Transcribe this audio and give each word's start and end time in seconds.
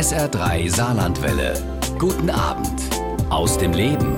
SR3 0.00 0.74
Saarlandwelle. 0.74 1.52
Guten 1.98 2.30
Abend 2.30 2.80
aus 3.28 3.58
dem 3.58 3.74
Leben. 3.74 4.16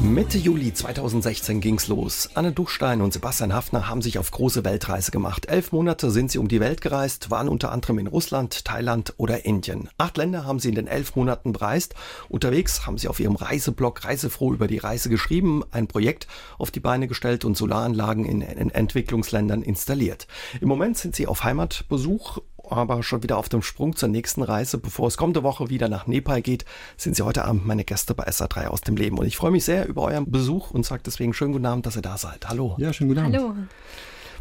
Mitte 0.00 0.38
Juli 0.38 0.72
2016 0.72 1.60
ging's 1.60 1.88
los. 1.88 2.30
Anne 2.32 2.52
Duchstein 2.52 3.02
und 3.02 3.12
Sebastian 3.12 3.52
Hafner 3.52 3.86
haben 3.86 4.00
sich 4.00 4.18
auf 4.18 4.30
große 4.30 4.64
Weltreise 4.64 5.10
gemacht. 5.10 5.46
Elf 5.46 5.72
Monate 5.72 6.10
sind 6.10 6.30
sie 6.30 6.38
um 6.38 6.48
die 6.48 6.58
Welt 6.58 6.80
gereist, 6.80 7.30
waren 7.30 7.50
unter 7.50 7.70
anderem 7.70 7.98
in 7.98 8.06
Russland, 8.06 8.64
Thailand 8.64 9.12
oder 9.18 9.44
Indien. 9.44 9.90
Acht 9.98 10.16
Länder 10.16 10.46
haben 10.46 10.58
sie 10.58 10.70
in 10.70 10.74
den 10.74 10.86
elf 10.86 11.16
Monaten 11.16 11.52
bereist. 11.52 11.94
Unterwegs 12.30 12.86
haben 12.86 12.96
sie 12.96 13.08
auf 13.08 13.20
ihrem 13.20 13.36
Reiseblog 13.36 14.04
Reisefroh 14.04 14.54
über 14.54 14.68
die 14.68 14.78
Reise 14.78 15.10
geschrieben, 15.10 15.62
ein 15.70 15.86
Projekt 15.86 16.26
auf 16.56 16.70
die 16.70 16.80
Beine 16.80 17.08
gestellt 17.08 17.44
und 17.44 17.58
Solaranlagen 17.58 18.24
in, 18.24 18.40
in 18.40 18.70
Entwicklungsländern 18.70 19.60
installiert. 19.60 20.26
Im 20.62 20.68
Moment 20.68 20.96
sind 20.96 21.14
sie 21.14 21.26
auf 21.26 21.44
Heimatbesuch 21.44 22.38
aber 22.70 23.02
schon 23.02 23.22
wieder 23.22 23.38
auf 23.38 23.48
dem 23.48 23.62
Sprung 23.62 23.96
zur 23.96 24.08
nächsten 24.08 24.42
Reise. 24.42 24.78
Bevor 24.78 25.08
es 25.08 25.16
kommende 25.16 25.42
Woche 25.42 25.70
wieder 25.70 25.88
nach 25.88 26.06
Nepal 26.06 26.42
geht, 26.42 26.64
sind 26.96 27.16
Sie 27.16 27.22
heute 27.22 27.44
Abend 27.44 27.66
meine 27.66 27.84
Gäste 27.84 28.14
bei 28.14 28.26
SA3 28.26 28.66
aus 28.66 28.80
dem 28.80 28.96
Leben. 28.96 29.18
Und 29.18 29.26
ich 29.26 29.36
freue 29.36 29.50
mich 29.50 29.64
sehr 29.64 29.86
über 29.88 30.02
euren 30.02 30.30
Besuch 30.30 30.70
und 30.70 30.86
sage 30.86 31.02
deswegen 31.04 31.34
schönen 31.34 31.52
guten 31.52 31.66
Abend, 31.66 31.86
dass 31.86 31.96
ihr 31.96 32.02
da 32.02 32.16
seid. 32.16 32.48
Hallo. 32.48 32.76
Ja, 32.78 32.92
schönen 32.92 33.08
guten 33.08 33.20
Abend. 33.20 33.36
Hallo. 33.36 33.54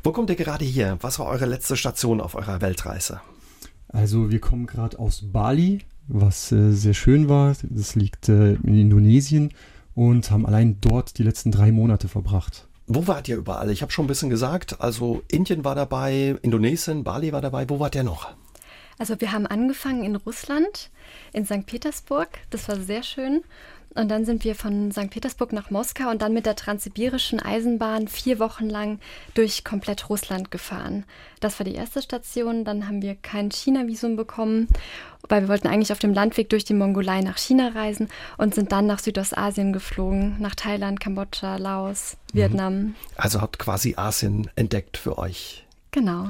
Wo 0.04 0.12
kommt 0.12 0.30
ihr 0.30 0.36
gerade 0.36 0.66
hier? 0.66 0.98
Was 1.02 1.20
war 1.20 1.28
eure 1.28 1.46
letzte 1.46 1.78
Station 1.78 2.22
auf 2.22 2.36
eurer 2.36 2.62
Weltreise? 2.62 3.22
Also 3.88 4.32
wir 4.32 4.40
kommen 4.40 4.66
gerade 4.66 4.98
aus 4.98 5.22
Bali, 5.32 5.82
was 6.08 6.52
äh, 6.52 6.72
sehr 6.72 6.94
schön 6.94 7.30
war. 7.30 7.56
Das 7.64 7.96
liegt 7.96 8.30
äh, 8.30 8.54
in 8.54 8.78
Indonesien 8.78 9.54
und 9.94 10.32
haben 10.32 10.46
allein 10.46 10.78
dort 10.82 11.18
die 11.18 11.24
letzten 11.24 11.52
drei 11.52 11.72
Monate 11.72 12.08
verbracht. 12.08 12.68
Wo 12.88 13.08
wart 13.08 13.28
ihr 13.28 13.38
überall? 13.38 13.70
Ich 13.70 13.82
habe 13.82 13.92
schon 13.92 14.06
ein 14.06 14.08
bisschen 14.08 14.30
gesagt, 14.30 14.82
also 14.82 15.22
Indien 15.28 15.64
war 15.64 15.76
dabei, 15.76 16.36
Indonesien, 16.42 17.04
Bali 17.04 17.32
war 17.32 17.42
dabei. 17.42 17.70
Wo 17.70 17.80
wart 17.80 17.96
ihr 17.96 18.04
noch? 18.04 18.34
Also 18.98 19.20
wir 19.20 19.32
haben 19.32 19.48
angefangen 19.48 20.04
in 20.04 20.16
Russland, 20.16 20.92
in 21.34 21.46
St. 21.46 21.66
Petersburg. 21.66 22.30
Das 22.50 22.68
war 22.70 22.76
sehr 22.76 23.04
schön. 23.04 23.44
Und 23.94 24.10
dann 24.10 24.24
sind 24.24 24.46
wir 24.46 24.56
von 24.56 24.92
St. 24.92 25.10
Petersburg 25.10 25.52
nach 25.52 25.70
Moskau 25.70 26.10
und 26.10 26.22
dann 26.22 26.34
mit 26.34 26.46
der 26.46 26.56
transsibirischen 26.56 27.42
Eisenbahn 27.42 28.08
vier 28.08 28.40
Wochen 28.40 28.70
lang 28.70 29.00
durch 29.34 29.66
komplett 29.66 30.10
Russland 30.10 30.50
gefahren. 30.50 31.04
Das 31.42 31.60
war 31.60 31.66
die 31.66 31.76
erste 31.76 32.02
Station. 32.02 32.64
Dann 32.64 32.88
haben 32.88 33.02
wir 33.02 33.16
kein 33.16 33.52
China-Visum 33.52 34.16
bekommen, 34.16 34.68
weil 35.28 35.42
wir 35.42 35.50
wollten 35.50 35.68
eigentlich 35.68 35.92
auf 35.92 36.00
dem 36.00 36.14
Landweg 36.14 36.50
durch 36.50 36.64
die 36.64 36.74
Mongolei 36.74 37.20
nach 37.22 37.38
China 37.38 37.70
reisen 37.70 38.08
und 38.38 38.56
sind 38.56 38.72
dann 38.72 38.86
nach 38.86 39.00
Südostasien 39.00 39.74
geflogen, 39.74 40.38
nach 40.40 40.56
Thailand, 40.56 41.02
Kambodscha, 41.02 41.58
Laos, 41.58 42.16
mhm. 42.32 42.38
Vietnam. 42.38 42.96
Also 43.18 43.42
habt 43.42 43.60
quasi 43.60 43.96
Asien 43.98 44.50
entdeckt 44.56 44.96
für 44.96 45.18
euch. 45.18 45.66
Genau. 45.92 46.30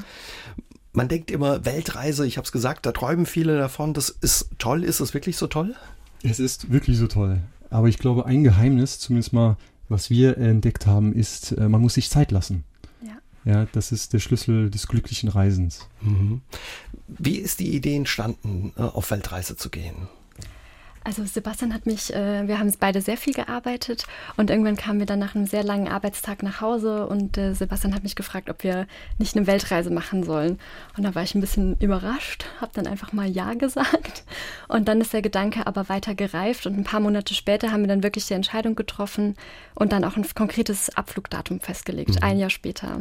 Man 0.93 1.07
denkt 1.07 1.29
immer 1.29 1.63
Weltreise, 1.63 2.25
ich 2.25 2.37
habe 2.37 2.45
es 2.45 2.51
gesagt, 2.51 2.87
da 2.87 2.91
träumen 2.91 3.27
viele 3.27 3.57
davon. 3.57 3.93
Das 3.93 4.09
ist 4.09 4.49
toll. 4.57 4.83
Ist 4.83 4.99
es 4.99 5.13
wirklich 5.13 5.37
so 5.37 5.45
toll? 5.45 5.75
Es 6.23 6.39
ist 6.39 6.71
wirklich 6.71 6.97
so 6.97 7.07
toll. 7.07 7.39
Aber 7.69 7.87
ich 7.87 7.97
glaube, 7.97 8.25
ein 8.25 8.43
Geheimnis, 8.43 8.99
zumindest 8.99 9.33
mal, 9.33 9.57
was 9.89 10.09
wir 10.09 10.37
entdeckt 10.37 10.85
haben, 10.85 11.13
ist, 11.13 11.53
äh, 11.53 11.67
man 11.69 11.81
muss 11.81 11.95
sich 11.95 12.09
Zeit 12.09 12.31
lassen. 12.31 12.63
Ja. 13.01 13.51
Ja, 13.51 13.67
das 13.71 13.91
ist 13.91 14.13
der 14.13 14.19
Schlüssel 14.19 14.69
des 14.69 14.87
glücklichen 14.87 15.29
Reisens. 15.29 15.87
Mhm. 16.01 16.41
Wie 17.07 17.37
ist 17.37 17.59
die 17.59 17.73
Idee 17.75 17.95
entstanden, 17.95 18.73
äh, 18.77 18.81
auf 18.81 19.11
Weltreise 19.11 19.55
zu 19.55 19.69
gehen? 19.69 20.07
Also 21.03 21.25
Sebastian 21.25 21.73
hat 21.73 21.87
mich, 21.87 22.13
äh, 22.13 22.47
wir 22.47 22.59
haben 22.59 22.71
beide 22.79 23.01
sehr 23.01 23.17
viel 23.17 23.33
gearbeitet 23.33 24.05
und 24.37 24.51
irgendwann 24.51 24.75
kamen 24.75 24.99
wir 24.99 25.07
dann 25.07 25.17
nach 25.17 25.33
einem 25.33 25.47
sehr 25.47 25.63
langen 25.63 25.87
Arbeitstag 25.87 26.43
nach 26.43 26.61
Hause 26.61 27.07
und 27.07 27.39
äh, 27.39 27.53
Sebastian 27.53 27.95
hat 27.95 28.03
mich 28.03 28.15
gefragt, 28.15 28.49
ob 28.51 28.63
wir 28.63 28.85
nicht 29.17 29.35
eine 29.35 29.47
Weltreise 29.47 29.89
machen 29.89 30.23
sollen. 30.23 30.59
Und 30.95 31.03
da 31.03 31.15
war 31.15 31.23
ich 31.23 31.33
ein 31.33 31.41
bisschen 31.41 31.75
überrascht, 31.77 32.45
habe 32.59 32.71
dann 32.75 32.85
einfach 32.85 33.13
mal 33.13 33.27
Ja 33.27 33.53
gesagt. 33.61 34.23
Und 34.67 34.87
dann 34.87 35.01
ist 35.01 35.13
der 35.13 35.23
Gedanke 35.23 35.65
aber 35.65 35.89
weiter 35.89 36.13
gereift 36.13 36.67
und 36.67 36.77
ein 36.77 36.83
paar 36.83 36.99
Monate 36.99 37.33
später 37.33 37.71
haben 37.71 37.81
wir 37.81 37.87
dann 37.87 38.03
wirklich 38.03 38.27
die 38.27 38.35
Entscheidung 38.35 38.75
getroffen 38.75 39.35
und 39.73 39.93
dann 39.93 40.03
auch 40.03 40.17
ein 40.17 40.25
konkretes 40.35 40.95
Abflugdatum 40.95 41.61
festgelegt, 41.61 42.15
mhm. 42.15 42.23
ein 42.23 42.37
Jahr 42.37 42.51
später. 42.51 42.99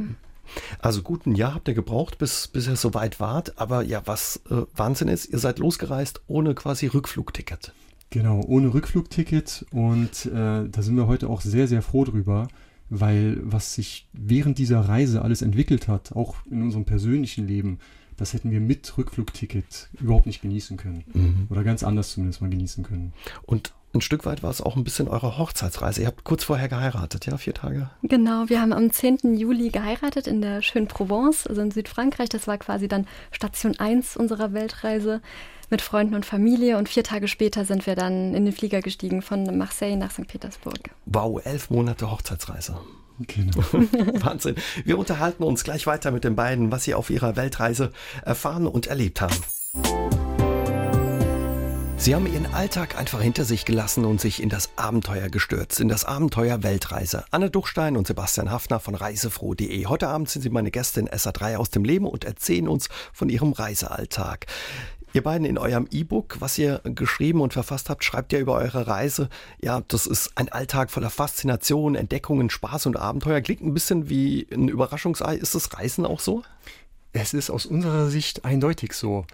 Also 0.81 1.03
gut 1.03 1.27
ein 1.27 1.34
Jahr 1.34 1.55
habt 1.55 1.69
ihr 1.69 1.75
gebraucht, 1.75 2.17
bis, 2.19 2.49
bis 2.49 2.67
ihr 2.67 2.77
so 2.77 2.94
weit 2.94 3.21
wart. 3.21 3.59
Aber 3.59 3.82
ja, 3.82 4.03
was 4.06 4.41
äh, 4.50 4.62
Wahnsinn 4.75 5.09
ist, 5.09 5.27
ihr 5.27 5.38
seid 5.38 5.59
losgereist 5.59 6.22
ohne 6.27 6.55
quasi 6.55 6.87
Rückflugticket. 6.87 7.72
Genau, 8.10 8.43
ohne 8.48 8.75
Rückflugticket 8.75 9.66
und 9.71 10.26
äh, 10.26 10.69
da 10.69 10.82
sind 10.82 10.97
wir 10.97 11.06
heute 11.06 11.28
auch 11.28 11.41
sehr, 11.41 11.69
sehr 11.69 11.81
froh 11.81 12.04
drüber, 12.04 12.48
weil 12.88 13.38
was 13.43 13.75
sich 13.75 14.09
während 14.12 14.59
dieser 14.59 14.81
Reise 14.81 15.22
alles 15.22 15.43
entwickelt 15.43 15.87
hat, 15.87 16.10
auch 16.12 16.34
in 16.50 16.60
unserem 16.62 16.84
persönlichen 16.84 17.47
Leben, 17.47 17.78
das 18.20 18.34
hätten 18.34 18.50
wir 18.50 18.60
mit 18.60 18.98
Rückflugticket 18.98 19.88
überhaupt 19.98 20.26
nicht 20.26 20.42
genießen 20.42 20.76
können. 20.76 21.04
Mhm. 21.14 21.47
Oder 21.48 21.64
ganz 21.64 21.82
anders 21.82 22.12
zumindest 22.12 22.42
mal 22.42 22.50
genießen 22.50 22.84
können. 22.84 23.14
Und 23.47 23.72
ein 23.94 24.03
Stück 24.03 24.26
weit 24.26 24.42
war 24.42 24.50
es 24.50 24.60
auch 24.60 24.76
ein 24.76 24.84
bisschen 24.84 25.08
eure 25.08 25.38
Hochzeitsreise. 25.38 26.03
Ihr 26.03 26.06
habt 26.06 26.22
kurz 26.22 26.44
vorher 26.44 26.69
geheiratet, 26.69 27.25
ja, 27.25 27.38
vier 27.38 27.54
Tage? 27.54 27.88
Genau, 28.03 28.48
wir 28.48 28.60
haben 28.60 28.75
am 28.75 28.92
10. 28.92 29.36
Juli 29.38 29.70
geheiratet 29.70 30.26
in 30.26 30.42
der 30.42 30.60
schönen 30.60 30.86
Provence, 30.86 31.47
also 31.47 31.62
in 31.62 31.70
Südfrankreich. 31.70 32.28
Das 32.28 32.47
war 32.47 32.58
quasi 32.58 32.88
dann 32.88 33.06
Station 33.32 33.78
1 33.78 34.19
unserer 34.19 34.52
Weltreise 34.52 35.22
mit 35.70 35.81
Freunden 35.81 36.14
und 36.14 36.26
Familie. 36.26 36.76
Und 36.76 36.91
vier 36.91 37.04
Tage 37.04 37.26
später 37.26 37.64
sind 37.64 37.87
wir 37.87 37.97
dann 37.97 38.34
in 38.34 38.44
den 38.44 38.52
Flieger 38.52 38.82
gestiegen 38.82 39.22
von 39.22 39.56
Marseille 39.56 39.97
nach 39.97 40.10
St. 40.10 40.28
Petersburg. 40.28 40.91
Wow, 41.06 41.41
elf 41.44 41.70
Monate 41.70 42.10
Hochzeitsreise. 42.10 42.78
Genau. 43.26 43.58
Wahnsinn. 44.25 44.56
Wir 44.84 44.98
unterhalten 44.98 45.42
uns 45.42 45.64
gleich 45.64 45.86
weiter 45.86 46.10
mit 46.10 46.25
den 46.25 46.36
beiden, 46.36 46.72
was 46.72 46.84
sie 46.84 46.94
auf 46.94 47.10
ihrer 47.10 47.36
Weltreise 47.36 47.92
erfahren 48.25 48.66
und 48.66 48.86
erlebt 48.86 49.20
haben. 49.20 49.36
Sie 52.00 52.14
haben 52.14 52.26
ihren 52.26 52.47
Alltag 52.54 52.97
einfach 52.97 53.20
hinter 53.20 53.44
sich 53.44 53.66
gelassen 53.66 54.06
und 54.06 54.22
sich 54.22 54.42
in 54.42 54.48
das 54.48 54.70
Abenteuer 54.76 55.28
gestürzt, 55.28 55.81
in 55.81 55.88
das 55.88 56.06
Abenteuer 56.06 56.62
Weltreise. 56.62 57.25
Anne 57.31 57.50
Duchstein 57.50 57.94
und 57.98 58.06
Sebastian 58.06 58.50
Hafner 58.50 58.81
von 58.81 58.94
reisefroh.de. 58.94 59.84
Heute 59.84 60.08
Abend 60.08 60.31
sind 60.31 60.41
Sie 60.41 60.48
meine 60.48 60.70
Gäste 60.70 61.00
in 61.00 61.10
SA3 61.10 61.56
aus 61.56 61.69
dem 61.69 61.84
Leben 61.84 62.06
und 62.06 62.25
erzählen 62.25 62.69
uns 62.69 62.88
von 63.12 63.28
Ihrem 63.28 63.52
Reisealltag. 63.52 64.47
Ihr 65.12 65.22
beiden 65.22 65.44
in 65.44 65.59
eurem 65.59 65.88
E-Book, 65.91 66.37
was 66.41 66.56
ihr 66.56 66.81
geschrieben 66.84 67.41
und 67.41 67.53
verfasst 67.53 67.91
habt, 67.91 68.04
schreibt 68.04 68.32
ihr 68.32 68.38
über 68.38 68.54
eure 68.54 68.87
Reise. 68.87 69.28
Ja, 69.60 69.82
das 69.88 70.06
ist 70.06 70.32
ein 70.37 70.50
Alltag 70.50 70.91
voller 70.91 71.10
Faszination, 71.10 71.97
Entdeckungen, 71.97 72.48
Spaß 72.48 72.87
und 72.87 72.97
Abenteuer. 72.97 73.41
Klingt 73.41 73.62
ein 73.62 73.75
bisschen 73.75 74.09
wie 74.09 74.47
ein 74.53 74.69
Überraschungsei. 74.69 75.34
Ist 75.34 75.54
das 75.54 75.76
Reisen 75.76 76.06
auch 76.06 76.20
so? 76.20 76.43
Es 77.12 77.34
ist 77.34 77.50
aus 77.50 77.66
unserer 77.66 78.09
Sicht 78.09 78.44
eindeutig 78.44 78.93
so. 78.93 79.25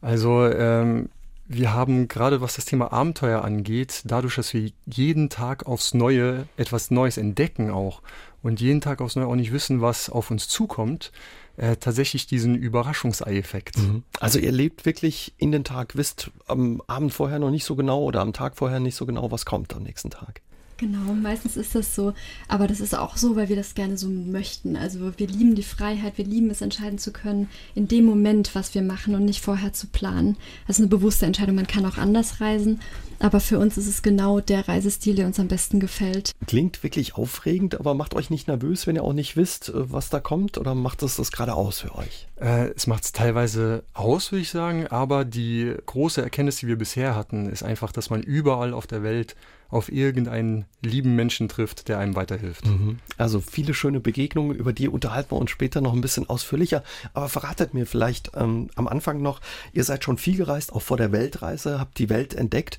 Also 0.00 0.46
ähm, 0.46 1.10
wir 1.48 1.72
haben 1.74 2.08
gerade 2.08 2.40
was 2.40 2.56
das 2.56 2.64
Thema 2.64 2.92
Abenteuer 2.92 3.44
angeht, 3.44 4.02
dadurch, 4.04 4.36
dass 4.36 4.52
wir 4.54 4.70
jeden 4.86 5.28
Tag 5.28 5.66
aufs 5.66 5.94
Neue 5.94 6.46
etwas 6.56 6.90
Neues 6.90 7.18
entdecken 7.18 7.70
auch 7.70 8.02
und 8.42 8.60
jeden 8.60 8.80
Tag 8.80 9.00
aufs 9.00 9.16
Neue 9.16 9.26
auch 9.26 9.36
nicht 9.36 9.52
wissen, 9.52 9.80
was 9.80 10.10
auf 10.10 10.30
uns 10.30 10.48
zukommt, 10.48 11.12
äh, 11.56 11.76
tatsächlich 11.76 12.26
diesen 12.26 12.54
Überraschungsei-Effekt. 12.54 13.78
Mhm. 13.78 14.02
Also 14.20 14.38
ihr 14.38 14.52
lebt 14.52 14.84
wirklich 14.84 15.34
in 15.38 15.52
den 15.52 15.64
Tag, 15.64 15.96
wisst 15.96 16.30
am 16.46 16.82
Abend 16.86 17.12
vorher 17.12 17.38
noch 17.38 17.50
nicht 17.50 17.64
so 17.64 17.76
genau 17.76 18.02
oder 18.02 18.20
am 18.20 18.32
Tag 18.32 18.56
vorher 18.56 18.80
nicht 18.80 18.94
so 18.94 19.06
genau, 19.06 19.30
was 19.30 19.44
kommt 19.44 19.74
am 19.74 19.82
nächsten 19.82 20.10
Tag. 20.10 20.42
Genau, 20.78 21.14
meistens 21.14 21.56
ist 21.56 21.74
das 21.74 21.94
so. 21.94 22.12
Aber 22.48 22.66
das 22.66 22.80
ist 22.80 22.94
auch 22.94 23.16
so, 23.16 23.34
weil 23.34 23.48
wir 23.48 23.56
das 23.56 23.74
gerne 23.74 23.96
so 23.96 24.08
möchten. 24.08 24.76
Also 24.76 25.12
wir 25.16 25.26
lieben 25.26 25.54
die 25.54 25.62
Freiheit, 25.62 26.18
wir 26.18 26.26
lieben 26.26 26.50
es 26.50 26.60
entscheiden 26.60 26.98
zu 26.98 27.12
können, 27.12 27.48
in 27.74 27.88
dem 27.88 28.04
Moment, 28.04 28.54
was 28.54 28.74
wir 28.74 28.82
machen 28.82 29.14
und 29.14 29.24
nicht 29.24 29.40
vorher 29.40 29.72
zu 29.72 29.86
planen. 29.86 30.36
Das 30.66 30.76
ist 30.76 30.82
eine 30.82 30.88
bewusste 30.90 31.24
Entscheidung. 31.24 31.54
Man 31.56 31.66
kann 31.66 31.86
auch 31.86 31.96
anders 31.96 32.40
reisen. 32.40 32.80
Aber 33.18 33.40
für 33.40 33.58
uns 33.58 33.78
ist 33.78 33.86
es 33.86 34.02
genau 34.02 34.40
der 34.40 34.68
Reisestil, 34.68 35.14
der 35.14 35.26
uns 35.26 35.40
am 35.40 35.48
besten 35.48 35.80
gefällt. 35.80 36.32
Klingt 36.46 36.82
wirklich 36.82 37.14
aufregend, 37.14 37.80
aber 37.80 37.94
macht 37.94 38.14
euch 38.14 38.28
nicht 38.28 38.46
nervös, 38.46 38.86
wenn 38.86 38.96
ihr 38.96 39.04
auch 39.04 39.14
nicht 39.14 39.36
wisst, 39.36 39.70
äh, 39.70 39.90
was 39.90 40.10
da 40.10 40.20
kommt? 40.20 40.58
Oder 40.58 40.74
macht 40.74 41.02
es 41.02 41.16
das 41.16 41.32
gerade 41.32 41.54
aus 41.54 41.80
für 41.80 41.94
euch? 41.94 42.28
Äh, 42.38 42.72
es 42.76 42.86
macht 42.86 43.04
es 43.04 43.12
teilweise 43.12 43.84
aus, 43.94 44.32
würde 44.32 44.42
ich 44.42 44.50
sagen. 44.50 44.86
Aber 44.88 45.24
die 45.24 45.74
große 45.86 46.20
Erkenntnis, 46.20 46.56
die 46.56 46.66
wir 46.66 46.76
bisher 46.76 47.14
hatten, 47.14 47.48
ist 47.48 47.62
einfach, 47.62 47.92
dass 47.92 48.10
man 48.10 48.22
überall 48.22 48.74
auf 48.74 48.86
der 48.86 49.02
Welt 49.02 49.34
auf 49.68 49.90
irgendeinen 49.90 50.64
lieben 50.82 51.16
Menschen 51.16 51.48
trifft, 51.48 51.88
der 51.88 51.98
einem 51.98 52.14
weiterhilft. 52.14 52.66
Mhm. 52.66 52.98
Also 53.16 53.40
viele 53.40 53.74
schöne 53.74 54.00
Begegnungen, 54.00 54.56
über 54.56 54.72
die 54.72 54.88
unterhalten 54.88 55.32
wir 55.32 55.38
uns 55.38 55.50
später 55.50 55.80
noch 55.80 55.92
ein 55.92 56.00
bisschen 56.00 56.28
ausführlicher. 56.28 56.82
Aber 57.14 57.28
verratet 57.28 57.74
mir 57.74 57.86
vielleicht 57.86 58.32
ähm, 58.36 58.70
am 58.76 58.86
Anfang 58.86 59.22
noch, 59.22 59.40
ihr 59.72 59.84
seid 59.84 60.04
schon 60.04 60.18
viel 60.18 60.36
gereist, 60.36 60.72
auch 60.72 60.82
vor 60.82 60.96
der 60.96 61.12
Weltreise, 61.12 61.80
habt 61.80 61.98
die 61.98 62.08
Welt 62.08 62.34
entdeckt. 62.34 62.78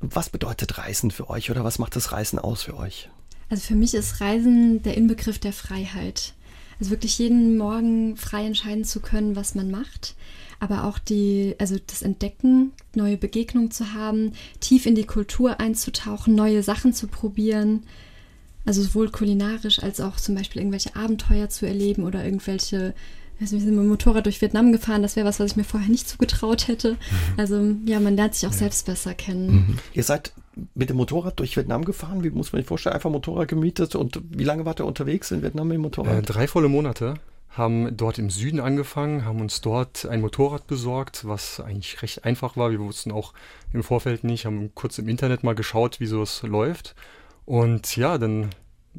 Was 0.00 0.30
bedeutet 0.30 0.78
Reisen 0.78 1.10
für 1.10 1.28
euch 1.30 1.50
oder 1.50 1.64
was 1.64 1.78
macht 1.78 1.96
das 1.96 2.12
Reisen 2.12 2.38
aus 2.38 2.62
für 2.62 2.76
euch? 2.76 3.08
Also 3.50 3.62
für 3.62 3.74
mich 3.74 3.94
ist 3.94 4.20
Reisen 4.20 4.82
der 4.82 4.96
Inbegriff 4.96 5.38
der 5.38 5.52
Freiheit. 5.52 6.34
Also 6.78 6.90
wirklich 6.90 7.18
jeden 7.18 7.56
Morgen 7.56 8.16
frei 8.16 8.44
entscheiden 8.44 8.84
zu 8.84 9.00
können, 9.00 9.34
was 9.34 9.54
man 9.54 9.70
macht 9.70 10.14
aber 10.60 10.84
auch 10.84 10.98
die, 10.98 11.54
also 11.58 11.76
das 11.86 12.02
Entdecken, 12.02 12.72
neue 12.94 13.16
Begegnungen 13.16 13.70
zu 13.70 13.94
haben, 13.94 14.32
tief 14.60 14.86
in 14.86 14.94
die 14.94 15.06
Kultur 15.06 15.60
einzutauchen, 15.60 16.34
neue 16.34 16.62
Sachen 16.62 16.92
zu 16.92 17.06
probieren. 17.06 17.84
Also 18.64 18.82
sowohl 18.82 19.10
kulinarisch 19.10 19.82
als 19.82 20.00
auch 20.00 20.16
zum 20.16 20.34
Beispiel 20.34 20.60
irgendwelche 20.60 20.94
Abenteuer 20.94 21.48
zu 21.48 21.66
erleben 21.66 22.04
oder 22.04 22.24
irgendwelche 22.24 22.94
wir 23.38 23.46
sind 23.46 23.60
mit 23.60 23.68
dem 23.68 23.86
Motorrad 23.86 24.26
durch 24.26 24.40
Vietnam 24.40 24.72
gefahren. 24.72 25.02
Das 25.02 25.14
wäre 25.14 25.26
was, 25.26 25.38
was 25.38 25.52
ich 25.52 25.56
mir 25.56 25.64
vorher 25.64 25.88
nicht 25.88 26.08
zugetraut 26.08 26.66
hätte. 26.66 26.92
Mhm. 26.92 26.96
Also 27.36 27.76
ja, 27.86 28.00
man 28.00 28.16
lernt 28.16 28.34
sich 28.34 28.48
auch 28.48 28.52
ja. 28.52 28.58
selbst 28.58 28.86
besser 28.86 29.14
kennen. 29.14 29.52
Mhm. 29.52 29.78
Ihr 29.92 30.02
seid 30.02 30.32
mit 30.74 30.90
dem 30.90 30.96
Motorrad 30.96 31.38
durch 31.38 31.56
Vietnam 31.56 31.84
gefahren? 31.84 32.24
Wie 32.24 32.30
muss 32.30 32.52
man 32.52 32.60
sich 32.60 32.66
vorstellen? 32.66 32.96
Einfach 32.96 33.10
Motorrad 33.10 33.46
gemietet 33.46 33.94
und 33.94 34.20
wie 34.30 34.42
lange 34.42 34.64
wart 34.64 34.80
ihr 34.80 34.86
unterwegs 34.86 35.30
in 35.30 35.42
Vietnam 35.42 35.68
mit 35.68 35.76
dem 35.76 35.82
Motorrad? 35.82 36.18
Äh, 36.18 36.22
drei 36.22 36.48
volle 36.48 36.68
Monate 36.68 37.14
haben 37.50 37.96
dort 37.96 38.18
im 38.18 38.30
Süden 38.30 38.60
angefangen, 38.60 39.24
haben 39.24 39.40
uns 39.40 39.60
dort 39.60 40.06
ein 40.06 40.20
Motorrad 40.20 40.66
besorgt, 40.66 41.26
was 41.26 41.60
eigentlich 41.60 42.02
recht 42.02 42.24
einfach 42.24 42.56
war. 42.56 42.70
Wir 42.70 42.80
wussten 42.80 43.10
auch 43.10 43.32
im 43.72 43.82
Vorfeld 43.82 44.24
nicht, 44.24 44.46
haben 44.46 44.74
kurz 44.74 44.98
im 44.98 45.08
Internet 45.08 45.42
mal 45.42 45.54
geschaut, 45.54 46.00
wie 46.00 46.06
so 46.06 46.22
es 46.22 46.42
läuft. 46.42 46.94
Und 47.44 47.96
ja, 47.96 48.18
dann 48.18 48.50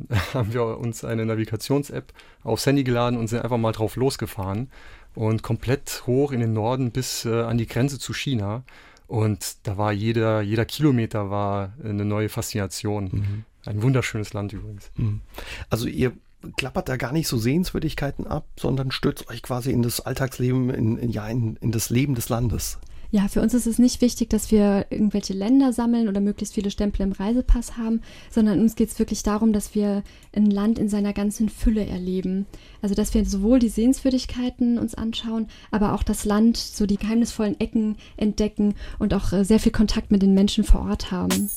haben 0.33 0.53
wir 0.53 0.77
uns 0.77 1.03
eine 1.03 1.25
Navigations-App 1.25 2.13
aufs 2.43 2.65
Handy 2.65 2.83
geladen 2.83 3.17
und 3.17 3.27
sind 3.27 3.41
einfach 3.41 3.57
mal 3.57 3.71
drauf 3.71 3.95
losgefahren 3.95 4.69
und 5.15 5.43
komplett 5.43 6.03
hoch 6.07 6.31
in 6.31 6.39
den 6.39 6.53
Norden 6.53 6.91
bis 6.91 7.25
äh, 7.25 7.41
an 7.41 7.57
die 7.57 7.67
Grenze 7.67 7.99
zu 7.99 8.13
China. 8.13 8.63
Und 9.07 9.57
da 9.63 9.77
war 9.77 9.91
jeder, 9.91 10.41
jeder 10.41 10.65
Kilometer 10.65 11.29
war 11.29 11.73
eine 11.83 12.05
neue 12.05 12.29
Faszination. 12.29 13.05
Mhm. 13.11 13.45
Ein 13.65 13.81
wunderschönes 13.81 14.33
Land 14.33 14.53
übrigens. 14.53 14.91
Mhm. 14.95 15.21
Also 15.69 15.87
ihr 15.87 16.13
klappert 16.57 16.89
da 16.89 16.97
gar 16.97 17.11
nicht 17.11 17.27
so 17.27 17.37
Sehenswürdigkeiten 17.37 18.27
ab, 18.27 18.47
sondern 18.57 18.91
stürzt 18.91 19.29
euch 19.29 19.41
quasi 19.41 19.71
in 19.71 19.81
das 19.81 20.01
Alltagsleben, 20.01 20.69
in, 20.69 20.97
in 20.97 21.09
ja, 21.09 21.27
in, 21.27 21.57
in 21.57 21.71
das 21.71 21.89
Leben 21.89 22.15
des 22.15 22.29
Landes. 22.29 22.79
Ja, 23.11 23.27
für 23.27 23.41
uns 23.41 23.55
ist 23.55 23.65
es 23.65 23.79
nicht 23.79 24.01
wichtig, 24.01 24.29
dass 24.29 24.51
wir 24.51 24.85
irgendwelche 24.91 25.33
Länder 25.33 25.73
sammeln 25.73 26.07
oder 26.07 26.21
möglichst 26.21 26.53
viele 26.53 26.69
Stempel 26.69 27.01
im 27.01 27.11
Reisepass 27.11 27.75
haben, 27.75 28.01
sondern 28.29 28.59
uns 28.59 28.75
geht 28.75 28.89
es 28.89 28.99
wirklich 28.99 29.23
darum, 29.23 29.51
dass 29.51 29.73
wir 29.73 30.03
ein 30.31 30.51
Land 30.51 30.77
in 30.77 30.89
seiner 30.89 31.13
ganzen 31.13 31.49
Fülle 31.49 31.87
erleben. 31.87 32.45
Also 32.83 32.93
dass 32.93 33.15
wir 33.15 33.25
sowohl 33.25 33.57
die 33.57 33.69
Sehenswürdigkeiten 33.69 34.77
uns 34.77 34.93
anschauen, 34.93 35.47
aber 35.71 35.93
auch 35.93 36.03
das 36.03 36.23
Land, 36.23 36.57
so 36.57 36.85
die 36.85 36.97
geheimnisvollen 36.97 37.59
Ecken 37.59 37.97
entdecken 38.15 38.75
und 38.99 39.15
auch 39.15 39.33
äh, 39.33 39.43
sehr 39.43 39.59
viel 39.59 39.71
Kontakt 39.71 40.11
mit 40.11 40.21
den 40.21 40.35
Menschen 40.35 40.63
vor 40.63 40.81
Ort 40.81 41.09
haben. 41.09 41.49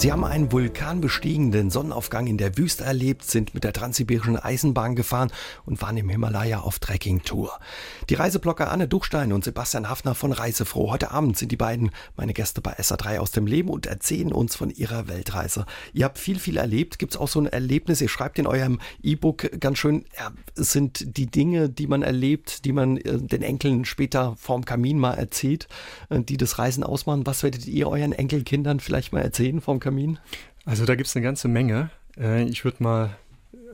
Sie 0.00 0.10
haben 0.10 0.24
einen 0.24 0.50
vulkanbestiegenen 0.50 1.68
Sonnenaufgang 1.68 2.26
in 2.26 2.38
der 2.38 2.56
Wüste 2.56 2.84
erlebt, 2.84 3.22
sind 3.22 3.52
mit 3.52 3.64
der 3.64 3.74
transsibirischen 3.74 4.38
Eisenbahn 4.38 4.96
gefahren 4.96 5.30
und 5.66 5.82
waren 5.82 5.98
im 5.98 6.08
Himalaya 6.08 6.60
auf 6.60 6.78
Trekkingtour. 6.78 7.60
Die 8.08 8.14
Reiseblocker 8.14 8.72
Anne 8.72 8.88
Duchstein 8.88 9.30
und 9.30 9.44
Sebastian 9.44 9.90
Hafner 9.90 10.14
von 10.14 10.32
Reisefroh. 10.32 10.90
Heute 10.90 11.10
Abend 11.10 11.36
sind 11.36 11.52
die 11.52 11.58
beiden 11.58 11.90
meine 12.16 12.32
Gäste 12.32 12.62
bei 12.62 12.78
SA3 12.78 13.18
aus 13.18 13.32
dem 13.32 13.46
Leben 13.46 13.68
und 13.68 13.84
erzählen 13.84 14.32
uns 14.32 14.56
von 14.56 14.70
ihrer 14.70 15.06
Weltreise. 15.06 15.66
Ihr 15.92 16.06
habt 16.06 16.18
viel, 16.18 16.38
viel 16.38 16.56
erlebt. 16.56 16.98
Gibt 16.98 17.12
es 17.12 17.20
auch 17.20 17.28
so 17.28 17.38
ein 17.38 17.46
Erlebnis? 17.46 18.00
Ihr 18.00 18.08
schreibt 18.08 18.38
in 18.38 18.46
eurem 18.46 18.80
E-Book 19.02 19.60
ganz 19.60 19.76
schön, 19.76 20.06
ja, 20.18 20.32
es 20.56 20.72
sind 20.72 21.18
die 21.18 21.26
Dinge, 21.26 21.68
die 21.68 21.86
man 21.86 22.00
erlebt, 22.00 22.64
die 22.64 22.72
man 22.72 22.96
äh, 22.96 23.18
den 23.18 23.42
Enkeln 23.42 23.84
später 23.84 24.34
vorm 24.38 24.64
Kamin 24.64 24.98
mal 24.98 25.12
erzählt, 25.12 25.68
äh, 26.08 26.20
die 26.20 26.38
das 26.38 26.58
Reisen 26.58 26.84
ausmachen. 26.84 27.26
Was 27.26 27.42
werdet 27.42 27.66
ihr 27.66 27.86
euren 27.86 28.12
Enkelkindern 28.12 28.80
vielleicht 28.80 29.12
mal 29.12 29.20
erzählen 29.20 29.60
vorm 29.60 29.78
Kamin? 29.78 29.89
Kamin? 29.90 30.20
Also 30.64 30.84
da 30.86 30.94
gibt 30.94 31.08
es 31.08 31.16
eine 31.16 31.24
ganze 31.24 31.48
Menge. 31.48 31.90
Äh, 32.16 32.44
ich 32.44 32.64
würde 32.64 32.82
mal 32.82 33.10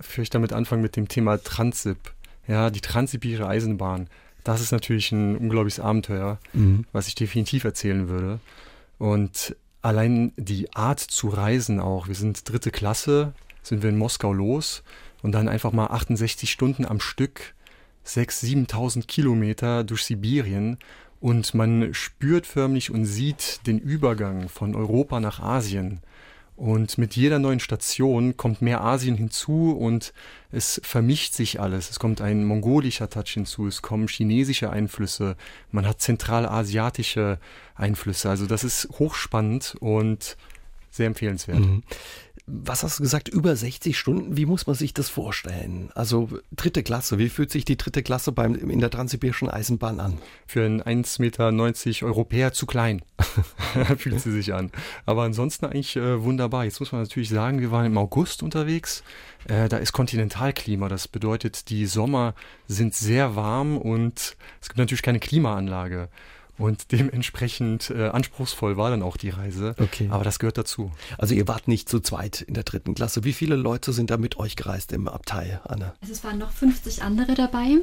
vielleicht 0.00 0.34
damit 0.34 0.52
anfangen 0.54 0.80
mit 0.80 0.96
dem 0.96 1.08
Thema 1.08 1.42
Transip. 1.42 1.98
Ja, 2.48 2.70
die 2.70 2.80
transsibirische 2.80 3.46
Eisenbahn. 3.46 4.08
Das 4.42 4.62
ist 4.62 4.72
natürlich 4.72 5.12
ein 5.12 5.36
unglaubliches 5.36 5.80
Abenteuer, 5.80 6.38
mhm. 6.54 6.86
was 6.92 7.08
ich 7.08 7.14
definitiv 7.16 7.64
erzählen 7.64 8.08
würde. 8.08 8.40
Und 8.98 9.56
allein 9.82 10.32
die 10.36 10.72
Art 10.74 11.00
zu 11.00 11.28
reisen 11.28 11.80
auch. 11.80 12.08
Wir 12.08 12.14
sind 12.14 12.48
dritte 12.48 12.70
Klasse, 12.70 13.34
sind 13.62 13.82
wir 13.82 13.90
in 13.90 13.98
Moskau 13.98 14.32
los 14.32 14.84
und 15.22 15.32
dann 15.32 15.48
einfach 15.48 15.72
mal 15.72 15.88
68 15.88 16.50
Stunden 16.50 16.86
am 16.86 17.00
Stück, 17.00 17.54
6.000, 18.06 18.70
7.000 18.70 19.06
Kilometer 19.06 19.84
durch 19.84 20.04
Sibirien 20.04 20.78
und 21.26 21.54
man 21.54 21.92
spürt 21.92 22.46
förmlich 22.46 22.92
und 22.92 23.04
sieht 23.04 23.66
den 23.66 23.80
Übergang 23.80 24.48
von 24.48 24.76
Europa 24.76 25.18
nach 25.18 25.40
Asien. 25.40 25.98
Und 26.54 26.98
mit 26.98 27.16
jeder 27.16 27.40
neuen 27.40 27.58
Station 27.58 28.36
kommt 28.36 28.62
mehr 28.62 28.80
Asien 28.82 29.16
hinzu 29.16 29.76
und 29.76 30.12
es 30.52 30.80
vermischt 30.84 31.34
sich 31.34 31.58
alles. 31.58 31.90
Es 31.90 31.98
kommt 31.98 32.20
ein 32.20 32.44
mongolischer 32.44 33.10
Touch 33.10 33.30
hinzu, 33.30 33.66
es 33.66 33.82
kommen 33.82 34.06
chinesische 34.06 34.70
Einflüsse, 34.70 35.34
man 35.72 35.84
hat 35.84 36.00
zentralasiatische 36.00 37.40
Einflüsse. 37.74 38.30
Also 38.30 38.46
das 38.46 38.62
ist 38.62 38.88
hochspannend 39.00 39.74
und 39.80 40.36
sehr 40.92 41.08
empfehlenswert. 41.08 41.58
Mhm 41.58 41.82
was 42.48 42.84
hast 42.84 43.00
du 43.00 43.02
gesagt, 43.02 43.28
über 43.28 43.56
60 43.56 43.98
Stunden? 43.98 44.36
Wie 44.36 44.46
muss 44.46 44.68
man 44.68 44.76
sich 44.76 44.94
das 44.94 45.08
vorstellen? 45.08 45.90
Also 45.96 46.28
dritte 46.52 46.84
Klasse, 46.84 47.18
wie 47.18 47.28
fühlt 47.28 47.50
sich 47.50 47.64
die 47.64 47.76
dritte 47.76 48.04
Klasse 48.04 48.30
beim, 48.30 48.54
in 48.54 48.78
der 48.78 48.90
Transsibirischen 48.90 49.50
Eisenbahn 49.50 49.98
an? 49.98 50.18
Für 50.46 50.64
einen 50.64 50.80
1,90 50.80 51.20
Meter 51.20 52.06
Europäer 52.06 52.52
zu 52.52 52.66
klein 52.66 53.02
fühlt 53.98 54.20
sie 54.20 54.30
sich 54.30 54.54
an. 54.54 54.70
Aber 55.06 55.24
ansonsten 55.24 55.66
eigentlich 55.66 55.96
äh, 55.96 56.22
wunderbar. 56.22 56.64
Jetzt 56.64 56.78
muss 56.78 56.92
man 56.92 57.02
natürlich 57.02 57.30
sagen, 57.30 57.60
wir 57.60 57.72
waren 57.72 57.86
im 57.86 57.98
August 57.98 58.44
unterwegs. 58.44 59.02
Äh, 59.48 59.68
da 59.68 59.78
ist 59.78 59.92
Kontinentalklima. 59.92 60.88
Das 60.88 61.08
bedeutet, 61.08 61.68
die 61.70 61.86
Sommer 61.86 62.34
sind 62.68 62.94
sehr 62.94 63.34
warm 63.34 63.76
und 63.76 64.36
es 64.60 64.68
gibt 64.68 64.78
natürlich 64.78 65.02
keine 65.02 65.18
Klimaanlage. 65.18 66.08
Und 66.58 66.92
dementsprechend 66.92 67.90
äh, 67.90 68.08
anspruchsvoll 68.08 68.76
war 68.76 68.90
dann 68.90 69.02
auch 69.02 69.16
die 69.16 69.30
Reise. 69.30 69.74
Okay. 69.78 70.08
Aber 70.10 70.24
das 70.24 70.38
gehört 70.38 70.58
dazu. 70.58 70.90
Also 71.18 71.34
ihr 71.34 71.46
wart 71.48 71.68
nicht 71.68 71.88
zu 71.88 72.00
zweit 72.00 72.40
in 72.40 72.54
der 72.54 72.64
dritten 72.64 72.94
Klasse. 72.94 73.24
Wie 73.24 73.32
viele 73.32 73.56
Leute 73.56 73.92
sind 73.92 74.10
da 74.10 74.16
mit 74.16 74.38
euch 74.38 74.56
gereist 74.56 74.92
im 74.92 75.08
Abteil, 75.08 75.60
Anne? 75.64 75.94
Also 76.00 76.12
es 76.12 76.24
waren 76.24 76.38
noch 76.38 76.50
50 76.50 77.02
andere 77.02 77.34
dabei. 77.34 77.78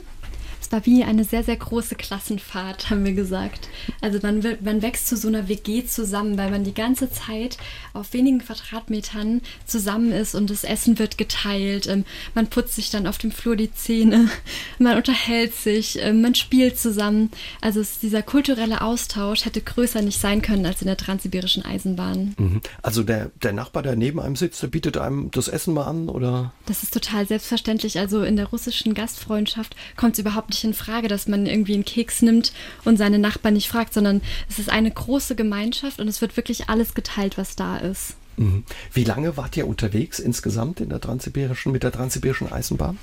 Es 0.63 0.71
war 0.71 0.86
wie 0.86 1.04
eine 1.04 1.25
sehr, 1.25 1.44
sehr 1.44 1.57
große 1.57 1.95
Klassenfahrt, 1.95 2.89
haben 2.89 3.04
wir 3.04 3.12
gesagt. 3.12 3.68
Also 4.00 4.19
man, 4.21 4.42
man 4.62 4.81
wächst 4.81 5.10
zu 5.10 5.18
so 5.18 5.27
einer 5.27 5.50
WG 5.50 5.86
zusammen, 5.86 6.38
weil 6.38 6.50
man 6.51 6.63
die 6.63 6.74
ganze 6.74 7.12
Zeit 7.12 7.57
auf 7.92 8.13
wenigen 8.13 8.39
Quadratmetern 8.39 9.42
zusammen 9.65 10.13
ist 10.13 10.36
und 10.36 10.50
das 10.50 10.63
Essen 10.63 11.00
wird 11.00 11.18
geteilt. 11.18 11.88
Ähm, 11.88 12.06
man 12.33 12.48
putzt 12.48 12.75
sich 12.75 12.89
dann 12.89 13.07
auf 13.07 13.18
dem 13.18 13.31
Flur 13.31 13.57
die 13.57 13.74
Zähne, 13.74 14.30
man 14.80 14.95
unterhält 14.95 15.54
sich, 15.54 16.00
ähm, 16.00 16.21
man 16.21 16.33
spielt 16.33 16.80
zusammen. 16.80 17.30
Also 17.60 17.83
dieser 18.01 18.21
kulturelle 18.21 18.81
Austausch 18.81 19.44
hätte 19.44 19.60
größer 19.60 20.01
nicht 20.01 20.21
sein 20.21 20.42
können 20.42 20.65
als 20.65 20.81
in 20.81 20.88
der 20.88 20.95
transsibirischen 20.95 21.65
Eisenbahn. 21.65 22.36
Mhm. 22.38 22.62
Also 22.81 23.04
der, 23.04 23.31
der 23.42 23.51
Nachbar, 23.51 23.83
der 23.83 23.98
neben 23.98 24.21
einem 24.21 24.38
sitzt, 24.38 24.63
der 24.63 24.68
bietet 24.68 24.95
einem 24.95 25.30
das 25.31 25.50
Essen 25.50 25.74
mal 25.74 25.88
an, 25.88 26.07
oder? 26.07 26.54
Das 26.68 26.83
ist 26.83 26.94
total 26.94 27.27
selbstverständlich. 27.27 28.00
Also 28.00 28.24
in 28.24 28.38
der 28.38 28.45
russischen 28.45 28.94
Gastfreundschaft 28.94 29.75
kommt 29.98 30.13
es 30.13 30.19
überhaupt 30.19 30.52
nicht 30.53 30.63
in 30.63 30.73
Frage, 30.73 31.07
dass 31.07 31.27
man 31.27 31.45
irgendwie 31.45 31.73
einen 31.73 31.85
Keks 31.85 32.21
nimmt 32.21 32.53
und 32.85 32.97
seine 32.97 33.19
Nachbarn 33.19 33.55
nicht 33.55 33.69
fragt, 33.69 33.93
sondern 33.93 34.22
es 34.50 34.60
ist 34.60 34.69
eine 34.69 34.91
große 34.91 35.36
Gemeinschaft 35.36 36.00
und 36.00 36.07
es 36.07 36.22
wird 36.22 36.38
wirklich 36.38 36.69
alles 36.69 36.93
geteilt, 36.93 37.38
was 37.38 37.55
da 37.55 37.77
ist. 37.77 38.15
Mhm. 38.38 38.63
Wie 38.91 39.03
lange 39.03 39.38
wart 39.38 39.57
ihr 39.57 39.67
unterwegs 39.67 40.19
insgesamt 40.19 40.79
in 40.79 40.89
der 40.89 41.01
transsibirischen, 41.01 41.72
mit 41.72 41.83
der 41.83 41.91
transsibirischen 41.91 42.51
Eisenbahn? 42.51 42.98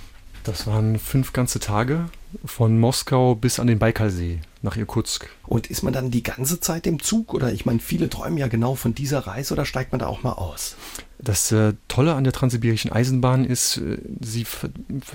Das 0.45 0.67
waren 0.67 0.99
fünf 0.99 1.35
ganze 1.35 1.61
Tage 1.61 2.07
von 2.45 2.79
Moskau 2.79 3.35
bis 3.35 3.61
an 3.61 3.67
den 3.67 3.79
Baikalsee 3.79 4.41
nach 4.63 4.77
Irkutsk. 4.77 5.29
Und 5.47 5.67
ist 5.67 5.83
man 5.83 5.93
dann 5.93 6.11
die 6.11 6.23
ganze 6.23 6.61
Zeit 6.61 6.87
im 6.87 7.03
Zug? 7.03 7.35
Oder 7.35 7.53
ich 7.53 7.67
meine, 7.67 7.79
viele 7.79 8.09
träumen 8.09 8.39
ja 8.39 8.49
genau 8.49 8.75
von 8.75 8.95
dieser 8.95 9.27
Reise 9.27 9.53
oder 9.53 9.67
steigt 9.67 9.93
man 9.93 9.99
da 9.99 10.07
auch 10.07 10.23
mal 10.23 10.33
aus? 10.33 10.77
Das 11.19 11.53
äh, 11.53 11.75
Tolle 11.89 12.15
an 12.15 12.25
der 12.25 12.33
transsibirischen 12.33 12.91
Eisenbahn 12.91 13.45
ist, 13.45 13.77
äh, 13.77 13.99
sie 14.21 14.47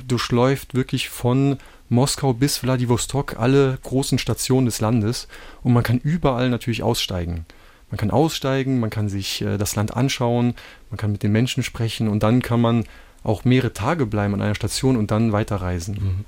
durchläuft 0.08 0.76
wirklich 0.76 1.10
von 1.10 1.58
Moskau 1.90 2.34
bis 2.34 2.64
Wladiwostok 2.64 3.40
alle 3.40 3.78
großen 3.84 4.18
Stationen 4.18 4.66
des 4.66 4.82
Landes 4.82 5.28
und 5.64 5.74
man 5.74 5.84
kann 5.84 6.00
überall 6.00 6.50
natürlich 6.50 6.84
aussteigen. 6.84 7.46
Man 7.92 7.98
kann 7.98 8.12
aussteigen, 8.12 8.80
man 8.80 8.90
kann 8.90 9.10
sich 9.10 9.42
äh, 9.42 9.58
das 9.58 9.76
Land 9.76 9.96
anschauen, 9.96 10.56
man 10.90 10.98
kann 10.98 11.12
mit 11.12 11.24
den 11.24 11.32
Menschen 11.32 11.64
sprechen 11.64 12.08
und 12.08 12.24
dann 12.24 12.42
kann 12.42 12.62
man 12.62 12.86
auch 13.24 13.44
mehrere 13.44 13.74
Tage 13.74 14.06
bleiben 14.06 14.34
an 14.34 14.42
einer 14.42 14.56
Station 14.56 14.98
und 14.98 15.12
dann 15.12 15.32
weiterreisen. 15.32 15.96
Mhm 15.96 16.26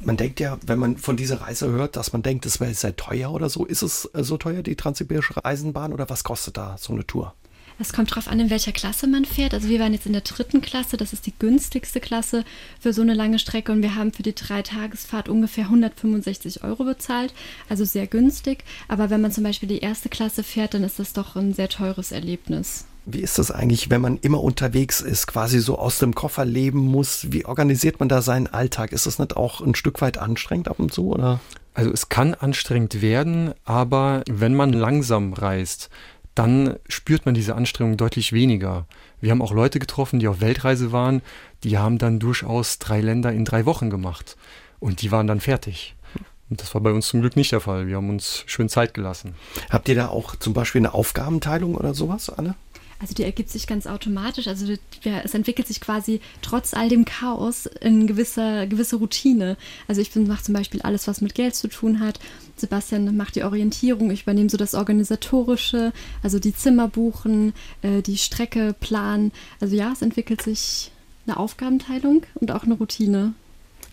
man 0.00 0.16
denkt 0.16 0.40
ja, 0.40 0.58
wenn 0.66 0.78
man 0.78 0.96
von 0.96 1.16
dieser 1.16 1.40
Reise 1.40 1.68
hört, 1.70 1.96
dass 1.96 2.12
man 2.12 2.22
denkt, 2.22 2.46
es 2.46 2.60
wäre 2.60 2.72
sehr 2.74 2.96
teuer 2.96 3.32
oder 3.32 3.48
so. 3.48 3.64
Ist 3.64 3.82
es 3.82 4.08
äh, 4.14 4.22
so 4.22 4.36
teuer, 4.36 4.62
die 4.62 4.76
Transsibirische 4.76 5.44
Eisenbahn, 5.44 5.92
oder 5.92 6.08
was 6.08 6.24
kostet 6.24 6.56
da 6.56 6.76
so 6.78 6.92
eine 6.92 7.06
Tour? 7.06 7.34
Es 7.80 7.92
kommt 7.92 8.12
darauf 8.12 8.28
an, 8.28 8.38
in 8.38 8.50
welcher 8.50 8.70
Klasse 8.70 9.08
man 9.08 9.24
fährt. 9.24 9.52
Also 9.52 9.68
wir 9.68 9.80
waren 9.80 9.92
jetzt 9.92 10.06
in 10.06 10.12
der 10.12 10.22
dritten 10.22 10.60
Klasse, 10.60 10.96
das 10.96 11.12
ist 11.12 11.26
die 11.26 11.34
günstigste 11.36 12.00
Klasse 12.00 12.44
für 12.78 12.92
so 12.92 13.02
eine 13.02 13.14
lange 13.14 13.40
Strecke 13.40 13.72
und 13.72 13.82
wir 13.82 13.96
haben 13.96 14.12
für 14.12 14.22
die 14.22 14.34
Dreitagesfahrt 14.34 15.28
ungefähr 15.28 15.64
165 15.64 16.62
Euro 16.62 16.84
bezahlt, 16.84 17.34
also 17.68 17.84
sehr 17.84 18.06
günstig. 18.06 18.64
Aber 18.86 19.10
wenn 19.10 19.20
man 19.20 19.32
zum 19.32 19.42
Beispiel 19.42 19.68
die 19.68 19.80
erste 19.80 20.08
Klasse 20.08 20.44
fährt, 20.44 20.74
dann 20.74 20.84
ist 20.84 21.00
das 21.00 21.12
doch 21.12 21.34
ein 21.34 21.52
sehr 21.52 21.68
teures 21.68 22.12
Erlebnis. 22.12 22.86
Wie 23.06 23.20
ist 23.20 23.38
das 23.38 23.50
eigentlich, 23.50 23.90
wenn 23.90 24.00
man 24.00 24.16
immer 24.18 24.42
unterwegs 24.42 25.00
ist, 25.00 25.26
quasi 25.26 25.58
so 25.58 25.78
aus 25.78 25.98
dem 25.98 26.14
Koffer 26.14 26.44
leben 26.44 26.78
muss? 26.78 27.26
Wie 27.32 27.44
organisiert 27.44 28.00
man 28.00 28.08
da 28.08 28.22
seinen 28.22 28.46
Alltag? 28.46 28.92
Ist 28.92 29.06
das 29.06 29.18
nicht 29.18 29.36
auch 29.36 29.60
ein 29.60 29.74
Stück 29.74 30.00
weit 30.00 30.16
anstrengend 30.16 30.68
ab 30.68 30.78
und 30.78 30.92
zu, 30.92 31.08
oder? 31.08 31.40
Also 31.74 31.90
es 31.90 32.08
kann 32.08 32.34
anstrengend 32.34 33.02
werden, 33.02 33.52
aber 33.64 34.22
wenn 34.30 34.54
man 34.54 34.72
langsam 34.72 35.32
reist, 35.32 35.90
dann 36.34 36.76
spürt 36.88 37.26
man 37.26 37.34
diese 37.34 37.54
Anstrengung 37.54 37.96
deutlich 37.96 38.32
weniger. 38.32 38.86
Wir 39.20 39.30
haben 39.30 39.42
auch 39.42 39.52
Leute 39.52 39.78
getroffen, 39.78 40.18
die 40.18 40.28
auf 40.28 40.40
Weltreise 40.40 40.92
waren, 40.92 41.22
die 41.62 41.78
haben 41.78 41.98
dann 41.98 42.18
durchaus 42.18 42.78
drei 42.78 43.00
Länder 43.00 43.32
in 43.32 43.44
drei 43.44 43.66
Wochen 43.66 43.90
gemacht 43.90 44.36
und 44.80 45.02
die 45.02 45.12
waren 45.12 45.26
dann 45.26 45.40
fertig. 45.40 45.94
Und 46.50 46.60
das 46.60 46.74
war 46.74 46.80
bei 46.80 46.92
uns 46.92 47.08
zum 47.08 47.20
Glück 47.20 47.36
nicht 47.36 47.52
der 47.52 47.60
Fall. 47.60 47.86
Wir 47.86 47.96
haben 47.96 48.10
uns 48.10 48.44
schön 48.46 48.68
Zeit 48.68 48.94
gelassen. 48.94 49.34
Habt 49.70 49.88
ihr 49.88 49.94
da 49.94 50.08
auch 50.08 50.36
zum 50.36 50.52
Beispiel 50.52 50.80
eine 50.80 50.92
Aufgabenteilung 50.92 51.74
oder 51.74 51.94
sowas, 51.94 52.28
Anne? 52.28 52.54
Also 53.04 53.12
die 53.12 53.24
ergibt 53.24 53.50
sich 53.50 53.66
ganz 53.66 53.86
automatisch. 53.86 54.48
Also 54.48 54.64
ja, 55.02 55.20
es 55.22 55.34
entwickelt 55.34 55.68
sich 55.68 55.82
quasi 55.82 56.22
trotz 56.40 56.72
all 56.72 56.88
dem 56.88 57.04
Chaos 57.04 57.66
in 57.66 58.06
gewisser 58.06 58.66
gewisse 58.66 58.96
Routine. 58.96 59.58
Also 59.88 60.00
ich 60.00 60.16
mache 60.16 60.42
zum 60.42 60.54
Beispiel 60.54 60.80
alles, 60.80 61.06
was 61.06 61.20
mit 61.20 61.34
Geld 61.34 61.54
zu 61.54 61.68
tun 61.68 62.00
hat. 62.00 62.18
Sebastian 62.56 63.14
macht 63.14 63.36
die 63.36 63.42
Orientierung. 63.42 64.10
Ich 64.10 64.22
übernehme 64.22 64.48
so 64.48 64.56
das 64.56 64.74
Organisatorische, 64.74 65.92
also 66.22 66.38
die 66.38 66.54
Zimmer 66.54 66.88
buchen, 66.88 67.52
äh, 67.82 68.00
die 68.00 68.16
Strecke 68.16 68.74
planen. 68.80 69.32
Also 69.60 69.76
ja, 69.76 69.92
es 69.92 70.00
entwickelt 70.00 70.40
sich 70.40 70.90
eine 71.26 71.36
Aufgabenteilung 71.36 72.22
und 72.36 72.52
auch 72.52 72.62
eine 72.62 72.72
Routine. 72.72 73.34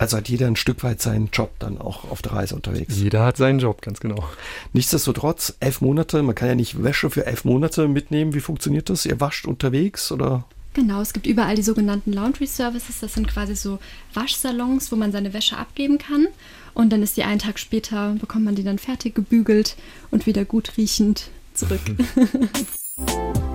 Also 0.02 0.18
hat 0.18 0.30
jeder 0.30 0.48
ein 0.48 0.56
Stück 0.56 0.84
weit 0.84 1.00
seinen 1.00 1.30
Job 1.32 1.52
dann 1.60 1.78
auch 1.78 2.10
auf 2.10 2.24
der 2.24 2.32
Reise 2.32 2.56
unterwegs. 2.56 2.98
Jeder 2.98 3.24
hat 3.24 3.38
seinen 3.38 3.60
Job, 3.60 3.84
ganz 3.84 4.00
genau. 4.00 4.28
Nichtsdestotrotz, 4.74 5.54
elf 5.60 5.80
Monate, 5.82 6.24
man 6.24 6.34
kann 6.34 6.48
ja 6.48 6.56
nicht 6.56 6.82
Wäsche 6.82 7.12
für 7.12 7.28
elf 7.28 7.46
Monate 7.46 7.88
mitnehmen. 7.88 8.34
Wie 8.34 8.40
funktioniert 8.40 8.90
das? 8.90 9.06
Ihr 9.06 9.20
wascht 9.20 9.46
unterwegs 9.46 10.12
oder? 10.12 10.46
Genau, 10.74 11.02
es 11.02 11.14
gibt 11.14 11.28
überall 11.28 11.54
die 11.54 11.62
sogenannten 11.62 12.14
Laundry 12.14 12.48
Services. 12.48 13.00
Das 13.00 13.14
sind 13.14 13.28
quasi 13.28 13.56
so 13.56 13.78
Waschsalons, 14.16 14.92
wo 14.92 14.96
man 14.96 15.12
seine 15.12 15.36
Wäsche 15.36 15.56
abgeben 15.56 16.00
kann. 16.00 16.26
Und 16.74 16.92
dann 16.92 17.04
ist 17.04 17.16
die 17.16 17.24
einen 17.24 17.38
Tag 17.38 17.60
später, 17.60 18.16
bekommt 18.20 18.46
man 18.46 18.56
die 18.56 18.64
dann 18.64 18.80
fertig 18.80 19.14
gebügelt 19.14 19.76
und 20.10 20.26
wieder 20.26 20.46
gut 20.46 20.78
riechend 20.78 21.30
zurück. 21.54 21.82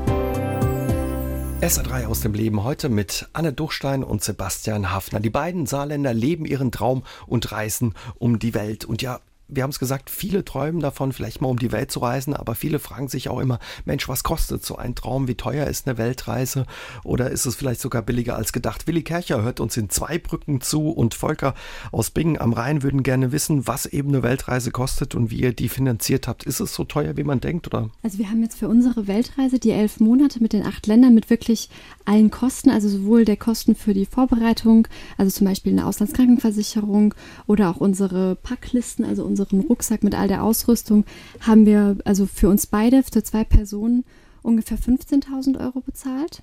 SA3 1.60 2.06
aus 2.06 2.20
dem 2.20 2.34
Leben 2.34 2.64
heute 2.64 2.90
mit 2.90 3.28
Anne 3.32 3.50
Duchstein 3.50 4.04
und 4.04 4.22
Sebastian 4.22 4.92
Hafner. 4.92 5.20
Die 5.20 5.30
beiden 5.30 5.64
Saarländer 5.64 6.12
leben 6.12 6.44
ihren 6.44 6.70
Traum 6.70 7.02
und 7.26 7.50
reisen 7.50 7.94
um 8.18 8.38
die 8.38 8.52
Welt. 8.52 8.84
Und 8.84 9.00
ja, 9.00 9.20
wir 9.48 9.62
haben 9.62 9.70
es 9.70 9.78
gesagt, 9.78 10.10
viele 10.10 10.44
träumen 10.44 10.80
davon, 10.80 11.12
vielleicht 11.12 11.40
mal 11.40 11.48
um 11.48 11.58
die 11.58 11.72
Welt 11.72 11.90
zu 11.90 12.00
reisen, 12.00 12.34
aber 12.34 12.54
viele 12.54 12.78
fragen 12.78 13.08
sich 13.08 13.28
auch 13.28 13.40
immer, 13.40 13.58
Mensch, 13.84 14.08
was 14.08 14.24
kostet 14.24 14.64
so 14.64 14.76
ein 14.76 14.94
Traum? 14.94 15.28
Wie 15.28 15.34
teuer 15.34 15.66
ist 15.66 15.86
eine 15.86 15.98
Weltreise? 15.98 16.66
Oder 17.04 17.30
ist 17.30 17.46
es 17.46 17.54
vielleicht 17.54 17.80
sogar 17.80 18.02
billiger 18.02 18.36
als 18.36 18.52
gedacht? 18.52 18.86
Willi 18.86 19.02
Kercher 19.02 19.42
hört 19.42 19.60
uns 19.60 19.76
in 19.76 19.88
zwei 19.90 20.18
Brücken 20.18 20.60
zu 20.60 20.90
und 20.90 21.14
Volker 21.14 21.54
aus 21.92 22.10
Bingen 22.10 22.40
am 22.40 22.52
Rhein 22.52 22.82
würden 22.82 23.02
gerne 23.02 23.32
wissen, 23.32 23.66
was 23.66 23.86
eben 23.86 24.08
eine 24.08 24.22
Weltreise 24.22 24.70
kostet 24.70 25.14
und 25.14 25.30
wie 25.30 25.40
ihr 25.40 25.52
die 25.52 25.68
finanziert 25.68 26.28
habt. 26.28 26.44
Ist 26.44 26.60
es 26.60 26.74
so 26.74 26.84
teuer, 26.84 27.16
wie 27.16 27.24
man 27.24 27.40
denkt, 27.40 27.66
oder? 27.66 27.90
Also 28.02 28.18
wir 28.18 28.28
haben 28.28 28.42
jetzt 28.42 28.58
für 28.58 28.68
unsere 28.68 29.06
Weltreise 29.06 29.58
die 29.58 29.70
elf 29.70 30.00
Monate 30.00 30.42
mit 30.42 30.52
den 30.52 30.64
acht 30.64 30.86
Ländern 30.86 31.14
mit 31.14 31.30
wirklich 31.30 31.70
allen 32.04 32.30
Kosten, 32.30 32.70
also 32.70 32.88
sowohl 32.88 33.24
der 33.24 33.36
Kosten 33.36 33.74
für 33.74 33.94
die 33.94 34.06
Vorbereitung, 34.06 34.88
also 35.16 35.30
zum 35.30 35.46
Beispiel 35.46 35.72
eine 35.72 35.86
Auslandskrankenversicherung 35.86 37.14
oder 37.46 37.70
auch 37.70 37.76
unsere 37.76 38.36
Packlisten, 38.36 39.04
also 39.04 39.24
unsere 39.24 39.35
unseren 39.36 39.60
Rucksack 39.60 40.02
mit 40.02 40.14
all 40.14 40.28
der 40.28 40.42
Ausrüstung 40.42 41.04
haben 41.40 41.66
wir 41.66 41.98
also 42.04 42.26
für 42.26 42.48
uns 42.48 42.66
beide, 42.66 43.02
für 43.02 43.22
zwei 43.22 43.44
Personen, 43.44 44.04
ungefähr 44.42 44.78
15.000 44.78 45.60
Euro 45.60 45.80
bezahlt. 45.80 46.42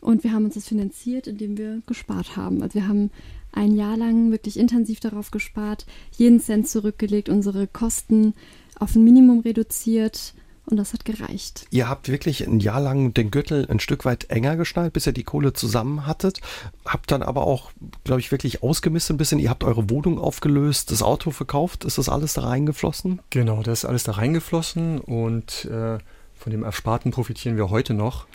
Und 0.00 0.24
wir 0.24 0.32
haben 0.32 0.46
uns 0.46 0.54
das 0.54 0.68
finanziert, 0.68 1.26
indem 1.26 1.58
wir 1.58 1.82
gespart 1.86 2.36
haben. 2.36 2.62
Also 2.62 2.74
wir 2.74 2.88
haben 2.88 3.10
ein 3.52 3.74
Jahr 3.74 3.96
lang 3.96 4.30
wirklich 4.30 4.58
intensiv 4.58 5.00
darauf 5.00 5.30
gespart, 5.30 5.84
jeden 6.16 6.40
Cent 6.40 6.68
zurückgelegt, 6.68 7.28
unsere 7.28 7.66
Kosten 7.66 8.32
auf 8.78 8.94
ein 8.94 9.04
Minimum 9.04 9.40
reduziert 9.40 10.32
und 10.70 10.76
das 10.76 10.92
hat 10.92 11.04
gereicht. 11.04 11.66
Ihr 11.70 11.88
habt 11.88 12.08
wirklich 12.08 12.46
ein 12.46 12.60
Jahr 12.60 12.80
lang 12.80 13.14
den 13.14 13.30
Gürtel 13.30 13.66
ein 13.68 13.80
Stück 13.80 14.04
weit 14.04 14.30
enger 14.30 14.56
geschnallt, 14.56 14.92
bis 14.92 15.06
ihr 15.06 15.12
die 15.12 15.24
Kohle 15.24 15.52
zusammen 15.52 16.06
hattet. 16.06 16.40
Habt 16.84 17.10
dann 17.10 17.22
aber 17.22 17.46
auch, 17.46 17.70
glaube 18.04 18.20
ich, 18.20 18.30
wirklich 18.30 18.62
ausgemisst 18.62 19.10
ein 19.10 19.16
bisschen. 19.16 19.38
Ihr 19.38 19.50
habt 19.50 19.64
eure 19.64 19.90
Wohnung 19.90 20.18
aufgelöst, 20.18 20.90
das 20.90 21.02
Auto 21.02 21.30
verkauft. 21.30 21.84
Ist 21.84 21.98
das 21.98 22.08
alles 22.08 22.34
da 22.34 22.42
reingeflossen? 22.42 23.20
Genau, 23.30 23.62
das 23.62 23.80
ist 23.80 23.84
alles 23.84 24.04
da 24.04 24.12
reingeflossen 24.12 24.98
und 25.00 25.64
äh, 25.66 25.98
von 26.34 26.52
dem 26.52 26.62
Ersparten 26.62 27.10
profitieren 27.10 27.56
wir 27.56 27.70
heute 27.70 27.94
noch. 27.94 28.26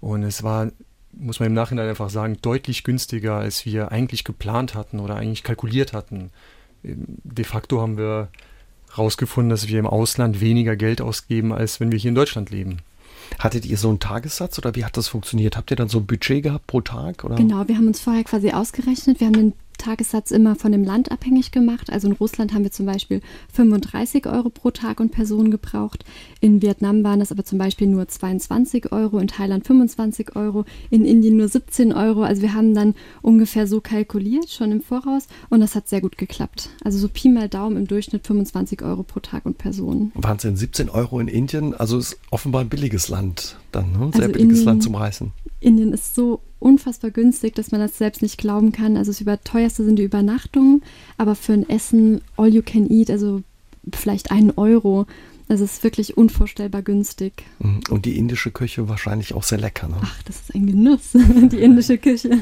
Und 0.00 0.24
es 0.24 0.42
war, 0.42 0.70
muss 1.12 1.38
man 1.38 1.46
im 1.46 1.54
Nachhinein 1.54 1.88
einfach 1.88 2.10
sagen, 2.10 2.38
deutlich 2.42 2.82
günstiger, 2.82 3.36
als 3.36 3.64
wir 3.64 3.92
eigentlich 3.92 4.24
geplant 4.24 4.74
hatten 4.74 4.98
oder 4.98 5.16
eigentlich 5.16 5.44
kalkuliert 5.44 5.92
hatten. 5.92 6.30
De 6.82 7.44
facto 7.44 7.80
haben 7.80 7.96
wir 7.96 8.28
rausgefunden, 8.96 9.50
dass 9.50 9.68
wir 9.68 9.78
im 9.78 9.86
Ausland 9.86 10.40
weniger 10.40 10.76
Geld 10.76 11.00
ausgeben, 11.00 11.52
als 11.52 11.80
wenn 11.80 11.92
wir 11.92 11.98
hier 11.98 12.10
in 12.10 12.14
Deutschland 12.14 12.50
leben. 12.50 12.78
Hattet 13.38 13.64
ihr 13.64 13.78
so 13.78 13.88
einen 13.88 14.00
Tagessatz 14.00 14.58
oder 14.58 14.74
wie 14.74 14.84
hat 14.84 14.96
das 14.96 15.08
funktioniert? 15.08 15.56
Habt 15.56 15.70
ihr 15.70 15.76
dann 15.76 15.88
so 15.88 15.98
ein 15.98 16.06
Budget 16.06 16.42
gehabt 16.42 16.66
pro 16.66 16.80
Tag? 16.80 17.24
Oder? 17.24 17.36
Genau, 17.36 17.66
wir 17.66 17.76
haben 17.76 17.86
uns 17.86 18.00
vorher 18.00 18.24
quasi 18.24 18.50
ausgerechnet. 18.50 19.20
Wir 19.20 19.28
haben 19.28 19.34
den 19.34 19.52
Tagessatz 19.82 20.30
immer 20.30 20.54
von 20.54 20.72
dem 20.72 20.84
Land 20.84 21.10
abhängig 21.10 21.50
gemacht. 21.50 21.90
Also 21.90 22.08
in 22.08 22.14
Russland 22.14 22.54
haben 22.54 22.62
wir 22.62 22.70
zum 22.70 22.86
Beispiel 22.86 23.20
35 23.52 24.26
Euro 24.26 24.48
pro 24.48 24.70
Tag 24.70 25.00
und 25.00 25.10
Person 25.10 25.50
gebraucht. 25.50 26.04
In 26.40 26.62
Vietnam 26.62 27.02
waren 27.02 27.20
das 27.20 27.32
aber 27.32 27.44
zum 27.44 27.58
Beispiel 27.58 27.88
nur 27.88 28.06
22 28.06 28.92
Euro, 28.92 29.18
in 29.18 29.28
Thailand 29.28 29.66
25 29.66 30.36
Euro, 30.36 30.64
in 30.90 31.04
Indien 31.04 31.36
nur 31.36 31.48
17 31.48 31.92
Euro. 31.92 32.22
Also 32.22 32.42
wir 32.42 32.54
haben 32.54 32.74
dann 32.74 32.94
ungefähr 33.22 33.66
so 33.66 33.80
kalkuliert, 33.80 34.48
schon 34.50 34.70
im 34.70 34.80
Voraus. 34.80 35.26
Und 35.50 35.60
das 35.60 35.74
hat 35.74 35.88
sehr 35.88 36.00
gut 36.00 36.16
geklappt. 36.16 36.70
Also 36.84 36.98
so 36.98 37.08
Pi 37.08 37.28
mal 37.28 37.48
Daumen 37.48 37.76
im 37.76 37.86
Durchschnitt 37.86 38.26
25 38.26 38.82
Euro 38.82 39.02
pro 39.02 39.20
Tag 39.20 39.46
und 39.46 39.58
Person. 39.58 40.12
Wahnsinn, 40.14 40.56
17 40.56 40.88
Euro 40.88 41.18
in 41.18 41.28
Indien. 41.28 41.74
Also 41.74 41.98
ist 41.98 42.18
offenbar 42.30 42.60
ein 42.60 42.68
billiges 42.68 43.08
Land 43.08 43.56
dann, 43.72 43.92
ne? 43.92 44.10
Sehr 44.12 44.22
also 44.22 44.32
billiges 44.32 44.58
Indien, 44.58 44.64
Land 44.64 44.82
zum 44.82 44.94
Reisen. 44.94 45.32
Indien 45.60 45.92
ist 45.92 46.14
so 46.14 46.40
unfassbar 46.58 47.10
günstig, 47.10 47.54
dass 47.54 47.72
man 47.72 47.80
das 47.80 47.98
selbst 47.98 48.22
nicht 48.22 48.38
glauben 48.38 48.72
kann. 48.72 48.96
Also 48.96 49.10
das 49.10 49.20
überteuerste 49.20 49.84
sind 49.84 49.98
die 49.98 50.04
Übernachtungen, 50.04 50.82
aber 51.18 51.34
für 51.34 51.52
ein 51.52 51.68
Essen 51.68 52.20
all 52.36 52.48
you 52.48 52.62
can 52.64 52.90
eat, 52.90 53.10
also 53.10 53.42
vielleicht 53.92 54.30
einen 54.30 54.52
Euro, 54.52 55.06
es 55.52 55.60
ist 55.60 55.84
wirklich 55.84 56.16
unvorstellbar 56.16 56.82
günstig. 56.82 57.44
Mhm. 57.58 57.80
Und 57.90 58.04
die 58.06 58.16
indische 58.16 58.50
Küche 58.50 58.88
wahrscheinlich 58.88 59.34
auch 59.34 59.42
sehr 59.42 59.58
lecker. 59.58 59.88
Ne? 59.88 59.96
Ach, 60.00 60.22
das 60.24 60.40
ist 60.40 60.54
ein 60.54 60.66
Genuss, 60.66 61.10
die 61.52 61.58
indische 61.58 61.98
Küche. 61.98 62.30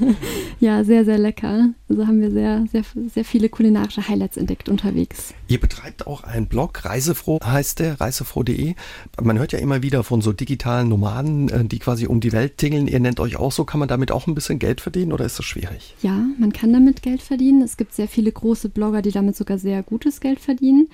Ja, 0.60 0.84
sehr, 0.84 1.06
sehr 1.06 1.16
lecker. 1.16 1.70
Also 1.88 2.06
haben 2.06 2.20
wir 2.20 2.30
sehr, 2.30 2.66
sehr, 2.70 2.84
sehr 3.08 3.24
viele 3.24 3.48
kulinarische 3.48 4.06
Highlights 4.06 4.36
entdeckt 4.36 4.68
unterwegs. 4.68 5.32
Ihr 5.48 5.58
betreibt 5.58 6.06
auch 6.06 6.22
einen 6.22 6.48
Blog, 6.48 6.84
Reisefroh 6.84 7.38
heißt 7.42 7.78
der, 7.78 7.98
reisefroh.de. 7.98 8.74
Man 9.22 9.38
hört 9.38 9.52
ja 9.52 9.58
immer 9.58 9.82
wieder 9.82 10.04
von 10.04 10.20
so 10.20 10.34
digitalen 10.34 10.88
Nomaden, 10.88 11.48
äh, 11.48 11.64
die 11.64 11.78
quasi 11.78 12.06
um 12.06 12.20
die 12.20 12.32
Welt 12.32 12.58
tingeln. 12.58 12.88
Ihr 12.88 13.00
nennt 13.00 13.20
euch 13.20 13.36
auch 13.36 13.52
so. 13.52 13.64
Kann 13.64 13.80
man 13.80 13.88
damit 13.88 14.12
auch 14.12 14.26
ein 14.26 14.34
bisschen 14.34 14.58
Geld 14.58 14.82
verdienen 14.82 15.12
oder 15.12 15.24
ist 15.24 15.38
das 15.38 15.46
schwierig? 15.46 15.94
Ja, 16.02 16.26
man 16.38 16.52
kann 16.52 16.72
damit 16.74 17.02
Geld 17.02 17.22
verdienen. 17.22 17.62
Es 17.62 17.78
gibt 17.78 17.94
sehr 17.94 18.08
viele 18.08 18.30
große 18.30 18.68
Blogger, 18.68 19.00
die 19.00 19.12
damit 19.12 19.36
sogar 19.36 19.58
sehr 19.58 19.82
gutes 19.82 20.20
Geld 20.20 20.40
verdienen. 20.40 20.88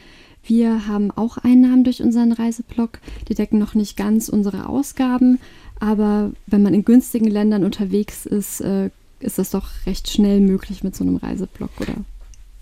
Wir 0.47 0.87
haben 0.87 1.11
auch 1.11 1.39
Einnahmen 1.39 1.83
durch 1.83 2.03
unseren 2.03 2.33
Reiseblog. 2.33 3.01
Die 3.29 3.35
decken 3.35 3.59
noch 3.59 3.75
nicht 3.75 3.97
ganz 3.97 4.29
unsere 4.29 4.69
Ausgaben, 4.69 5.41
aber 5.81 6.31
wenn 6.47 6.63
man 6.63 6.73
in 6.73 6.85
günstigen 6.85 7.27
Ländern 7.27 7.65
unterwegs 7.65 8.27
ist, 8.27 8.61
äh, 8.61 8.91
ist 9.19 9.39
das 9.39 9.51
doch 9.51 9.69
recht 9.87 10.09
schnell 10.09 10.41
möglich 10.41 10.85
mit 10.85 10.95
so 10.95 11.03
einem 11.03 11.17
Reiseblog 11.17 11.71
oder 11.81 11.95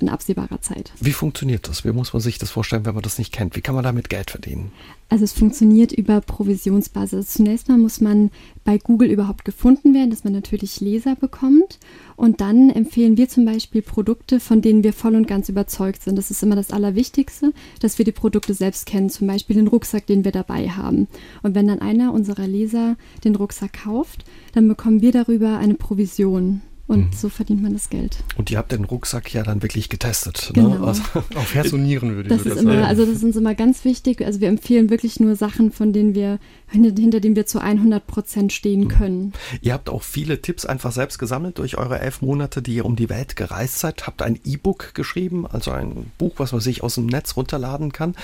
in 0.00 0.08
absehbarer 0.08 0.60
Zeit. 0.60 0.92
Wie 1.00 1.12
funktioniert 1.12 1.68
das? 1.68 1.84
Wie 1.84 1.92
muss 1.92 2.12
man 2.12 2.20
sich 2.20 2.38
das 2.38 2.50
vorstellen, 2.50 2.84
wenn 2.84 2.94
man 2.94 3.02
das 3.02 3.18
nicht 3.18 3.32
kennt? 3.32 3.56
Wie 3.56 3.60
kann 3.60 3.74
man 3.74 3.84
damit 3.84 4.10
Geld 4.10 4.30
verdienen? 4.30 4.72
Also 5.08 5.24
es 5.24 5.32
funktioniert 5.32 5.92
über 5.92 6.20
Provisionsbasis. 6.20 7.28
Zunächst 7.28 7.68
mal 7.68 7.78
muss 7.78 8.00
man 8.00 8.30
bei 8.64 8.78
Google 8.78 9.10
überhaupt 9.10 9.44
gefunden 9.44 9.94
werden, 9.94 10.10
dass 10.10 10.24
man 10.24 10.32
natürlich 10.32 10.80
Leser 10.80 11.14
bekommt. 11.14 11.78
Und 12.16 12.40
dann 12.40 12.70
empfehlen 12.70 13.16
wir 13.16 13.28
zum 13.28 13.44
Beispiel 13.44 13.82
Produkte, 13.82 14.40
von 14.40 14.60
denen 14.62 14.82
wir 14.82 14.92
voll 14.92 15.14
und 15.14 15.28
ganz 15.28 15.48
überzeugt 15.48 16.02
sind. 16.02 16.16
Das 16.16 16.30
ist 16.30 16.42
immer 16.42 16.56
das 16.56 16.70
Allerwichtigste, 16.70 17.52
dass 17.80 17.98
wir 17.98 18.04
die 18.04 18.12
Produkte 18.12 18.54
selbst 18.54 18.86
kennen. 18.86 19.10
Zum 19.10 19.28
Beispiel 19.28 19.56
den 19.56 19.68
Rucksack, 19.68 20.06
den 20.06 20.24
wir 20.24 20.32
dabei 20.32 20.68
haben. 20.70 21.06
Und 21.42 21.54
wenn 21.54 21.68
dann 21.68 21.80
einer 21.80 22.12
unserer 22.12 22.48
Leser 22.48 22.96
den 23.22 23.36
Rucksack 23.36 23.84
kauft, 23.84 24.24
dann 24.52 24.66
bekommen 24.66 25.00
wir 25.00 25.12
darüber 25.12 25.58
eine 25.58 25.74
Provision. 25.74 26.62
Und 26.86 27.06
mhm. 27.06 27.12
so 27.12 27.30
verdient 27.30 27.62
man 27.62 27.72
das 27.72 27.88
Geld. 27.88 28.18
Und 28.36 28.50
ihr 28.50 28.58
habt 28.58 28.70
den 28.70 28.84
Rucksack 28.84 29.32
ja 29.32 29.42
dann 29.42 29.62
wirklich 29.62 29.88
getestet. 29.88 30.52
Ne? 30.54 30.62
Genau. 30.62 30.78
Ne? 30.78 30.86
Also, 30.86 31.02
auf 31.34 31.54
Herz 31.54 31.72
und 31.72 31.82
Nieren 31.82 32.14
würde 32.14 32.28
das 32.28 32.40
ich 32.40 32.44
das 32.44 32.56
ist 32.56 32.62
immer, 32.62 32.86
Also 32.86 33.06
das 33.06 33.16
ist 33.16 33.24
uns 33.24 33.36
immer 33.36 33.54
ganz 33.54 33.86
wichtig. 33.86 34.22
Also 34.22 34.40
wir 34.40 34.48
empfehlen 34.48 34.90
wirklich 34.90 35.18
nur 35.18 35.34
Sachen, 35.34 35.72
von 35.72 35.94
denen 35.94 36.14
wir, 36.14 36.38
hinter 36.68 37.20
denen 37.20 37.36
wir 37.36 37.46
zu 37.46 37.58
100 37.58 38.06
Prozent 38.06 38.52
stehen 38.52 38.84
mhm. 38.84 38.88
können. 38.88 39.32
Ihr 39.62 39.72
habt 39.72 39.88
auch 39.88 40.02
viele 40.02 40.42
Tipps 40.42 40.66
einfach 40.66 40.92
selbst 40.92 41.18
gesammelt 41.18 41.58
durch 41.58 41.78
eure 41.78 42.00
elf 42.00 42.20
Monate, 42.20 42.60
die 42.60 42.74
ihr 42.74 42.84
um 42.84 42.96
die 42.96 43.08
Welt 43.08 43.34
gereist 43.34 43.78
seid. 43.78 44.06
Habt 44.06 44.20
ein 44.20 44.38
E-Book 44.44 44.94
geschrieben, 44.94 45.46
also 45.46 45.70
ein 45.70 46.10
Buch, 46.18 46.34
was 46.36 46.52
man 46.52 46.60
sich 46.60 46.82
aus 46.82 46.96
dem 46.96 47.06
Netz 47.06 47.36
runterladen 47.36 47.92
kann. 47.92 48.14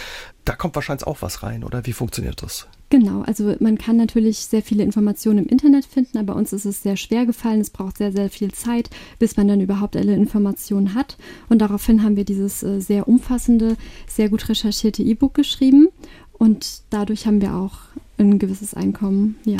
Da 0.44 0.54
kommt 0.54 0.74
wahrscheinlich 0.74 1.06
auch 1.06 1.22
was 1.22 1.42
rein, 1.42 1.64
oder? 1.64 1.86
Wie 1.86 1.94
funktioniert 1.94 2.42
das? 2.42 2.66
Genau, 2.90 3.22
also 3.22 3.54
man 3.60 3.78
kann 3.78 3.96
natürlich 3.96 4.38
sehr 4.38 4.62
viele 4.62 4.82
Informationen 4.82 5.38
im 5.38 5.46
Internet 5.46 5.84
finden, 5.86 6.18
aber 6.18 6.34
uns 6.34 6.52
ist 6.52 6.64
es 6.64 6.82
sehr 6.82 6.96
schwer 6.96 7.24
gefallen. 7.24 7.60
Es 7.60 7.70
braucht 7.70 7.98
sehr, 7.98 8.10
sehr 8.10 8.28
viel 8.30 8.50
Zeit, 8.50 8.90
bis 9.20 9.36
man 9.36 9.46
dann 9.46 9.60
überhaupt 9.60 9.96
alle 9.96 10.14
Informationen 10.14 10.94
hat. 10.94 11.16
Und 11.48 11.60
daraufhin 11.60 12.02
haben 12.02 12.16
wir 12.16 12.24
dieses 12.24 12.64
äh, 12.64 12.80
sehr 12.80 13.06
umfassende, 13.06 13.76
sehr 14.08 14.28
gut 14.28 14.48
recherchierte 14.48 15.04
E-Book 15.04 15.34
geschrieben. 15.34 15.88
Und 16.32 16.82
dadurch 16.90 17.26
haben 17.26 17.40
wir 17.40 17.54
auch 17.54 17.78
ein 18.18 18.40
gewisses 18.40 18.74
Einkommen, 18.74 19.36
ja. 19.44 19.58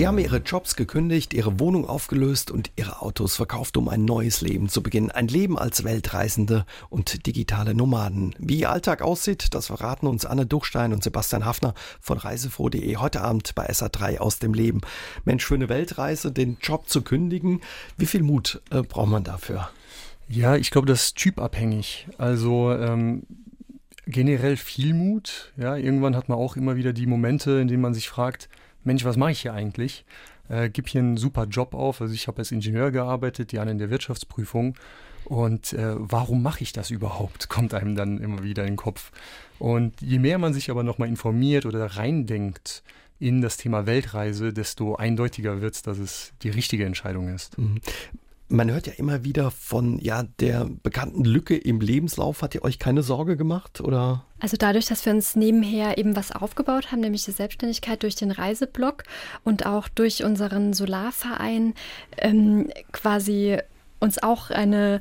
Sie 0.00 0.06
haben 0.06 0.16
Ihre 0.16 0.38
Jobs 0.38 0.76
gekündigt, 0.76 1.34
Ihre 1.34 1.60
Wohnung 1.60 1.86
aufgelöst 1.86 2.50
und 2.50 2.70
Ihre 2.76 3.02
Autos 3.02 3.36
verkauft, 3.36 3.76
um 3.76 3.86
ein 3.90 4.06
neues 4.06 4.40
Leben 4.40 4.70
zu 4.70 4.82
beginnen. 4.82 5.10
Ein 5.10 5.28
Leben 5.28 5.58
als 5.58 5.84
Weltreisende 5.84 6.64
und 6.88 7.26
digitale 7.26 7.74
Nomaden. 7.74 8.34
Wie 8.38 8.60
Ihr 8.60 8.70
Alltag 8.70 9.02
aussieht, 9.02 9.52
das 9.52 9.66
verraten 9.66 10.06
uns 10.06 10.24
Anne 10.24 10.46
Duchstein 10.46 10.94
und 10.94 11.04
Sebastian 11.04 11.44
Hafner 11.44 11.74
von 12.00 12.16
reisefroh.de 12.16 12.96
heute 12.96 13.20
Abend 13.20 13.54
bei 13.54 13.68
SA3 13.68 14.16
aus 14.20 14.38
dem 14.38 14.54
Leben. 14.54 14.80
Mensch, 15.26 15.44
für 15.44 15.56
eine 15.56 15.68
Weltreise 15.68 16.32
den 16.32 16.56
Job 16.62 16.88
zu 16.88 17.02
kündigen, 17.02 17.60
wie 17.98 18.06
viel 18.06 18.22
Mut 18.22 18.62
äh, 18.70 18.80
braucht 18.80 19.10
man 19.10 19.22
dafür? 19.22 19.68
Ja, 20.30 20.56
ich 20.56 20.70
glaube, 20.70 20.86
das 20.86 21.02
ist 21.02 21.16
typabhängig. 21.16 22.08
Also 22.16 22.72
ähm, 22.72 23.24
generell 24.06 24.56
viel 24.56 24.94
Mut. 24.94 25.52
Ja, 25.58 25.76
irgendwann 25.76 26.16
hat 26.16 26.30
man 26.30 26.38
auch 26.38 26.56
immer 26.56 26.76
wieder 26.76 26.94
die 26.94 27.06
Momente, 27.06 27.60
in 27.60 27.68
denen 27.68 27.82
man 27.82 27.92
sich 27.92 28.08
fragt, 28.08 28.48
Mensch, 28.84 29.04
was 29.04 29.16
mache 29.16 29.32
ich 29.32 29.40
hier 29.40 29.54
eigentlich? 29.54 30.04
Äh, 30.48 30.70
gib 30.70 30.88
hier 30.88 31.00
einen 31.00 31.16
super 31.16 31.44
Job 31.44 31.74
auf. 31.74 32.00
Also 32.00 32.14
ich 32.14 32.26
habe 32.26 32.38
als 32.38 32.52
Ingenieur 32.52 32.90
gearbeitet, 32.90 33.52
die 33.52 33.58
anderen 33.58 33.76
in 33.76 33.78
der 33.78 33.90
Wirtschaftsprüfung. 33.90 34.74
Und 35.24 35.72
äh, 35.72 35.94
warum 35.96 36.42
mache 36.42 36.62
ich 36.62 36.72
das 36.72 36.90
überhaupt? 36.90 37.48
Kommt 37.48 37.74
einem 37.74 37.94
dann 37.94 38.18
immer 38.18 38.42
wieder 38.42 38.62
in 38.62 38.72
den 38.72 38.76
Kopf. 38.76 39.12
Und 39.58 40.00
je 40.00 40.18
mehr 40.18 40.38
man 40.38 40.52
sich 40.54 40.70
aber 40.70 40.82
nochmal 40.82 41.08
informiert 41.08 41.66
oder 41.66 41.84
reindenkt 41.84 42.82
in 43.18 43.42
das 43.42 43.58
Thema 43.58 43.86
Weltreise, 43.86 44.52
desto 44.52 44.96
eindeutiger 44.96 45.60
wird 45.60 45.74
es, 45.74 45.82
dass 45.82 45.98
es 45.98 46.32
die 46.42 46.48
richtige 46.48 46.86
Entscheidung 46.86 47.28
ist. 47.28 47.58
Mhm. 47.58 47.80
Man 48.52 48.70
hört 48.70 48.88
ja 48.88 48.92
immer 48.94 49.24
wieder 49.24 49.50
von 49.52 50.00
ja 50.00 50.24
der 50.40 50.68
bekannten 50.82 51.24
Lücke 51.24 51.56
im 51.56 51.80
Lebenslauf. 51.80 52.42
Hat 52.42 52.54
ihr 52.54 52.64
euch 52.64 52.78
keine 52.78 53.02
Sorge 53.02 53.36
gemacht 53.36 53.80
oder? 53.80 54.24
Also 54.40 54.56
dadurch, 54.56 54.86
dass 54.86 55.06
wir 55.06 55.12
uns 55.12 55.36
nebenher 55.36 55.98
eben 55.98 56.16
was 56.16 56.32
aufgebaut 56.32 56.90
haben, 56.90 57.00
nämlich 57.00 57.24
die 57.24 57.30
Selbstständigkeit 57.30 58.02
durch 58.02 58.16
den 58.16 58.32
Reiseblog 58.32 59.04
und 59.44 59.66
auch 59.66 59.88
durch 59.88 60.24
unseren 60.24 60.72
Solarverein 60.72 61.74
ähm, 62.18 62.70
quasi 62.90 63.58
uns 64.00 64.22
auch 64.22 64.50
eine 64.50 65.00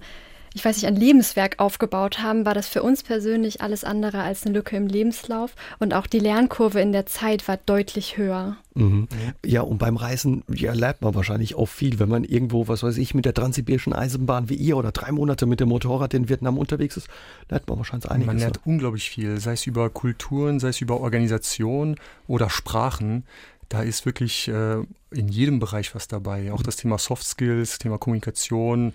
ich 0.54 0.66
weiß 0.66 0.78
nicht, 0.78 0.88
ein 0.88 0.96
Lebenswerk 0.96 1.60
aufgebaut 1.60 2.20
haben, 2.20 2.46
war 2.46 2.54
das 2.54 2.68
für 2.68 2.82
uns 2.82 3.04
persönlich 3.04 3.62
alles 3.62 3.84
andere 3.84 4.24
als 4.24 4.46
eine 4.46 4.56
Lücke 4.56 4.76
im 4.76 4.88
Lebenslauf. 4.88 5.56
Und 5.80 5.94
auch 5.94 6.08
die 6.08 6.20
Lernkurve 6.20 6.82
in 6.82 6.92
der 6.92 7.06
Zeit 7.06 7.48
war 7.48 7.58
deutlich 7.58 8.18
höher. 8.18 8.58
Mhm. 8.74 9.08
Ja, 9.46 9.62
und 9.62 9.78
beim 9.78 9.98
Reisen 9.98 10.44
ja, 10.48 10.74
lernt 10.74 11.02
man 11.02 11.14
wahrscheinlich 11.14 11.56
auch 11.56 11.68
viel, 11.68 12.00
wenn 12.00 12.10
man 12.10 12.24
irgendwo, 12.24 12.68
was 12.68 12.82
weiß 12.82 12.98
ich, 12.98 13.14
mit 13.14 13.26
der 13.26 13.34
transsibirischen 13.34 13.94
Eisenbahn 13.94 14.50
wie 14.50 14.56
ihr 14.56 14.78
oder 14.78 14.92
drei 14.92 15.12
Monate 15.12 15.46
mit 15.46 15.60
dem 15.60 15.70
Motorrad 15.70 16.14
in 16.14 16.30
Vietnam 16.30 16.58
unterwegs 16.58 16.98
ist, 16.98 17.08
lernt 17.50 17.68
man 17.68 17.78
wahrscheinlich 17.78 18.10
einiges. 18.10 18.28
Man 18.28 18.38
lernt 18.38 18.56
so. 18.64 18.70
unglaublich 18.70 19.10
viel, 19.10 19.40
sei 19.40 19.54
es 19.54 19.68
über 19.68 19.90
Kulturen, 19.90 20.60
sei 20.60 20.70
es 20.70 20.82
über 20.82 21.00
Organisation 21.00 21.98
oder 22.28 22.50
Sprachen. 22.50 23.26
Da 23.68 23.84
ist 23.84 24.06
wirklich 24.06 24.48
äh, 24.48 24.78
in 25.12 25.28
jedem 25.28 25.60
Bereich 25.60 25.94
was 25.94 26.08
dabei. 26.08 26.52
Auch 26.52 26.64
das 26.64 26.76
Thema 26.76 26.98
Soft 26.98 27.24
Skills, 27.24 27.78
Thema 27.78 28.00
Kommunikation, 28.00 28.94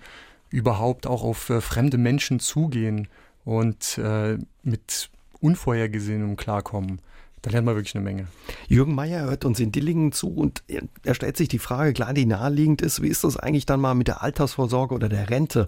überhaupt 0.55 1.05
auch 1.05 1.23
auf 1.23 1.49
äh, 1.49 1.59
fremde 1.59 1.97
Menschen 1.97 2.39
zugehen 2.39 3.09
und 3.43 3.97
äh, 3.97 4.37
mit 4.63 5.09
Unvorhergesehenem 5.41 6.37
klarkommen. 6.37 7.01
Da 7.41 7.51
lernt 7.51 7.65
man 7.65 7.75
wirklich 7.75 7.93
eine 7.93 8.03
Menge. 8.03 8.27
Jürgen 8.67 8.95
Meyer 8.95 9.25
hört 9.25 9.45
uns 9.45 9.59
in 9.59 9.71
Dillingen 9.71 10.13
zu 10.13 10.33
und 10.33 10.63
er 11.03 11.13
stellt 11.13 11.37
sich 11.37 11.49
die 11.49 11.59
Frage, 11.59 11.93
klar, 11.93 12.13
die 12.13 12.25
naheliegend 12.25 12.81
ist, 12.81 13.03
wie 13.03 13.09
ist 13.09 13.23
das 13.23 13.37
eigentlich 13.37 13.67
dann 13.67 13.81
mal 13.81 13.93
mit 13.93 14.07
der 14.07 14.23
Altersvorsorge 14.23 14.95
oder 14.95 15.09
der 15.09 15.29
Rente? 15.29 15.67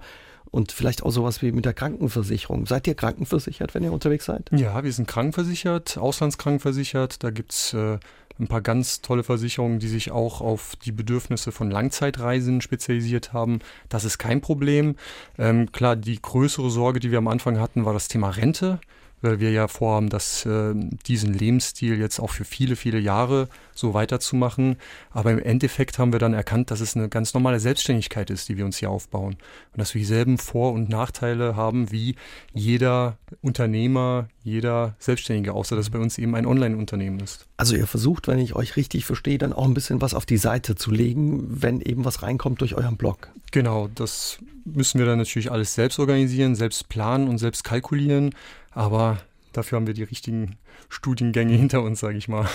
Und 0.49 0.71
vielleicht 0.71 1.03
auch 1.03 1.11
sowas 1.11 1.41
wie 1.41 1.51
mit 1.51 1.65
der 1.65 1.73
Krankenversicherung. 1.73 2.65
Seid 2.65 2.87
ihr 2.87 2.95
krankenversichert, 2.95 3.75
wenn 3.75 3.83
ihr 3.83 3.91
unterwegs 3.91 4.25
seid? 4.25 4.49
Ja, 4.53 4.81
wir 4.81 4.93
sind 4.93 5.05
krankenversichert, 5.05 5.97
auslandskrankenversichert. 5.97 7.21
Da 7.21 7.31
gibt 7.31 7.51
es 7.51 7.73
äh, 7.73 7.99
ein 8.39 8.47
paar 8.47 8.61
ganz 8.61 9.01
tolle 9.01 9.23
Versicherungen, 9.23 9.79
die 9.79 9.87
sich 9.87 10.11
auch 10.11 10.41
auf 10.41 10.75
die 10.77 10.91
Bedürfnisse 10.91 11.51
von 11.51 11.71
Langzeitreisen 11.71 12.61
spezialisiert 12.61 13.33
haben. 13.33 13.59
Das 13.89 14.05
ist 14.05 14.17
kein 14.17 14.41
Problem. 14.41 14.95
Ähm, 15.37 15.71
klar, 15.71 15.95
die 15.95 16.21
größere 16.21 16.69
Sorge, 16.69 16.99
die 16.99 17.11
wir 17.11 17.17
am 17.17 17.27
Anfang 17.27 17.59
hatten, 17.59 17.85
war 17.85 17.93
das 17.93 18.07
Thema 18.07 18.29
Rente 18.29 18.79
weil 19.21 19.39
wir 19.39 19.51
ja 19.51 19.67
vorhaben, 19.67 20.09
dass 20.09 20.45
äh, 20.45 20.73
diesen 21.07 21.33
Lebensstil 21.33 21.97
jetzt 21.99 22.19
auch 22.19 22.29
für 22.29 22.45
viele, 22.45 22.75
viele 22.75 22.99
Jahre 22.99 23.49
so 23.73 23.93
weiterzumachen. 23.93 24.77
Aber 25.11 25.31
im 25.31 25.39
Endeffekt 25.39 25.97
haben 25.97 26.11
wir 26.11 26.19
dann 26.19 26.33
erkannt, 26.33 26.71
dass 26.71 26.81
es 26.81 26.95
eine 26.95 27.09
ganz 27.09 27.33
normale 27.33 27.59
Selbstständigkeit 27.59 28.29
ist, 28.29 28.49
die 28.49 28.57
wir 28.57 28.65
uns 28.65 28.77
hier 28.77 28.89
aufbauen. 28.89 29.33
Und 29.73 29.77
dass 29.79 29.93
wir 29.93 29.99
dieselben 29.99 30.37
Vor- 30.37 30.73
und 30.73 30.89
Nachteile 30.89 31.55
haben 31.55 31.91
wie 31.91 32.15
jeder 32.53 33.17
Unternehmer, 33.41 34.27
jeder 34.43 34.95
Selbstständige, 34.99 35.53
außer 35.53 35.75
dass 35.75 35.89
bei 35.89 35.99
uns 35.99 36.17
eben 36.17 36.35
ein 36.35 36.45
Online-Unternehmen 36.45 37.19
ist. 37.19 37.47
Also 37.57 37.75
ihr 37.75 37.87
versucht, 37.87 38.27
wenn 38.27 38.39
ich 38.39 38.55
euch 38.55 38.75
richtig 38.75 39.05
verstehe, 39.05 39.37
dann 39.37 39.53
auch 39.53 39.65
ein 39.65 39.73
bisschen 39.73 40.01
was 40.01 40.13
auf 40.13 40.25
die 40.25 40.37
Seite 40.37 40.75
zu 40.75 40.91
legen, 40.91 41.61
wenn 41.61 41.81
eben 41.81 42.05
was 42.05 42.21
reinkommt 42.21 42.61
durch 42.61 42.75
euren 42.75 42.97
Blog. 42.97 43.29
Genau, 43.51 43.89
das 43.93 44.39
müssen 44.65 44.99
wir 44.99 45.05
dann 45.05 45.17
natürlich 45.17 45.51
alles 45.51 45.73
selbst 45.73 45.99
organisieren, 45.99 46.55
selbst 46.55 46.89
planen 46.89 47.27
und 47.27 47.37
selbst 47.37 47.63
kalkulieren. 47.63 48.33
Aber 48.77 49.17
dafür 49.57 49.77
haben 49.77 49.87
wir 49.87 49.93
die 49.93 50.03
richtigen 50.03 50.57
Studiengänge 50.89 51.53
hinter 51.53 51.81
uns, 51.81 51.99
sage 51.99 52.17
ich 52.17 52.27
mal 52.27 52.47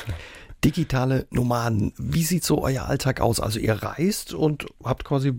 digitale 0.65 1.27
Nomaden. 1.31 1.93
Wie 1.99 2.23
sieht 2.23 2.45
so 2.45 2.63
euer 2.63 2.85
Alltag 2.85 3.21
aus? 3.21 3.41
Also 3.41 3.59
ihr 3.59 3.75
reist 3.75 4.33
und 4.33 4.67
habt 4.85 5.05
quasi 5.05 5.33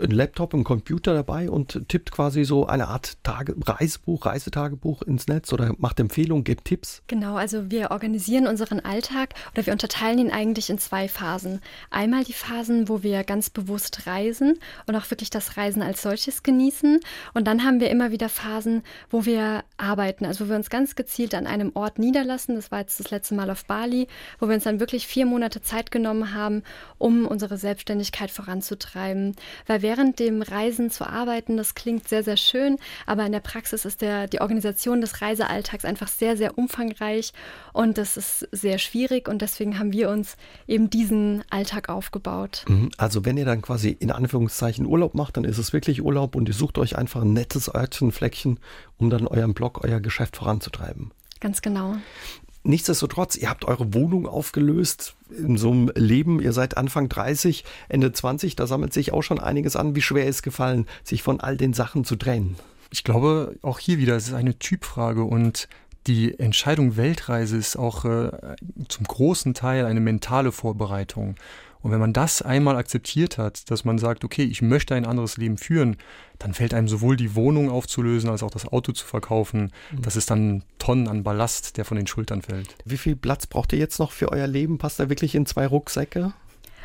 einen 0.00 0.12
Laptop, 0.12 0.54
einen 0.54 0.64
Computer 0.64 1.12
dabei 1.12 1.50
und 1.50 1.88
tippt 1.88 2.10
quasi 2.10 2.44
so 2.44 2.66
eine 2.66 2.88
Art 2.88 3.22
Tage 3.22 3.54
Reisebuch, 3.62 4.24
Reisetagebuch 4.24 5.02
ins 5.02 5.28
Netz 5.28 5.52
oder 5.52 5.74
macht 5.78 6.00
Empfehlungen, 6.00 6.44
gebt 6.44 6.64
Tipps? 6.64 7.02
Genau, 7.08 7.36
also 7.36 7.70
wir 7.70 7.90
organisieren 7.90 8.46
unseren 8.46 8.80
Alltag 8.80 9.34
oder 9.52 9.66
wir 9.66 9.72
unterteilen 9.72 10.18
ihn 10.18 10.30
eigentlich 10.30 10.70
in 10.70 10.78
zwei 10.78 11.08
Phasen. 11.08 11.60
Einmal 11.90 12.24
die 12.24 12.32
Phasen, 12.32 12.88
wo 12.88 13.02
wir 13.02 13.24
ganz 13.24 13.50
bewusst 13.50 14.06
reisen 14.06 14.58
und 14.86 14.96
auch 14.96 15.10
wirklich 15.10 15.30
das 15.30 15.58
Reisen 15.58 15.82
als 15.82 16.00
solches 16.00 16.42
genießen. 16.42 17.00
Und 17.34 17.46
dann 17.46 17.64
haben 17.64 17.80
wir 17.80 17.90
immer 17.90 18.12
wieder 18.12 18.30
Phasen, 18.30 18.82
wo 19.10 19.26
wir 19.26 19.62
arbeiten, 19.76 20.24
also 20.24 20.46
wo 20.46 20.50
wir 20.50 20.56
uns 20.56 20.70
ganz 20.70 20.94
gezielt 20.94 21.09
an 21.34 21.46
einem 21.46 21.72
Ort 21.74 21.98
niederlassen. 21.98 22.54
Das 22.54 22.70
war 22.70 22.80
jetzt 22.80 23.00
das 23.00 23.10
letzte 23.10 23.34
Mal 23.34 23.50
auf 23.50 23.64
Bali, 23.64 24.06
wo 24.38 24.48
wir 24.48 24.54
uns 24.54 24.64
dann 24.64 24.80
wirklich 24.80 25.06
vier 25.06 25.26
Monate 25.26 25.60
Zeit 25.60 25.90
genommen 25.90 26.34
haben, 26.34 26.62
um 26.98 27.26
unsere 27.26 27.58
Selbstständigkeit 27.58 28.30
voranzutreiben. 28.30 29.34
Weil 29.66 29.82
während 29.82 30.18
dem 30.18 30.42
Reisen 30.42 30.90
zu 30.90 31.06
arbeiten, 31.06 31.56
das 31.56 31.74
klingt 31.74 32.08
sehr, 32.08 32.22
sehr 32.22 32.36
schön, 32.36 32.78
aber 33.06 33.26
in 33.26 33.32
der 33.32 33.40
Praxis 33.40 33.84
ist 33.84 34.00
der, 34.00 34.26
die 34.26 34.40
Organisation 34.40 35.00
des 35.00 35.20
Reisealltags 35.20 35.84
einfach 35.84 36.08
sehr, 36.08 36.36
sehr 36.36 36.56
umfangreich 36.56 37.32
und 37.72 37.98
das 37.98 38.16
ist 38.16 38.48
sehr 38.52 38.78
schwierig 38.78 39.28
und 39.28 39.42
deswegen 39.42 39.78
haben 39.78 39.92
wir 39.92 40.10
uns 40.10 40.36
eben 40.66 40.90
diesen 40.90 41.42
Alltag 41.50 41.88
aufgebaut. 41.88 42.64
Mhm. 42.68 42.90
Also 42.96 43.24
wenn 43.24 43.36
ihr 43.36 43.44
dann 43.44 43.62
quasi 43.62 43.90
in 43.90 44.10
Anführungszeichen 44.10 44.86
Urlaub 44.86 45.14
macht, 45.14 45.36
dann 45.36 45.44
ist 45.44 45.58
es 45.58 45.72
wirklich 45.72 46.02
Urlaub 46.02 46.36
und 46.36 46.48
ihr 46.48 46.54
sucht 46.54 46.78
euch 46.78 46.96
einfach 46.96 47.22
ein 47.22 47.32
nettes 47.32 47.72
Örtchen, 47.74 48.12
Fleckchen, 48.12 48.58
um 49.00 49.10
dann 49.10 49.26
euren 49.26 49.54
Blog, 49.54 49.82
euer 49.82 50.00
Geschäft 50.00 50.36
voranzutreiben. 50.36 51.10
Ganz 51.40 51.62
genau. 51.62 51.96
Nichtsdestotrotz, 52.62 53.36
ihr 53.36 53.48
habt 53.48 53.64
eure 53.64 53.94
Wohnung 53.94 54.26
aufgelöst 54.26 55.14
in 55.30 55.56
so 55.56 55.70
einem 55.70 55.90
Leben. 55.94 56.40
Ihr 56.40 56.52
seid 56.52 56.76
Anfang 56.76 57.08
30, 57.08 57.64
Ende 57.88 58.12
20, 58.12 58.54
da 58.54 58.66
sammelt 58.66 58.92
sich 58.92 59.12
auch 59.12 59.22
schon 59.22 59.40
einiges 59.40 59.76
an. 59.76 59.94
Wie 59.94 60.02
schwer 60.02 60.26
ist 60.26 60.42
gefallen, 60.42 60.86
sich 61.02 61.22
von 61.22 61.40
all 61.40 61.56
den 61.56 61.72
Sachen 61.72 62.04
zu 62.04 62.16
trennen? 62.16 62.56
Ich 62.90 63.02
glaube, 63.02 63.56
auch 63.62 63.78
hier 63.78 63.98
wieder, 63.98 64.16
es 64.16 64.28
ist 64.28 64.34
eine 64.34 64.58
Typfrage 64.58 65.24
und 65.24 65.68
die 66.06 66.38
Entscheidung 66.38 66.96
Weltreise 66.96 67.56
ist 67.56 67.76
auch 67.76 68.04
äh, 68.04 68.30
zum 68.88 69.06
großen 69.06 69.54
Teil 69.54 69.86
eine 69.86 70.00
mentale 70.00 70.52
Vorbereitung. 70.52 71.36
Und 71.82 71.90
wenn 71.92 72.00
man 72.00 72.12
das 72.12 72.42
einmal 72.42 72.76
akzeptiert 72.76 73.38
hat, 73.38 73.70
dass 73.70 73.84
man 73.84 73.98
sagt, 73.98 74.24
okay, 74.24 74.44
ich 74.44 74.60
möchte 74.60 74.94
ein 74.94 75.06
anderes 75.06 75.36
Leben 75.36 75.56
führen, 75.56 75.96
dann 76.38 76.54
fällt 76.54 76.74
einem 76.74 76.88
sowohl 76.88 77.16
die 77.16 77.34
Wohnung 77.34 77.70
aufzulösen 77.70 78.28
als 78.30 78.42
auch 78.42 78.50
das 78.50 78.66
Auto 78.66 78.92
zu 78.92 79.06
verkaufen. 79.06 79.72
Mhm. 79.90 80.02
Das 80.02 80.16
ist 80.16 80.30
dann 80.30 80.62
Tonnen 80.78 81.08
an 81.08 81.22
Ballast, 81.22 81.76
der 81.76 81.84
von 81.84 81.96
den 81.96 82.06
Schultern 82.06 82.42
fällt. 82.42 82.74
Wie 82.84 82.98
viel 82.98 83.16
Platz 83.16 83.46
braucht 83.46 83.72
ihr 83.72 83.78
jetzt 83.78 83.98
noch 83.98 84.12
für 84.12 84.30
euer 84.30 84.46
Leben? 84.46 84.78
Passt 84.78 85.00
da 85.00 85.08
wirklich 85.08 85.34
in 85.34 85.46
zwei 85.46 85.66
Rucksäcke? 85.66 86.32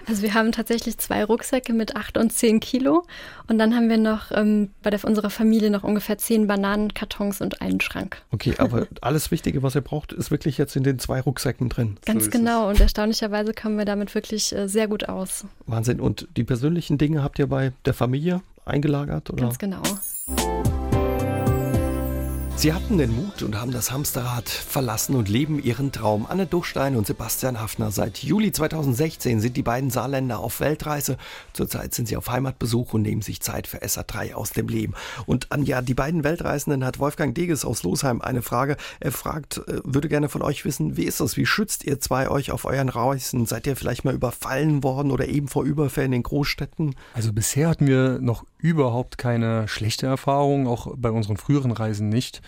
Also 0.08 0.22
wir 0.22 0.34
haben 0.34 0.52
tatsächlich 0.52 0.98
zwei 0.98 1.24
Rucksäcke 1.24 1.74
mit 1.74 1.96
acht 1.96 2.18
und 2.18 2.32
zehn 2.32 2.60
Kilo 2.60 3.06
und 3.48 3.58
dann 3.58 3.76
haben 3.76 3.90
wir 3.90 3.98
noch 3.98 4.32
ähm, 4.32 4.70
bei 4.84 4.90
der, 4.90 5.04
unserer 5.04 5.30
Familie 5.30 5.70
noch 5.70 5.84
ungefähr 5.84 6.18
zehn 6.18 6.48
Bananenkartons 6.48 7.42
und 7.42 7.62
einen 7.62 7.82
Schrank. 7.82 8.22
Okay, 8.32 8.56
aber 8.58 8.88
alles 9.02 9.32
Wichtige, 9.32 9.64
was 9.64 9.76
ihr 9.76 9.82
braucht, 9.82 10.14
ist 10.14 10.32
wirklich 10.32 10.58
jetzt 10.58 10.76
in 10.76 10.84
den 10.84 11.00
zwei 11.00 11.22
Rucksäcken 11.22 11.70
drin. 11.70 11.98
Ganz 12.06 12.26
so 12.26 12.30
genau 12.30 12.70
und 12.70 12.80
erstaunlicherweise 12.80 13.54
kommen 13.54 13.78
wir 13.78 13.86
damit 13.86 14.14
wirklich 14.14 14.56
äh, 14.56 14.68
sehr 14.68 14.88
gut 14.88 15.10
aus. 15.10 15.46
Wahnsinn. 15.66 16.00
Und 16.00 16.28
die 16.38 16.44
persönlichen 16.44 16.98
Dinge 16.98 17.24
habt 17.24 17.40
ihr 17.40 17.48
bei 17.48 17.72
der 17.86 17.94
Familie 17.94 18.42
eingelagert? 18.66 19.30
Oder? 19.30 19.44
Ganz 19.44 19.60
genau. 19.60 19.82
Sie 22.58 22.74
hatten 22.74 22.98
den 22.98 23.14
Mut 23.14 23.44
und 23.44 23.60
haben 23.60 23.72
das 23.72 23.92
Hamsterrad 23.92 24.48
verlassen 24.48 25.16
und 25.16 25.28
leben 25.28 25.62
ihren 25.62 25.92
Traum. 25.92 26.26
Anne 26.28 26.48
Duchstein 26.48 26.96
und 26.96 27.06
Sebastian 27.06 27.60
Hafner. 27.60 27.92
Seit 27.92 28.24
Juli 28.24 28.52
2016 28.52 29.42
sind 29.42 29.58
die 29.58 29.62
beiden 29.62 29.92
Saarländer 29.92 30.40
auf 30.40 30.62
Weltreise. 30.62 31.18
Zurzeit 31.52 31.94
sind 31.94 32.08
sie 32.08 32.16
auf 32.16 32.30
Heimatbesuch 32.30 32.94
und 32.94 33.02
nehmen 33.02 33.22
sich 33.22 33.42
Zeit 33.42 33.68
für 33.68 33.84
SA3 33.84 34.34
aus 34.34 34.52
dem 34.52 34.70
Leben. 34.70 34.94
Und 35.26 35.52
an 35.52 35.64
ja, 35.64 35.82
die 35.82 35.94
beiden 35.94 36.24
Weltreisenden 36.24 36.86
hat 36.86 36.98
Wolfgang 36.98 37.36
Deges 37.36 37.66
aus 37.66 37.84
Losheim 37.84 38.22
eine 38.22 38.42
Frage. 38.42 38.78
Er 39.02 39.12
fragt, 39.12 39.58
äh, 39.68 39.82
würde 39.84 40.08
gerne 40.08 40.30
von 40.30 40.42
euch 40.42 40.64
wissen, 40.64 40.96
wie 40.96 41.04
ist 41.04 41.20
das? 41.20 41.38
Wie 41.38 41.46
schützt 41.46 41.84
ihr 41.84 42.00
zwei 42.00 42.30
euch 42.30 42.52
auf 42.52 42.64
euren 42.66 42.90
Reisen? 42.90 43.46
Seid 43.46 43.68
ihr 43.68 43.76
vielleicht 43.76 44.06
mal 44.06 44.16
überfallen 44.16 44.82
worden 44.82 45.12
oder 45.12 45.28
eben 45.28 45.50
vor 45.50 45.66
Überfällen 45.66 46.14
in 46.14 46.24
Großstädten? 46.24 46.96
Also 47.14 47.34
bisher 47.34 47.68
hatten 47.68 47.86
wir 47.86 48.20
noch 48.22 48.46
überhaupt 48.58 49.18
keine 49.20 49.68
schlechte 49.68 50.08
Erfahrung, 50.08 50.68
auch 50.68 50.96
bei 50.98 51.12
unseren 51.12 51.38
früheren 51.38 51.72
Reisen 51.72 52.10
nicht. 52.10 52.42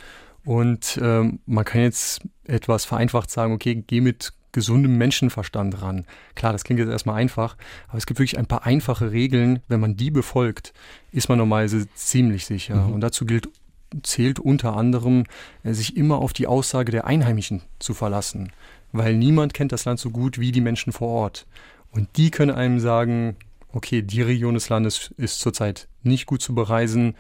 Und 0.48 0.98
ähm, 1.04 1.40
man 1.46 1.66
kann 1.66 1.82
jetzt 1.82 2.22
etwas 2.46 2.86
vereinfacht 2.86 3.30
sagen, 3.30 3.52
okay, 3.52 3.84
geh 3.86 4.00
mit 4.00 4.32
gesundem 4.54 4.98
Menschenverstand 4.98 5.82
ran. 5.82 6.06
Klar, 6.36 6.54
das 6.54 6.64
klingt 6.64 6.80
jetzt 6.80 6.90
erstmal 6.90 7.18
einfach, 7.18 7.58
aber 7.90 7.98
es 7.98 8.06
gibt 8.06 8.18
wirklich 8.18 8.38
ein 8.38 8.46
paar 8.46 8.66
einfache 8.66 9.12
Regeln. 9.12 9.60
Wenn 9.68 9.82
man 9.82 9.98
die 9.98 10.10
befolgt, 10.10 10.72
ist 11.12 11.28
man 11.28 11.38
normalerweise 11.38 11.94
ziemlich 11.96 12.46
sicher. 12.46 12.88
Mhm. 12.88 12.94
Und 12.94 13.02
dazu 13.02 13.26
gilt, 13.26 13.50
zählt 14.04 14.40
unter 14.40 14.78
anderem, 14.78 15.26
äh, 15.64 15.74
sich 15.74 15.98
immer 15.98 16.20
auf 16.20 16.32
die 16.32 16.48
Aussage 16.48 16.94
der 16.94 17.06
Einheimischen 17.06 17.64
zu 17.80 17.94
verlassen. 17.94 18.54
Weil 18.94 19.18
niemand 19.18 19.54
kennt 19.54 19.74
das 19.74 19.84
Land 19.84 20.00
so 20.00 20.12
gut 20.12 20.40
wie 20.40 20.54
die 20.54 20.62
Menschen 20.62 20.94
vor 20.94 21.10
Ort. 21.10 21.46
Und 21.92 22.08
die 22.16 22.32
können 22.32 22.52
einem 22.52 22.80
sagen, 22.80 23.36
okay, 23.74 24.02
die 24.02 24.22
Region 24.22 24.54
des 24.54 24.70
Landes 24.70 25.14
ist 25.18 25.42
zurzeit 25.42 25.90
nicht 26.04 26.26
gut 26.26 26.42
zu 26.42 26.56
bereisen, 26.56 27.16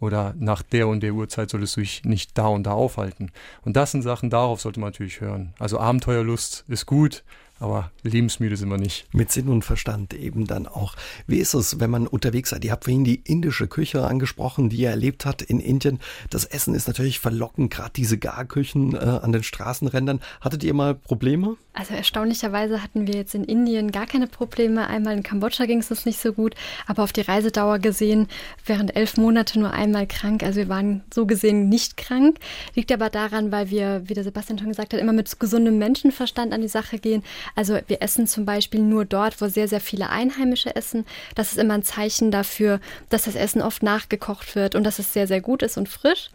oder 0.00 0.34
nach 0.38 0.62
der 0.62 0.88
und 0.88 1.00
der 1.00 1.14
Uhrzeit 1.14 1.50
solltest 1.50 1.76
du 1.76 1.80
dich 1.80 2.04
nicht 2.04 2.36
da 2.38 2.46
und 2.46 2.64
da 2.64 2.72
aufhalten. 2.72 3.30
Und 3.64 3.76
das 3.76 3.92
sind 3.92 4.02
Sachen, 4.02 4.30
darauf 4.30 4.60
sollte 4.60 4.80
man 4.80 4.90
natürlich 4.90 5.20
hören. 5.20 5.52
Also 5.58 5.78
Abenteuerlust 5.78 6.64
ist 6.68 6.86
gut, 6.86 7.24
aber 7.60 7.90
lebensmüde 8.02 8.56
sind 8.56 8.68
wir 8.68 8.78
nicht. 8.78 9.06
Mit 9.12 9.32
Sinn 9.32 9.48
und 9.48 9.64
Verstand 9.64 10.14
eben 10.14 10.46
dann 10.46 10.66
auch. 10.66 10.94
Wie 11.26 11.38
ist 11.38 11.54
es, 11.54 11.80
wenn 11.80 11.90
man 11.90 12.06
unterwegs 12.06 12.50
seid? 12.50 12.64
Ihr 12.64 12.72
habt 12.72 12.84
vorhin 12.84 13.04
die 13.04 13.20
indische 13.24 13.66
Küche 13.66 14.06
angesprochen, 14.06 14.68
die 14.68 14.78
ihr 14.78 14.90
erlebt 14.90 15.26
habt 15.26 15.42
in 15.42 15.60
Indien. 15.60 15.98
Das 16.30 16.44
Essen 16.44 16.74
ist 16.74 16.88
natürlich 16.88 17.18
verlockend, 17.18 17.72
gerade 17.72 17.90
diese 17.94 18.18
Garküchen 18.18 18.94
äh, 18.94 18.98
an 18.98 19.32
den 19.32 19.42
Straßenrändern. 19.42 20.20
Hattet 20.40 20.62
ihr 20.64 20.74
mal 20.74 20.94
Probleme? 20.94 21.56
Also 21.72 21.94
erstaunlicherweise 21.94 22.82
hatten 22.82 23.06
wir 23.06 23.14
jetzt 23.14 23.34
in 23.34 23.44
Indien 23.44 23.92
gar 23.92 24.06
keine 24.06 24.26
Probleme. 24.26 24.88
Einmal 24.88 25.16
in 25.16 25.22
Kambodscha 25.22 25.66
ging 25.66 25.78
es 25.78 25.90
uns 25.90 26.06
nicht 26.06 26.20
so 26.20 26.32
gut, 26.32 26.54
aber 26.86 27.02
auf 27.02 27.12
die 27.12 27.20
Reisedauer 27.20 27.78
gesehen, 27.78 28.28
während 28.66 28.96
elf 28.96 29.16
Monate 29.16 29.58
nur 29.58 29.72
einmal 29.72 30.06
krank. 30.06 30.42
Also 30.42 30.58
wir 30.58 30.68
waren 30.68 31.02
so 31.12 31.26
gesehen 31.26 31.68
nicht 31.68 31.96
krank. 31.96 32.38
Liegt 32.74 32.90
aber 32.92 33.10
daran, 33.10 33.52
weil 33.52 33.70
wir, 33.70 34.02
wie 34.06 34.14
der 34.14 34.24
Sebastian 34.24 34.58
schon 34.58 34.68
gesagt 34.68 34.92
hat, 34.92 35.00
immer 35.00 35.12
mit 35.12 35.38
gesundem 35.38 35.78
Menschenverstand 35.78 36.52
an 36.52 36.60
die 36.60 36.68
Sache 36.68 36.98
gehen. 36.98 37.22
Also 37.54 37.78
wir 37.86 38.02
essen 38.02 38.26
zum 38.26 38.44
Beispiel 38.44 38.80
nur 38.80 39.04
dort, 39.04 39.40
wo 39.40 39.48
sehr, 39.48 39.68
sehr 39.68 39.80
viele 39.80 40.10
Einheimische 40.10 40.74
essen. 40.74 41.04
Das 41.34 41.52
ist 41.52 41.58
immer 41.58 41.74
ein 41.74 41.82
Zeichen 41.82 42.30
dafür, 42.30 42.80
dass 43.08 43.24
das 43.24 43.34
Essen 43.34 43.62
oft 43.62 43.82
nachgekocht 43.82 44.54
wird 44.54 44.74
und 44.74 44.84
dass 44.84 44.98
es 44.98 45.12
sehr, 45.12 45.26
sehr 45.26 45.40
gut 45.40 45.62
ist 45.62 45.76
und 45.76 45.88
frisch. 45.88 46.30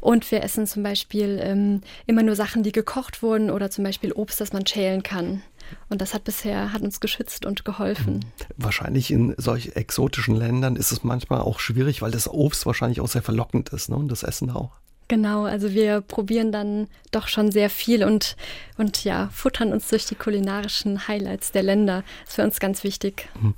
Und 0.00 0.30
wir 0.30 0.42
essen 0.42 0.66
zum 0.66 0.82
Beispiel 0.82 1.40
ähm, 1.42 1.82
immer 2.06 2.22
nur 2.22 2.36
Sachen, 2.36 2.62
die 2.62 2.72
gekocht 2.72 3.22
wurden 3.22 3.50
oder 3.50 3.70
zum 3.70 3.84
Beispiel 3.84 4.12
Obst, 4.12 4.40
das 4.40 4.52
man 4.52 4.66
schälen 4.66 5.02
kann. 5.02 5.42
Und 5.88 6.00
das 6.00 6.14
hat 6.14 6.24
bisher 6.24 6.72
hat 6.72 6.82
uns 6.82 7.00
geschützt 7.00 7.44
und 7.44 7.64
geholfen. 7.64 8.24
Wahrscheinlich 8.56 9.10
in 9.10 9.34
solch 9.36 9.74
exotischen 9.74 10.36
Ländern 10.36 10.76
ist 10.76 10.92
es 10.92 11.02
manchmal 11.04 11.40
auch 11.40 11.60
schwierig, 11.60 12.02
weil 12.02 12.10
das 12.10 12.28
Obst 12.28 12.66
wahrscheinlich 12.66 13.00
auch 13.00 13.08
sehr 13.08 13.22
verlockend 13.22 13.70
ist, 13.70 13.88
ne? 13.88 13.96
Und 13.96 14.08
das 14.08 14.22
Essen 14.22 14.50
auch. 14.50 14.72
Genau, 15.08 15.44
also 15.44 15.72
wir 15.72 16.00
probieren 16.00 16.50
dann 16.50 16.88
doch 17.12 17.28
schon 17.28 17.52
sehr 17.52 17.70
viel 17.70 18.02
und, 18.02 18.36
und 18.76 19.04
ja, 19.04 19.30
futtern 19.32 19.72
uns 19.72 19.88
durch 19.88 20.04
die 20.06 20.16
kulinarischen 20.16 21.06
Highlights 21.06 21.52
der 21.52 21.62
Länder. 21.62 22.02
Das 22.22 22.30
ist 22.30 22.34
für 22.34 22.42
uns 22.42 22.58
ganz 22.58 22.82
wichtig. 22.82 23.28
Mhm. 23.40 23.54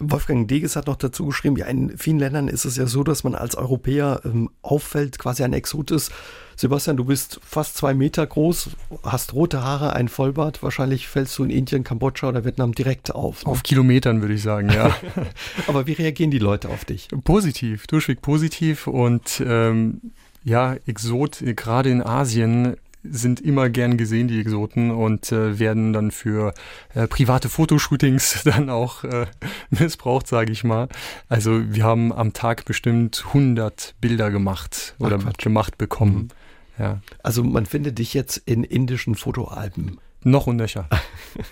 Wolfgang 0.00 0.48
Deges 0.48 0.74
hat 0.74 0.88
noch 0.88 0.96
dazu 0.96 1.26
geschrieben, 1.26 1.56
ja, 1.56 1.66
in 1.66 1.96
vielen 1.96 2.18
Ländern 2.18 2.48
ist 2.48 2.64
es 2.64 2.76
ja 2.76 2.86
so, 2.86 3.04
dass 3.04 3.22
man 3.22 3.36
als 3.36 3.54
Europäer 3.54 4.22
ähm, 4.24 4.50
auffällt, 4.62 5.18
quasi 5.18 5.44
ein 5.44 5.52
Exot 5.52 5.92
ist. 5.92 6.12
Sebastian, 6.56 6.96
du 6.96 7.04
bist 7.04 7.38
fast 7.44 7.76
zwei 7.76 7.94
Meter 7.94 8.26
groß, 8.26 8.70
hast 9.04 9.32
rote 9.32 9.62
Haare, 9.62 9.92
ein 9.92 10.08
Vollbart. 10.08 10.60
Wahrscheinlich 10.60 11.06
fällst 11.06 11.38
du 11.38 11.44
in 11.44 11.50
Indien, 11.50 11.84
Kambodscha 11.84 12.28
oder 12.28 12.44
Vietnam 12.44 12.74
direkt 12.74 13.14
auf. 13.14 13.44
Ne? 13.44 13.52
Auf 13.52 13.62
Kilometern 13.62 14.22
würde 14.22 14.34
ich 14.34 14.42
sagen, 14.42 14.68
ja. 14.70 14.96
Aber 15.68 15.86
wie 15.86 15.92
reagieren 15.92 16.32
die 16.32 16.40
Leute 16.40 16.68
auf 16.68 16.84
dich? 16.84 17.06
Positiv, 17.22 17.86
durchweg 17.86 18.22
positiv 18.22 18.88
und 18.88 19.40
ähm, 19.46 20.00
ja, 20.44 20.76
Exot, 20.86 21.42
gerade 21.42 21.90
in 21.90 22.02
Asien 22.02 22.76
sind 23.04 23.40
immer 23.40 23.70
gern 23.70 23.96
gesehen, 23.96 24.28
die 24.28 24.40
Exoten, 24.40 24.90
und 24.90 25.32
äh, 25.32 25.58
werden 25.58 25.92
dann 25.92 26.10
für 26.10 26.52
äh, 26.94 27.06
private 27.06 27.48
Fotoshootings 27.48 28.42
dann 28.44 28.70
auch 28.70 29.04
äh, 29.04 29.26
missbraucht, 29.70 30.26
sage 30.26 30.52
ich 30.52 30.64
mal. 30.64 30.88
Also 31.28 31.62
wir 31.72 31.84
haben 31.84 32.12
am 32.12 32.32
Tag 32.32 32.64
bestimmt 32.64 33.24
100 33.28 33.94
Bilder 34.00 34.30
gemacht 34.30 34.94
oder 34.98 35.18
Ach, 35.24 35.32
gemacht 35.34 35.78
bekommen. 35.78 36.30
Mhm. 36.76 36.82
Ja. 36.82 37.00
Also 37.22 37.42
man 37.42 37.66
findet 37.66 37.98
dich 37.98 38.14
jetzt 38.14 38.36
in 38.36 38.64
indischen 38.64 39.14
Fotoalben. 39.14 39.98
Noch 40.24 40.46
und 40.46 40.56
nöcher. 40.56 40.88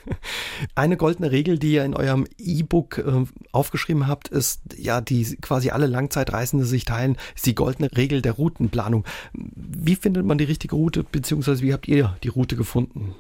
Eine 0.75 0.97
goldene 0.97 1.31
Regel, 1.31 1.59
die 1.59 1.75
ihr 1.75 1.85
in 1.85 1.95
eurem 1.95 2.27
E-Book 2.39 2.99
äh, 2.99 3.25
aufgeschrieben 3.53 4.09
habt, 4.09 4.29
ist 4.29 4.61
ja, 4.77 5.01
die 5.01 5.37
quasi 5.41 5.71
alle 5.71 5.87
Langzeitreisende 5.87 6.67
sich 6.67 6.85
teilen, 6.85 7.17
ist 7.35 7.47
die 7.47 7.55
goldene 7.55 7.95
Regel 7.97 8.23
der 8.23 8.33
Routenplanung. 8.33 9.05
Wie 9.33 9.97
findet 9.97 10.27
man 10.27 10.39
die 10.39 10.45
richtige 10.45 10.75
Route, 10.75 11.05
beziehungsweise 11.05 11.63
wie 11.63 11.73
habt 11.73 11.87
ihr 11.87 12.17
die 12.25 12.29
Route 12.29 12.57
gefunden? 12.57 13.15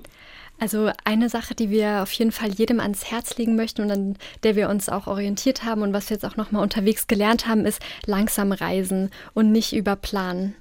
Also 0.59 0.91
eine 1.05 1.29
Sache, 1.29 1.55
die 1.55 1.71
wir 1.71 2.03
auf 2.03 2.11
jeden 2.13 2.33
Fall 2.33 2.51
jedem 2.51 2.81
ans 2.81 3.11
Herz 3.11 3.37
legen 3.37 3.57
möchten 3.57 3.83
und 3.83 3.91
an 3.91 4.17
der 4.43 4.57
wir 4.57 4.71
uns 4.71 4.89
auch 4.89 5.07
orientiert 5.07 5.65
haben 5.65 5.83
und 5.83 5.93
was 5.93 6.09
wir 6.09 6.17
jetzt 6.17 6.25
auch 6.25 6.37
nochmal 6.37 6.63
unterwegs 6.63 7.07
gelernt 7.07 7.47
haben, 7.47 7.67
ist 7.67 7.81
langsam 8.07 8.53
reisen 8.53 9.11
und 9.35 9.53
nicht 9.53 9.75
überplanen. 9.75 10.55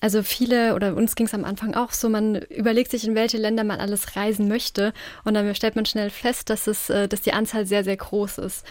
Also 0.00 0.22
viele 0.22 0.74
oder 0.74 0.94
uns 0.94 1.14
ging 1.14 1.26
es 1.26 1.34
am 1.34 1.44
Anfang 1.44 1.74
auch 1.74 1.92
so, 1.92 2.08
man 2.08 2.36
überlegt 2.36 2.90
sich, 2.90 3.06
in 3.06 3.14
welche 3.14 3.38
Länder 3.38 3.64
man 3.64 3.80
alles 3.80 4.14
reisen 4.14 4.46
möchte 4.46 4.92
und 5.24 5.34
dann 5.34 5.54
stellt 5.54 5.74
man 5.74 5.86
schnell 5.86 6.10
fest, 6.10 6.50
dass, 6.50 6.66
es, 6.66 6.90
äh, 6.90 7.08
dass 7.08 7.22
die 7.22 7.32
Anzahl 7.32 7.66
sehr, 7.66 7.82
sehr 7.82 7.96
groß 7.96 8.38
ist. 8.38 8.66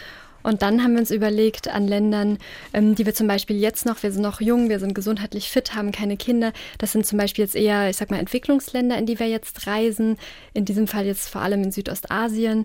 Und 0.46 0.62
dann 0.62 0.84
haben 0.84 0.94
wir 0.94 1.00
uns 1.00 1.10
überlegt 1.10 1.68
an 1.68 1.88
Ländern, 1.88 2.38
ähm, 2.72 2.94
die 2.94 3.08
wir 3.08 3.16
zum 3.16 3.28
Beispiel 3.28 3.58
jetzt 3.58 3.88
noch, 3.88 4.04
wir 4.04 4.12
sind 4.12 4.22
noch 4.22 4.42
jung, 4.42 4.70
wir 4.70 4.78
sind 4.80 4.94
gesundheitlich 4.94 5.50
fit, 5.50 5.74
haben 5.74 5.92
keine 5.92 6.18
Kinder. 6.18 6.54
Das 6.78 6.92
sind 6.92 7.04
zum 7.08 7.18
Beispiel 7.18 7.44
jetzt 7.44 7.56
eher, 7.56 7.90
ich 7.90 7.98
sag 7.98 8.12
mal, 8.12 8.20
Entwicklungsländer, 8.20 8.96
in 8.96 9.08
die 9.08 9.20
wir 9.20 9.28
jetzt 9.28 9.66
reisen. 9.66 10.18
In 10.54 10.64
diesem 10.64 10.88
Fall 10.88 11.08
jetzt 11.08 11.30
vor 11.30 11.42
allem 11.42 11.64
in 11.64 11.72
Südostasien. 11.72 12.62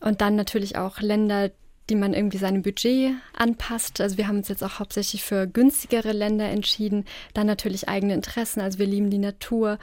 Und 0.00 0.20
dann 0.20 0.34
natürlich 0.34 0.76
auch 0.76 1.00
Länder, 1.00 1.52
die 1.88 1.96
man 1.96 2.14
irgendwie 2.14 2.38
seinem 2.38 2.62
Budget 2.62 3.14
anpasst. 3.36 4.00
Also 4.00 4.16
wir 4.16 4.28
haben 4.28 4.38
uns 4.38 4.48
jetzt 4.48 4.62
auch 4.62 4.78
hauptsächlich 4.78 5.24
für 5.24 5.46
günstigere 5.46 6.12
Länder 6.12 6.48
entschieden. 6.48 7.04
Dann 7.34 7.46
natürlich 7.46 7.88
eigene 7.88 8.14
Interessen. 8.14 8.60
Also 8.60 8.78
wir 8.78 8.86
lieben 8.86 9.10
die 9.10 9.18
Natur. 9.18 9.78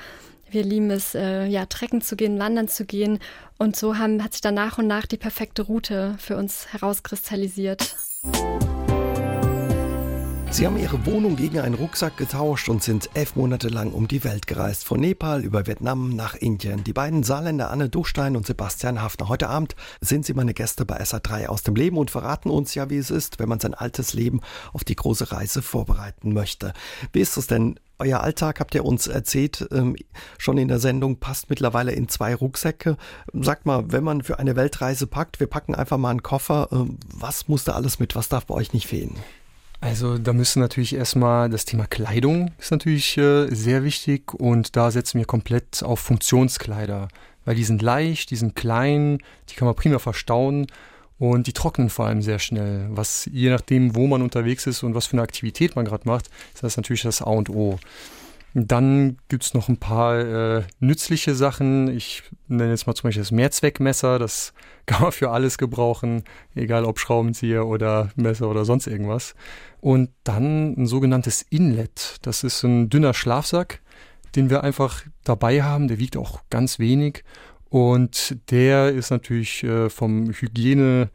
Wir 0.49 0.63
lieben 0.63 0.91
es, 0.91 1.13
äh, 1.13 1.45
ja, 1.45 1.65
trecken 1.65 2.01
zu 2.01 2.15
gehen, 2.15 2.39
wandern 2.39 2.69
zu 2.69 2.85
gehen. 2.85 3.19
Und 3.57 3.75
so 3.75 3.97
haben, 3.97 4.23
hat 4.23 4.33
sich 4.33 4.41
dann 4.41 4.55
nach 4.55 4.77
und 4.77 4.87
nach 4.87 5.05
die 5.05 5.17
perfekte 5.17 5.63
Route 5.63 6.15
für 6.19 6.37
uns 6.37 6.71
herauskristallisiert. 6.71 7.95
Sie 10.49 10.65
haben 10.65 10.77
Ihre 10.77 11.05
Wohnung 11.05 11.35
gegen 11.35 11.59
einen 11.59 11.75
Rucksack 11.75 12.15
getauscht 12.17 12.69
und 12.69 12.81
sind 12.81 13.09
elf 13.13 13.35
Monate 13.35 13.67
lang 13.67 13.91
um 13.91 14.07
die 14.07 14.23
Welt 14.23 14.47
gereist. 14.47 14.85
Von 14.85 15.01
Nepal 15.01 15.43
über 15.43 15.67
Vietnam 15.67 16.15
nach 16.15 16.35
Indien. 16.35 16.83
Die 16.83 16.93
beiden 16.93 17.23
Saarländer 17.23 17.69
Anne 17.69 17.89
Duchstein 17.89 18.35
und 18.37 18.47
Sebastian 18.47 19.01
Hafner. 19.01 19.27
Heute 19.27 19.49
Abend 19.49 19.75
sind 20.01 20.25
Sie 20.25 20.33
meine 20.33 20.53
Gäste 20.53 20.85
bei 20.85 20.99
SA3 20.99 21.47
aus 21.47 21.63
dem 21.63 21.75
Leben 21.75 21.97
und 21.97 22.09
verraten 22.09 22.49
uns 22.49 22.73
ja, 22.75 22.89
wie 22.89 22.97
es 22.97 23.11
ist, 23.11 23.39
wenn 23.39 23.49
man 23.49 23.59
sein 23.59 23.73
altes 23.73 24.13
Leben 24.13 24.39
auf 24.73 24.83
die 24.83 24.95
große 24.95 25.31
Reise 25.31 25.61
vorbereiten 25.61 26.33
möchte. 26.33 26.73
Wie 27.11 27.19
ist 27.19 27.37
es 27.37 27.47
denn 27.47 27.79
euer 27.99 28.21
Alltag, 28.21 28.59
habt 28.59 28.73
ihr 28.73 28.85
uns 28.85 29.07
erzählt, 29.07 29.67
ähm, 29.71 29.95
schon 30.37 30.57
in 30.57 30.67
der 30.67 30.79
Sendung, 30.79 31.19
passt 31.19 31.49
mittlerweile 31.49 31.91
in 31.91 32.07
zwei 32.09 32.33
Rucksäcke. 32.33 32.97
Sagt 33.33 33.65
mal, 33.65 33.91
wenn 33.91 34.03
man 34.03 34.21
für 34.21 34.39
eine 34.39 34.55
Weltreise 34.55 35.07
packt, 35.07 35.39
wir 35.39 35.47
packen 35.47 35.75
einfach 35.75 35.97
mal 35.97 36.11
einen 36.11 36.23
Koffer, 36.23 36.69
ähm, 36.71 36.99
was 37.13 37.47
muss 37.47 37.63
da 37.63 37.73
alles 37.73 37.99
mit, 37.99 38.15
was 38.15 38.29
darf 38.29 38.45
bei 38.45 38.55
euch 38.55 38.71
nicht 38.73 38.87
fehlen? 38.87 39.17
Also 39.79 40.17
da 40.17 40.33
müssen 40.33 40.59
natürlich 40.59 40.95
erstmal 40.95 41.49
das 41.49 41.65
Thema 41.65 41.85
Kleidung 41.85 42.51
ist 42.57 42.71
natürlich 42.71 43.17
äh, 43.17 43.47
sehr 43.53 43.83
wichtig 43.83 44.33
und 44.33 44.75
da 44.75 44.89
setzen 44.89 45.19
wir 45.19 45.25
komplett 45.25 45.83
auf 45.83 45.99
Funktionskleider, 45.99 47.09
weil 47.45 47.55
die 47.55 47.63
sind 47.63 47.81
leicht, 47.81 48.31
die 48.31 48.35
sind 48.35 48.55
klein, 48.55 49.19
die 49.49 49.55
kann 49.55 49.67
man 49.67 49.75
prima 49.75 49.99
verstauen 49.99 50.67
und 51.19 51.47
die 51.47 51.53
trocknen 51.53 51.89
vor 51.89 52.07
allem 52.07 52.23
sehr 52.23 52.39
schnell. 52.39 52.87
Was 52.89 53.29
je 53.31 53.49
nachdem, 53.49 53.95
wo 53.95 54.07
man 54.07 54.23
unterwegs 54.23 54.65
ist 54.65 54.81
und 54.81 54.95
was 54.95 55.05
für 55.05 55.13
eine 55.13 55.21
Aktivität 55.21 55.75
man 55.75 55.85
gerade 55.85 56.07
macht, 56.07 56.29
ist 56.53 56.63
das 56.63 56.77
natürlich 56.77 57.03
das 57.03 57.21
A 57.21 57.29
und 57.29 57.49
O. 57.49 57.79
Dann 58.53 59.17
gibt's 59.27 59.53
noch 59.53 59.69
ein 59.69 59.77
paar 59.77 60.19
äh, 60.19 60.63
nützliche 60.79 61.35
Sachen. 61.35 61.89
Ich 61.89 62.23
nenne 62.47 62.71
jetzt 62.71 62.87
mal 62.87 62.95
zum 62.95 63.09
Beispiel 63.09 63.21
das 63.21 63.31
Mehrzweckmesser. 63.31 64.19
Das 64.19 64.53
kann 64.85 65.01
man 65.01 65.11
für 65.11 65.31
alles 65.31 65.57
gebrauchen, 65.57 66.23
egal 66.55 66.85
ob 66.85 66.99
Schraubenzieher 66.99 67.67
oder 67.67 68.09
Messer 68.15 68.49
oder 68.49 68.65
sonst 68.65 68.87
irgendwas. 68.87 69.35
Und 69.81 70.09
dann 70.23 70.73
ein 70.73 70.87
sogenanntes 70.87 71.41
Inlet. 71.41 72.17
Das 72.21 72.43
ist 72.43 72.63
ein 72.63 72.89
dünner 72.89 73.13
Schlafsack. 73.13 73.81
den 74.35 74.49
wir 74.49 74.63
einfach 74.63 75.03
dabei 75.23 75.63
haben. 75.63 75.87
Der 75.87 75.99
wiegt 75.99 76.17
auch 76.17 76.41
ganz 76.49 76.79
wenig 76.79 77.23
und 77.69 78.37
der 78.49 78.89
ist 78.93 79.09
natürlich 79.09 79.63
äh, 79.63 79.89
vom 79.89 80.31
Hygiene 80.31 81.09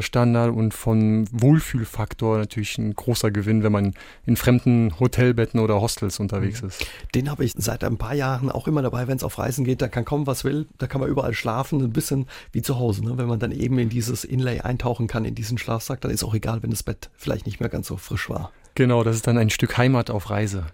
Standard 0.00 0.54
und 0.54 0.74
vom 0.74 1.26
Wohlfühlfaktor 1.32 2.38
natürlich 2.38 2.78
ein 2.78 2.94
großer 2.94 3.30
Gewinn, 3.30 3.62
wenn 3.62 3.72
man 3.72 3.94
in 4.26 4.36
fremden 4.36 4.98
Hotelbetten 5.00 5.60
oder 5.60 5.80
Hostels 5.80 6.20
unterwegs 6.20 6.62
mhm. 6.62 6.68
ist. 6.68 6.86
Den 7.14 7.30
habe 7.30 7.44
ich 7.44 7.54
seit 7.56 7.84
ein 7.84 7.96
paar 7.96 8.14
Jahren 8.14 8.50
auch 8.50 8.68
immer 8.68 8.82
dabei, 8.82 9.08
wenn 9.08 9.16
es 9.16 9.24
auf 9.24 9.38
Reisen 9.38 9.64
geht. 9.64 9.82
Da 9.82 9.88
kann 9.88 10.04
kommen, 10.04 10.26
was 10.26 10.44
will. 10.44 10.66
Da 10.78 10.86
kann 10.86 11.00
man 11.00 11.10
überall 11.10 11.34
schlafen, 11.34 11.80
ein 11.82 11.92
bisschen 11.92 12.26
wie 12.52 12.62
zu 12.62 12.78
Hause. 12.78 13.04
Ne? 13.04 13.18
Wenn 13.18 13.26
man 13.26 13.38
dann 13.38 13.52
eben 13.52 13.78
in 13.78 13.88
dieses 13.88 14.24
Inlay 14.24 14.60
eintauchen 14.60 15.06
kann, 15.06 15.24
in 15.24 15.34
diesen 15.34 15.58
Schlafsack, 15.58 16.00
dann 16.00 16.10
ist 16.10 16.24
auch 16.24 16.34
egal, 16.34 16.62
wenn 16.62 16.70
das 16.70 16.82
Bett 16.82 17.10
vielleicht 17.16 17.46
nicht 17.46 17.60
mehr 17.60 17.68
ganz 17.68 17.88
so 17.88 17.96
frisch 17.96 18.28
war. 18.28 18.52
Genau, 18.74 19.02
das 19.02 19.16
ist 19.16 19.26
dann 19.26 19.38
ein 19.38 19.50
Stück 19.50 19.76
Heimat 19.76 20.10
auf 20.10 20.30
Reise. 20.30 20.66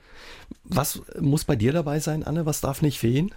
Was 0.65 1.01
muss 1.19 1.45
bei 1.45 1.57
dir 1.57 1.73
dabei 1.73 2.01
sein, 2.01 2.23
Anne? 2.23 2.47
Was 2.47 2.61
darf 2.61 2.83
nicht 2.83 2.99
fehlen? 2.99 3.31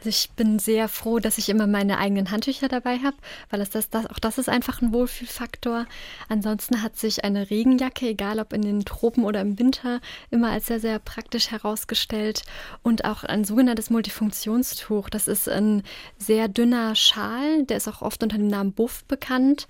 Also 0.00 0.08
ich 0.08 0.30
bin 0.30 0.58
sehr 0.58 0.88
froh, 0.88 1.18
dass 1.18 1.36
ich 1.36 1.50
immer 1.50 1.66
meine 1.66 1.98
eigenen 1.98 2.30
Handtücher 2.30 2.68
dabei 2.68 3.00
habe, 3.00 3.18
weil 3.50 3.60
es 3.60 3.68
das, 3.68 3.90
das, 3.90 4.06
auch 4.06 4.18
das 4.18 4.38
ist 4.38 4.48
einfach 4.48 4.80
ein 4.80 4.94
Wohlfühlfaktor. 4.94 5.84
Ansonsten 6.30 6.82
hat 6.82 6.96
sich 6.96 7.22
eine 7.22 7.50
Regenjacke, 7.50 8.06
egal 8.08 8.38
ob 8.38 8.54
in 8.54 8.62
den 8.62 8.86
Tropen 8.86 9.24
oder 9.24 9.42
im 9.42 9.58
Winter, 9.58 10.00
immer 10.30 10.52
als 10.52 10.68
sehr, 10.68 10.80
sehr 10.80 10.98
praktisch 11.00 11.50
herausgestellt. 11.50 12.44
Und 12.82 13.04
auch 13.04 13.24
ein 13.24 13.44
sogenanntes 13.44 13.90
Multifunktionstuch. 13.90 15.10
Das 15.10 15.28
ist 15.28 15.50
ein 15.50 15.82
sehr 16.16 16.48
dünner 16.48 16.94
Schal, 16.96 17.64
der 17.66 17.76
ist 17.76 17.86
auch 17.86 18.00
oft 18.00 18.22
unter 18.22 18.38
dem 18.38 18.48
Namen 18.48 18.72
Buff 18.72 19.04
bekannt. 19.04 19.66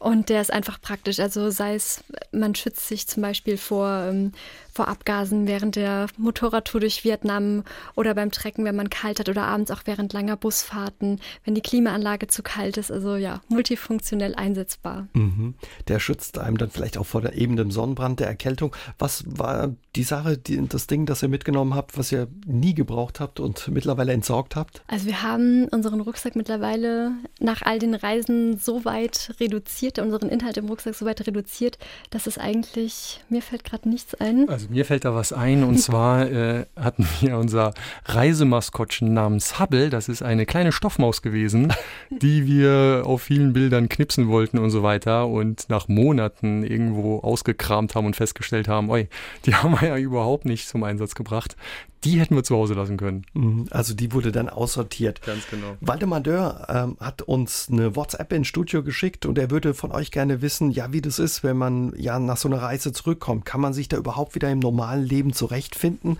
Und 0.00 0.28
der 0.28 0.40
ist 0.40 0.52
einfach 0.52 0.80
praktisch. 0.80 1.20
Also 1.20 1.50
sei 1.50 1.74
es, 1.74 2.02
man 2.32 2.54
schützt 2.56 2.88
sich 2.88 3.06
zum 3.06 3.22
Beispiel 3.22 3.56
vor, 3.56 3.88
ähm, 4.08 4.32
vor 4.78 4.86
Abgasen 4.86 5.48
während 5.48 5.74
der 5.74 6.06
Motorradtour 6.18 6.80
durch 6.80 7.02
Vietnam 7.02 7.64
oder 7.96 8.14
beim 8.14 8.30
Trecken, 8.30 8.64
wenn 8.64 8.76
man 8.76 8.90
kalt 8.90 9.18
hat 9.18 9.28
oder 9.28 9.42
abends 9.42 9.72
auch 9.72 9.80
während 9.86 10.12
langer 10.12 10.36
Busfahrten, 10.36 11.18
wenn 11.44 11.56
die 11.56 11.62
Klimaanlage 11.62 12.28
zu 12.28 12.44
kalt 12.44 12.76
ist. 12.76 12.92
Also 12.92 13.16
ja, 13.16 13.40
multifunktionell 13.48 14.36
einsetzbar. 14.36 15.08
Mhm. 15.14 15.54
Der 15.88 15.98
schützt 15.98 16.38
einem 16.38 16.58
dann 16.58 16.70
vielleicht 16.70 16.96
auch 16.96 17.06
vor 17.06 17.22
der, 17.22 17.34
eben 17.34 17.56
dem 17.56 17.72
Sonnenbrand, 17.72 18.20
der 18.20 18.28
Erkältung. 18.28 18.76
Was 19.00 19.24
war 19.26 19.74
die 19.96 20.04
Sache, 20.04 20.38
die, 20.38 20.64
das 20.68 20.86
Ding, 20.86 21.06
das 21.06 21.24
ihr 21.24 21.28
mitgenommen 21.28 21.74
habt, 21.74 21.98
was 21.98 22.12
ihr 22.12 22.28
nie 22.46 22.74
gebraucht 22.74 23.18
habt 23.18 23.40
und 23.40 23.66
mittlerweile 23.66 24.12
entsorgt 24.12 24.54
habt? 24.54 24.84
Also 24.86 25.06
wir 25.06 25.24
haben 25.24 25.64
unseren 25.72 26.00
Rucksack 26.00 26.36
mittlerweile 26.36 27.14
nach 27.40 27.62
all 27.62 27.80
den 27.80 27.96
Reisen 27.96 28.58
so 28.58 28.84
weit 28.84 29.34
reduziert, 29.40 29.98
unseren 29.98 30.28
Inhalt 30.28 30.56
im 30.56 30.68
Rucksack 30.68 30.94
so 30.94 31.04
weit 31.04 31.26
reduziert, 31.26 31.78
dass 32.10 32.28
es 32.28 32.38
eigentlich, 32.38 33.24
mir 33.28 33.42
fällt 33.42 33.64
gerade 33.64 33.88
nichts 33.88 34.14
ein. 34.14 34.48
Also 34.48 34.67
mir 34.68 34.84
fällt 34.84 35.04
da 35.04 35.14
was 35.14 35.32
ein 35.32 35.64
und 35.64 35.78
zwar 35.78 36.30
äh, 36.30 36.66
hatten 36.76 37.06
wir 37.20 37.38
unser 37.38 37.72
Reisemaskottchen 38.04 39.12
namens 39.12 39.58
Hubble. 39.58 39.90
Das 39.90 40.08
ist 40.08 40.22
eine 40.22 40.46
kleine 40.46 40.72
Stoffmaus 40.72 41.22
gewesen, 41.22 41.72
die 42.10 42.46
wir 42.46 43.02
auf 43.04 43.22
vielen 43.22 43.52
Bildern 43.52 43.88
knipsen 43.88 44.28
wollten 44.28 44.58
und 44.58 44.70
so 44.70 44.82
weiter 44.82 45.26
und 45.26 45.68
nach 45.68 45.88
Monaten 45.88 46.62
irgendwo 46.64 47.18
ausgekramt 47.20 47.94
haben 47.94 48.06
und 48.06 48.16
festgestellt 48.16 48.68
haben, 48.68 48.90
oi, 48.90 49.08
die 49.46 49.54
haben 49.56 49.80
wir 49.80 49.88
ja 49.88 49.96
überhaupt 49.96 50.44
nicht 50.44 50.68
zum 50.68 50.84
Einsatz 50.84 51.14
gebracht 51.14 51.56
die 52.04 52.20
hätten 52.20 52.36
wir 52.36 52.44
zu 52.44 52.54
Hause 52.54 52.74
lassen 52.74 52.96
können. 52.96 53.24
Mhm. 53.34 53.66
Also 53.70 53.94
die 53.94 54.12
wurde 54.12 54.32
dann 54.32 54.48
aussortiert. 54.48 55.22
Ganz 55.22 55.48
genau. 55.50 55.76
Waldemar 55.80 56.20
Dörr 56.20 56.66
ähm, 56.68 56.96
hat 57.00 57.22
uns 57.22 57.68
eine 57.70 57.96
WhatsApp 57.96 58.32
ins 58.32 58.46
Studio 58.46 58.82
geschickt 58.82 59.26
und 59.26 59.38
er 59.38 59.50
würde 59.50 59.74
von 59.74 59.90
euch 59.90 60.10
gerne 60.10 60.40
wissen, 60.40 60.70
ja, 60.70 60.92
wie 60.92 61.00
das 61.00 61.18
ist, 61.18 61.42
wenn 61.42 61.56
man 61.56 61.92
ja 61.96 62.18
nach 62.18 62.36
so 62.36 62.48
einer 62.48 62.62
Reise 62.62 62.92
zurückkommt. 62.92 63.44
Kann 63.44 63.60
man 63.60 63.72
sich 63.72 63.88
da 63.88 63.96
überhaupt 63.96 64.34
wieder 64.34 64.50
im 64.50 64.57
normalen 64.58 65.04
Leben 65.04 65.32
zurechtfinden? 65.32 66.18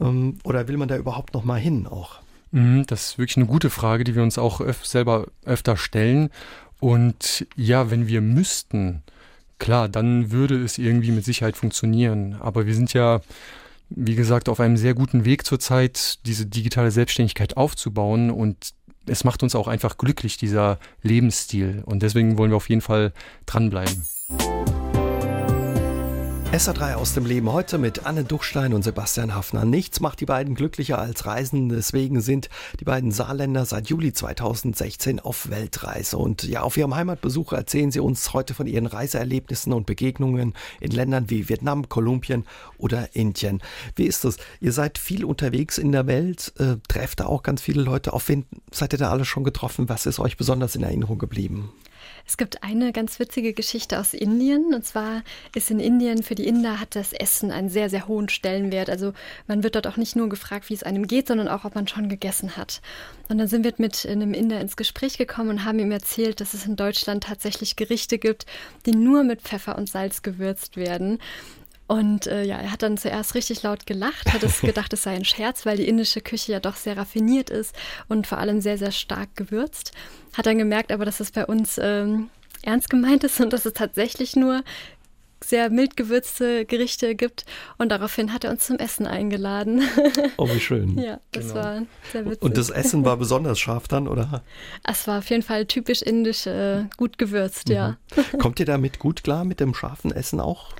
Ähm, 0.00 0.38
oder 0.44 0.68
will 0.68 0.76
man 0.76 0.88
da 0.88 0.96
überhaupt 0.96 1.34
noch 1.34 1.44
mal 1.44 1.58
hin 1.58 1.86
auch? 1.86 2.20
Mhm, 2.50 2.86
das 2.86 3.10
ist 3.10 3.18
wirklich 3.18 3.36
eine 3.36 3.46
gute 3.46 3.70
Frage, 3.70 4.04
die 4.04 4.14
wir 4.14 4.22
uns 4.22 4.38
auch 4.38 4.60
öf 4.60 4.86
selber 4.86 5.26
öfter 5.44 5.76
stellen. 5.76 6.30
Und 6.80 7.46
ja, 7.56 7.90
wenn 7.90 8.06
wir 8.06 8.20
müssten, 8.20 9.02
klar, 9.58 9.88
dann 9.88 10.30
würde 10.30 10.62
es 10.62 10.78
irgendwie 10.78 11.10
mit 11.10 11.24
Sicherheit 11.24 11.56
funktionieren. 11.56 12.36
Aber 12.40 12.66
wir 12.66 12.74
sind 12.74 12.92
ja 12.92 13.20
wie 13.90 14.14
gesagt, 14.14 14.48
auf 14.48 14.60
einem 14.60 14.76
sehr 14.76 14.94
guten 14.94 15.24
Weg 15.24 15.46
zurzeit, 15.46 16.18
diese 16.26 16.46
digitale 16.46 16.90
Selbstständigkeit 16.90 17.56
aufzubauen 17.56 18.30
und 18.30 18.74
es 19.06 19.24
macht 19.24 19.42
uns 19.42 19.54
auch 19.54 19.68
einfach 19.68 19.96
glücklich, 19.96 20.36
dieser 20.36 20.78
Lebensstil. 21.02 21.82
Und 21.86 22.02
deswegen 22.02 22.36
wollen 22.36 22.50
wir 22.50 22.56
auf 22.56 22.68
jeden 22.68 22.82
Fall 22.82 23.12
dranbleiben. 23.46 24.06
SA3 26.52 26.94
aus 26.94 27.12
dem 27.12 27.26
Leben 27.26 27.52
heute 27.52 27.76
mit 27.76 28.06
Anne 28.06 28.24
Duchstein 28.24 28.72
und 28.72 28.82
Sebastian 28.82 29.34
Hafner. 29.34 29.66
Nichts 29.66 30.00
macht 30.00 30.18
die 30.20 30.24
beiden 30.24 30.54
glücklicher 30.54 30.98
als 30.98 31.26
Reisen. 31.26 31.68
Deswegen 31.68 32.22
sind 32.22 32.48
die 32.80 32.86
beiden 32.86 33.12
Saarländer 33.12 33.66
seit 33.66 33.88
Juli 33.88 34.14
2016 34.14 35.20
auf 35.20 35.50
Weltreise. 35.50 36.16
Und 36.16 36.44
ja, 36.44 36.62
auf 36.62 36.78
ihrem 36.78 36.96
Heimatbesuch 36.96 37.52
erzählen 37.52 37.90
sie 37.90 38.00
uns 38.00 38.32
heute 38.32 38.54
von 38.54 38.66
ihren 38.66 38.86
Reiseerlebnissen 38.86 39.74
und 39.74 39.84
Begegnungen 39.84 40.54
in 40.80 40.90
Ländern 40.90 41.28
wie 41.28 41.50
Vietnam, 41.50 41.90
Kolumbien 41.90 42.46
oder 42.78 43.14
Indien. 43.14 43.62
Wie 43.94 44.06
ist 44.06 44.24
das? 44.24 44.38
Ihr 44.58 44.72
seid 44.72 44.96
viel 44.96 45.26
unterwegs 45.26 45.76
in 45.76 45.92
der 45.92 46.06
Welt, 46.06 46.54
äh, 46.58 46.76
trefft 46.88 47.20
da 47.20 47.26
auch 47.26 47.42
ganz 47.42 47.60
viele 47.60 47.82
Leute. 47.82 48.14
Auf 48.14 48.26
wen 48.30 48.46
seid 48.72 48.94
ihr 48.94 48.98
da 48.98 49.10
alle 49.10 49.26
schon 49.26 49.44
getroffen? 49.44 49.90
Was 49.90 50.06
ist 50.06 50.18
euch 50.18 50.38
besonders 50.38 50.74
in 50.76 50.82
Erinnerung 50.82 51.18
geblieben? 51.18 51.74
Es 52.28 52.36
gibt 52.36 52.62
eine 52.62 52.92
ganz 52.92 53.18
witzige 53.18 53.54
Geschichte 53.54 53.98
aus 53.98 54.12
Indien. 54.12 54.74
Und 54.74 54.84
zwar 54.84 55.22
ist 55.54 55.70
in 55.70 55.80
Indien 55.80 56.22
für 56.22 56.34
die 56.34 56.46
Inder 56.46 56.78
hat 56.78 56.94
das 56.94 57.14
Essen 57.14 57.50
einen 57.50 57.70
sehr, 57.70 57.88
sehr 57.88 58.06
hohen 58.06 58.28
Stellenwert. 58.28 58.90
Also 58.90 59.14
man 59.46 59.62
wird 59.62 59.76
dort 59.76 59.86
auch 59.86 59.96
nicht 59.96 60.14
nur 60.14 60.28
gefragt, 60.28 60.68
wie 60.68 60.74
es 60.74 60.82
einem 60.82 61.06
geht, 61.06 61.28
sondern 61.28 61.48
auch, 61.48 61.64
ob 61.64 61.74
man 61.74 61.88
schon 61.88 62.10
gegessen 62.10 62.58
hat. 62.58 62.82
Und 63.30 63.38
dann 63.38 63.48
sind 63.48 63.64
wir 63.64 63.72
mit 63.78 64.06
einem 64.06 64.34
Inder 64.34 64.60
ins 64.60 64.76
Gespräch 64.76 65.16
gekommen 65.16 65.48
und 65.48 65.64
haben 65.64 65.78
ihm 65.78 65.90
erzählt, 65.90 66.42
dass 66.42 66.52
es 66.52 66.66
in 66.66 66.76
Deutschland 66.76 67.24
tatsächlich 67.24 67.76
Gerichte 67.76 68.18
gibt, 68.18 68.44
die 68.84 68.92
nur 68.92 69.24
mit 69.24 69.40
Pfeffer 69.40 69.78
und 69.78 69.88
Salz 69.88 70.20
gewürzt 70.20 70.76
werden. 70.76 71.20
Und 71.88 72.26
äh, 72.26 72.44
ja, 72.44 72.58
er 72.58 72.70
hat 72.70 72.82
dann 72.82 72.98
zuerst 72.98 73.34
richtig 73.34 73.62
laut 73.62 73.86
gelacht, 73.86 74.32
hat 74.32 74.42
es 74.42 74.60
gedacht, 74.60 74.92
es 74.92 75.02
sei 75.02 75.14
ein 75.14 75.24
Scherz, 75.24 75.66
weil 75.66 75.78
die 75.78 75.88
indische 75.88 76.20
Küche 76.20 76.52
ja 76.52 76.60
doch 76.60 76.76
sehr 76.76 76.96
raffiniert 76.96 77.50
ist 77.50 77.74
und 78.08 78.26
vor 78.26 78.38
allem 78.38 78.60
sehr, 78.60 78.78
sehr 78.78 78.92
stark 78.92 79.34
gewürzt. 79.34 79.92
Hat 80.34 80.46
dann 80.46 80.58
gemerkt 80.58 80.92
aber, 80.92 81.06
dass 81.06 81.18
es 81.18 81.32
bei 81.32 81.46
uns 81.46 81.80
ähm, 81.82 82.28
ernst 82.62 82.90
gemeint 82.90 83.24
ist 83.24 83.40
und 83.40 83.52
dass 83.54 83.64
es 83.64 83.72
tatsächlich 83.72 84.36
nur 84.36 84.62
sehr 85.42 85.70
mild 85.70 85.96
gewürzte 85.96 86.66
Gerichte 86.66 87.14
gibt. 87.14 87.46
Und 87.78 87.90
daraufhin 87.90 88.34
hat 88.34 88.44
er 88.44 88.50
uns 88.50 88.66
zum 88.66 88.76
Essen 88.76 89.06
eingeladen. 89.06 89.82
Oh, 90.36 90.48
wie 90.48 90.60
schön. 90.60 90.98
ja, 91.02 91.20
das 91.32 91.48
genau. 91.48 91.54
war 91.54 91.82
sehr 92.12 92.26
witzig. 92.26 92.42
Und 92.42 92.56
das 92.58 92.70
Essen 92.70 93.04
war 93.04 93.16
besonders 93.16 93.58
scharf 93.58 93.88
dann, 93.88 94.08
oder? 94.08 94.42
Es 94.84 95.06
war 95.06 95.20
auf 95.20 95.30
jeden 95.30 95.42
Fall 95.42 95.64
typisch 95.66 96.02
indisch, 96.02 96.46
äh, 96.46 96.84
gut 96.96 97.16
gewürzt, 97.18 97.68
mhm. 97.68 97.74
ja. 97.74 97.96
Kommt 98.38 98.60
ihr 98.60 98.66
damit 98.66 98.98
gut 98.98 99.24
klar 99.24 99.44
mit 99.44 99.60
dem 99.60 99.74
scharfen 99.74 100.12
Essen 100.12 100.40
auch? 100.40 100.74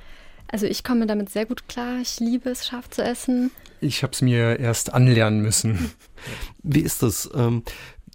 Also 0.51 0.65
ich 0.65 0.83
komme 0.83 1.05
damit 1.05 1.29
sehr 1.29 1.45
gut 1.45 1.67
klar. 1.67 1.99
Ich 2.01 2.19
liebe 2.19 2.49
es, 2.49 2.65
scharf 2.65 2.89
zu 2.89 3.03
essen. 3.03 3.51
Ich 3.81 4.03
habe 4.03 4.13
es 4.13 4.21
mir 4.21 4.59
erst 4.59 4.93
anlernen 4.93 5.41
müssen. 5.41 5.91
Wie 6.63 6.81
ist 6.81 7.03
das? 7.03 7.29
Ähm, 7.35 7.63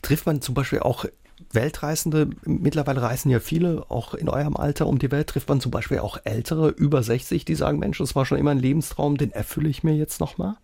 trifft 0.03 0.27
man 0.27 0.42
zum 0.42 0.55
Beispiel 0.55 0.81
auch 0.81 1.07
Weltreisende? 1.53 2.31
Mittlerweile 2.44 3.03
reisen 3.03 3.31
ja 3.31 3.38
viele, 3.38 3.88
auch 3.88 4.14
in 4.14 4.29
eurem 4.29 4.57
Alter 4.57 4.87
um 4.88 4.99
die 4.99 5.12
Welt. 5.12 5.29
Trifft 5.29 5.49
man 5.49 5.61
zum 5.61 5.70
Beispiel 5.70 6.01
auch 6.01 6.18
Ältere, 6.25 6.70
über 6.70 7.03
60, 7.03 7.44
die 7.44 7.55
sagen, 7.55 7.79
Mensch, 7.79 7.99
das 7.99 8.16
war 8.16 8.27
schon 8.27 8.38
immer 8.38 8.51
ein 8.51 8.59
Lebenstraum, 8.59 9.16
den 9.16 9.31
erfülle 9.31 9.68
ich 9.68 9.85
mir 9.85 9.94
jetzt 9.94 10.20
nochmal? 10.20 10.57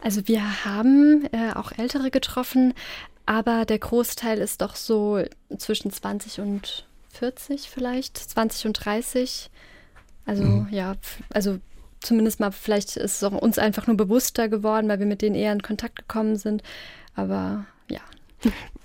Also 0.00 0.26
wir 0.26 0.64
haben 0.64 1.28
äh, 1.32 1.52
auch 1.54 1.72
Ältere 1.76 2.10
getroffen, 2.10 2.72
aber 3.26 3.66
der 3.66 3.78
Großteil 3.78 4.38
ist 4.38 4.62
doch 4.62 4.74
so 4.76 5.22
zwischen 5.58 5.90
20 5.90 6.40
und 6.40 6.86
40 7.10 7.68
vielleicht, 7.68 8.16
20 8.16 8.66
und 8.66 8.72
30. 8.84 9.50
Also 10.28 10.44
mhm. 10.44 10.68
ja, 10.70 10.94
also 11.30 11.58
zumindest 12.00 12.38
mal, 12.38 12.52
vielleicht 12.52 12.96
ist 12.98 13.16
es 13.16 13.24
auch 13.24 13.32
uns 13.32 13.58
einfach 13.58 13.86
nur 13.86 13.96
bewusster 13.96 14.48
geworden, 14.48 14.86
weil 14.88 14.98
wir 14.98 15.06
mit 15.06 15.22
denen 15.22 15.34
eher 15.34 15.52
in 15.52 15.62
Kontakt 15.62 15.96
gekommen 15.96 16.36
sind. 16.36 16.62
Aber 17.14 17.64
ja. 17.90 18.00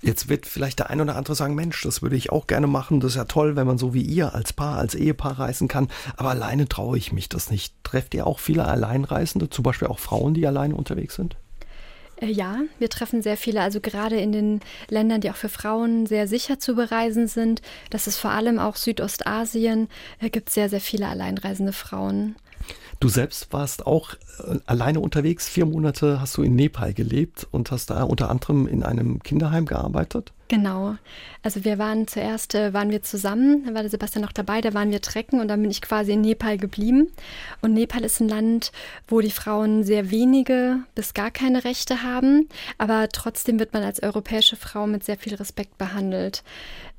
Jetzt 0.00 0.30
wird 0.30 0.46
vielleicht 0.46 0.78
der 0.78 0.88
ein 0.88 1.02
oder 1.02 1.16
andere 1.16 1.34
sagen, 1.34 1.54
Mensch, 1.54 1.82
das 1.82 2.00
würde 2.00 2.16
ich 2.16 2.32
auch 2.32 2.46
gerne 2.46 2.66
machen. 2.66 2.98
Das 3.00 3.12
ist 3.12 3.16
ja 3.16 3.26
toll, 3.26 3.56
wenn 3.56 3.66
man 3.66 3.76
so 3.76 3.92
wie 3.92 4.00
ihr 4.00 4.34
als 4.34 4.54
Paar, 4.54 4.78
als 4.78 4.94
Ehepaar 4.94 5.38
reisen 5.38 5.68
kann. 5.68 5.88
Aber 6.16 6.30
alleine 6.30 6.66
traue 6.66 6.96
ich 6.96 7.12
mich 7.12 7.28
das 7.28 7.50
nicht. 7.50 7.74
Trefft 7.84 8.14
ihr 8.14 8.26
auch 8.26 8.38
viele 8.38 8.64
Alleinreisende, 8.64 9.50
zum 9.50 9.64
Beispiel 9.64 9.88
auch 9.88 9.98
Frauen, 9.98 10.32
die 10.32 10.46
alleine 10.46 10.74
unterwegs 10.74 11.14
sind? 11.14 11.36
Äh, 12.20 12.30
ja, 12.30 12.60
wir 12.78 12.88
treffen 12.88 13.22
sehr 13.22 13.36
viele, 13.36 13.60
also 13.60 13.80
gerade 13.80 14.16
in 14.16 14.32
den 14.32 14.60
Ländern, 14.88 15.20
die 15.20 15.30
auch 15.30 15.36
für 15.36 15.48
Frauen 15.48 16.06
sehr 16.06 16.28
sicher 16.28 16.58
zu 16.58 16.74
bereisen 16.74 17.26
sind. 17.28 17.62
Das 17.90 18.06
ist 18.06 18.16
vor 18.16 18.30
allem 18.30 18.58
auch 18.58 18.76
Südostasien, 18.76 19.88
äh, 20.20 20.30
gibt 20.30 20.48
es 20.48 20.54
sehr, 20.54 20.68
sehr 20.68 20.80
viele 20.80 21.08
alleinreisende 21.08 21.72
Frauen. 21.72 22.36
Du 23.00 23.08
selbst 23.08 23.52
warst 23.52 23.86
auch 23.86 24.14
äh, 24.38 24.58
alleine 24.66 25.00
unterwegs. 25.00 25.48
Vier 25.48 25.66
Monate 25.66 26.20
hast 26.20 26.36
du 26.36 26.42
in 26.42 26.54
Nepal 26.54 26.94
gelebt 26.94 27.46
und 27.50 27.70
hast 27.70 27.90
da 27.90 28.04
unter 28.04 28.30
anderem 28.30 28.66
in 28.66 28.82
einem 28.82 29.22
Kinderheim 29.22 29.66
gearbeitet. 29.66 30.32
Genau. 30.54 30.98
Also 31.42 31.64
wir 31.64 31.78
waren 31.78 32.06
zuerst, 32.06 32.54
äh, 32.54 32.72
waren 32.72 32.90
wir 32.90 33.02
zusammen, 33.02 33.64
da 33.66 33.74
war 33.74 33.82
der 33.82 33.90
Sebastian 33.90 34.22
noch 34.22 34.30
dabei, 34.30 34.60
da 34.60 34.72
waren 34.72 34.92
wir 34.92 35.00
trecken 35.00 35.40
und 35.40 35.48
dann 35.48 35.60
bin 35.60 35.70
ich 35.70 35.82
quasi 35.82 36.12
in 36.12 36.20
Nepal 36.20 36.58
geblieben. 36.58 37.10
Und 37.60 37.74
Nepal 37.74 38.04
ist 38.04 38.20
ein 38.20 38.28
Land, 38.28 38.70
wo 39.08 39.20
die 39.20 39.32
Frauen 39.32 39.82
sehr 39.82 40.12
wenige 40.12 40.78
bis 40.94 41.12
gar 41.12 41.32
keine 41.32 41.64
Rechte 41.64 42.04
haben, 42.04 42.48
aber 42.78 43.08
trotzdem 43.08 43.58
wird 43.58 43.72
man 43.72 43.82
als 43.82 44.00
europäische 44.00 44.54
Frau 44.54 44.86
mit 44.86 45.02
sehr 45.02 45.18
viel 45.18 45.34
Respekt 45.34 45.76
behandelt. 45.76 46.44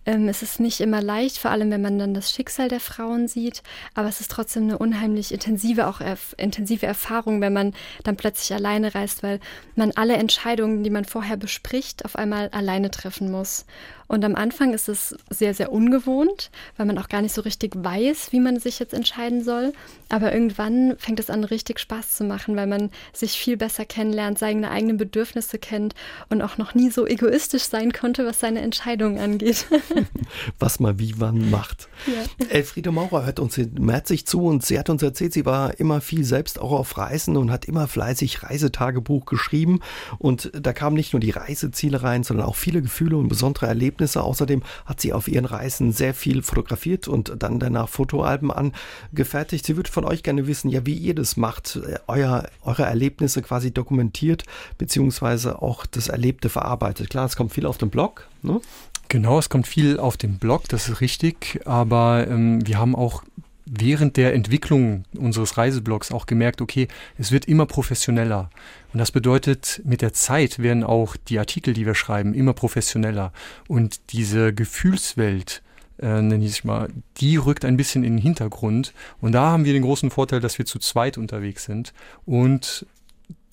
Ähm, 0.06 0.28
es 0.28 0.42
ist 0.42 0.60
nicht 0.60 0.82
immer 0.82 1.02
leicht, 1.02 1.38
vor 1.38 1.52
allem 1.52 1.72
wenn 1.72 1.82
man 1.82 1.98
dann 1.98 2.14
das 2.14 2.32
Schicksal 2.32 2.68
der 2.68 2.80
Frauen 2.80 3.28
sieht, 3.28 3.64
aber 3.94 4.08
es 4.08 4.22
ist 4.22 4.32
trotzdem 4.32 4.64
eine 4.64 4.78
unheimlich 4.78 5.34
intensive, 5.34 5.88
auch 5.88 6.02
erf 6.02 6.36
intensive 6.38 6.86
Erfahrung, 6.86 7.42
wenn 7.42 7.54
man 7.54 7.74
dann 8.04 8.16
plötzlich 8.16 8.54
alleine 8.54 8.94
reist, 8.94 9.24
weil 9.24 9.40
man 9.76 9.92
alle 9.96 10.16
Entscheidungen, 10.16 10.84
die 10.84 10.90
man 10.90 11.06
vorher 11.06 11.38
bespricht, 11.38 12.06
auf 12.06 12.16
einmal 12.16 12.50
alleine 12.50 12.92
treffen 12.92 13.32
muss. 13.32 13.66
Und 14.08 14.24
am 14.24 14.36
Anfang 14.36 14.74
ist 14.74 14.88
es 14.88 15.16
sehr, 15.30 15.54
sehr 15.54 15.72
ungewohnt, 15.72 16.52
weil 16.78 16.86
man 16.86 16.98
auch 16.98 17.10
gar 17.10 17.22
nicht 17.22 17.34
so 17.34 17.42
richtig 17.42 17.74
weiß, 17.76 18.32
wie 18.32 18.40
man 18.40 18.60
sich 18.60 18.78
jetzt 18.80 18.94
entscheiden 18.94 19.44
soll. 19.44 19.74
Aber 20.10 20.32
irgendwann 20.32 20.96
fängt 20.98 21.20
es 21.20 21.32
an, 21.32 21.44
richtig 21.44 21.80
Spaß 21.80 22.16
zu 22.16 22.24
machen, 22.24 22.56
weil 22.56 22.68
man 22.68 22.92
sich 23.14 23.32
viel 23.32 23.58
besser 23.58 23.86
kennenlernt, 23.86 24.38
seine 24.38 24.70
eigenen 24.70 24.98
Bedürfnisse 24.98 25.58
kennt 25.58 25.96
und 26.30 26.42
auch 26.44 26.58
noch 26.58 26.76
nie 26.76 26.92
so 26.92 27.08
egoistisch 27.08 27.64
sein 27.64 27.94
konnte, 27.94 28.26
was 28.26 28.40
seine 28.40 28.62
Entscheidungen 28.62 29.20
angeht. 29.20 29.66
was 30.60 30.80
man 30.80 31.00
wie 31.00 31.16
wann 31.18 31.50
macht. 31.50 31.88
Ja. 32.06 32.46
Elfriede 32.50 32.92
Maurer 32.92 33.26
hört 33.26 33.40
uns 33.40 33.58
herzlich 33.58 34.28
zu 34.28 34.46
und 34.46 34.64
sie 34.64 34.78
hat 34.78 34.90
uns 34.90 35.02
erzählt, 35.02 35.34
sie 35.34 35.46
war 35.46 35.80
immer 35.80 36.02
viel 36.02 36.24
selbst 36.24 36.60
auch 36.60 36.72
auf 36.72 36.98
Reisen 36.98 37.38
und 37.38 37.52
hat 37.52 37.66
immer 37.66 37.88
fleißig 37.88 38.44
Reisetagebuch 38.44 39.26
geschrieben. 39.26 39.80
Und 40.20 40.52
da 40.54 40.74
kamen 40.74 40.96
nicht 40.96 41.14
nur 41.14 41.20
die 41.20 41.32
Reiseziele 41.32 42.04
rein, 42.04 42.24
sondern 42.24 42.46
auch 42.46 42.56
viele 42.56 42.84
Gefühle 42.84 43.18
und 43.18 43.30
besondere 43.30 43.66
Erlebnisse 43.66 43.95
Erlebnisse. 43.96 44.24
Außerdem 44.24 44.62
hat 44.86 45.02
sie 45.02 45.14
auf 45.14 45.28
ihren 45.28 45.46
Reisen 45.46 45.92
sehr 45.92 46.14
viel 46.14 46.44
fotografiert 46.44 47.08
und 47.08 47.34
dann 47.40 47.60
danach 47.60 47.90
Fotoalben 47.90 48.52
angefertigt. 48.52 49.66
Sie 49.66 49.76
würde 49.76 49.90
von 49.90 50.06
euch 50.06 50.24
gerne 50.24 50.48
wissen, 50.48 50.70
ja, 50.70 50.86
wie 50.86 50.94
ihr 50.94 51.16
das 51.16 51.38
macht, 51.38 51.78
äh, 51.78 52.00
euer, 52.08 52.48
eure 52.64 52.84
Erlebnisse 52.84 53.42
quasi 53.42 53.72
dokumentiert, 53.72 54.44
beziehungsweise 54.78 55.62
auch 55.62 55.86
das 55.86 56.10
Erlebte 56.10 56.50
verarbeitet. 56.50 57.10
Klar, 57.10 57.26
es 57.26 57.36
kommt 57.36 57.54
viel 57.54 57.66
auf 57.66 57.78
den 57.78 57.90
Blog. 57.90 58.28
Ne? 58.42 58.60
Genau, 59.08 59.40
es 59.40 59.50
kommt 59.50 59.68
viel 59.68 60.00
auf 60.00 60.18
den 60.18 60.40
Blog, 60.40 60.68
das 60.68 60.90
ist 60.90 61.00
richtig, 61.00 61.62
aber 61.66 62.28
ähm, 62.28 62.66
wir 62.66 62.80
haben 62.80 62.96
auch 62.96 63.24
während 63.66 64.18
der 64.18 64.34
Entwicklung 64.34 65.06
unseres 65.18 65.58
Reiseblogs 65.58 66.12
auch 66.12 66.26
gemerkt, 66.26 66.62
okay, 66.62 66.88
es 67.18 67.32
wird 67.32 67.46
immer 67.46 67.66
professioneller. 67.66 68.50
Und 68.94 69.00
das 69.00 69.12
bedeutet, 69.12 69.82
mit 69.84 70.02
der 70.02 70.14
Zeit 70.14 70.60
werden 70.60 70.84
auch 70.84 71.16
die 71.16 71.40
Artikel, 71.40 71.74
die 71.74 71.86
wir 71.86 71.96
schreiben, 71.96 72.34
immer 72.34 72.54
professioneller. 72.54 73.34
Und 73.68 74.14
diese 74.14 74.54
Gefühlswelt, 74.54 75.64
äh, 76.00 76.22
nenne 76.22 76.46
ich 76.46 76.64
mal, 76.64 76.90
die 77.18 77.38
rückt 77.38 77.66
ein 77.66 77.78
bisschen 77.78 78.04
in 78.04 78.18
den 78.18 78.22
Hintergrund. 78.22 78.94
Und 79.20 79.32
da 79.32 79.52
haben 79.52 79.66
wir 79.66 79.74
den 79.74 79.84
großen 79.84 80.12
Vorteil, 80.12 80.42
dass 80.42 80.58
wir 80.58 80.66
zu 80.66 80.80
zweit 80.80 81.18
unterwegs 81.18 81.66
sind 81.66 81.94
und 82.26 82.86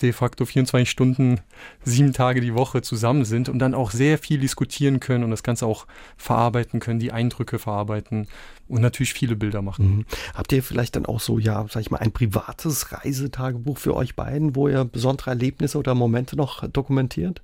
de 0.01 0.11
facto 0.11 0.45
24 0.45 0.89
Stunden, 0.89 1.39
sieben 1.83 2.13
Tage 2.13 2.41
die 2.41 2.53
Woche 2.53 2.81
zusammen 2.81 3.25
sind 3.25 3.47
und 3.47 3.59
dann 3.59 3.73
auch 3.73 3.91
sehr 3.91 4.17
viel 4.17 4.39
diskutieren 4.39 4.99
können 4.99 5.23
und 5.23 5.31
das 5.31 5.43
Ganze 5.43 5.65
auch 5.65 5.87
verarbeiten 6.17 6.79
können, 6.79 6.99
die 6.99 7.13
Eindrücke 7.13 7.57
verarbeiten 7.57 8.27
und 8.73 8.81
natürlich 8.81 9.13
viele 9.13 9.35
Bilder 9.35 9.61
machen. 9.61 9.97
Mhm. 9.97 10.05
Habt 10.33 10.51
ihr 10.51 10.63
vielleicht 10.63 10.95
dann 10.95 11.05
auch 11.05 11.19
so, 11.19 11.37
ja, 11.37 11.65
sag 11.69 11.81
ich 11.81 11.91
mal, 11.91 11.99
ein 11.99 12.11
privates 12.11 12.91
Reisetagebuch 12.91 13.77
für 13.77 13.95
euch 13.95 14.15
beiden, 14.15 14.55
wo 14.55 14.67
ihr 14.67 14.83
besondere 14.83 15.29
Erlebnisse 15.29 15.77
oder 15.77 15.93
Momente 15.93 16.35
noch 16.35 16.67
dokumentiert? 16.67 17.41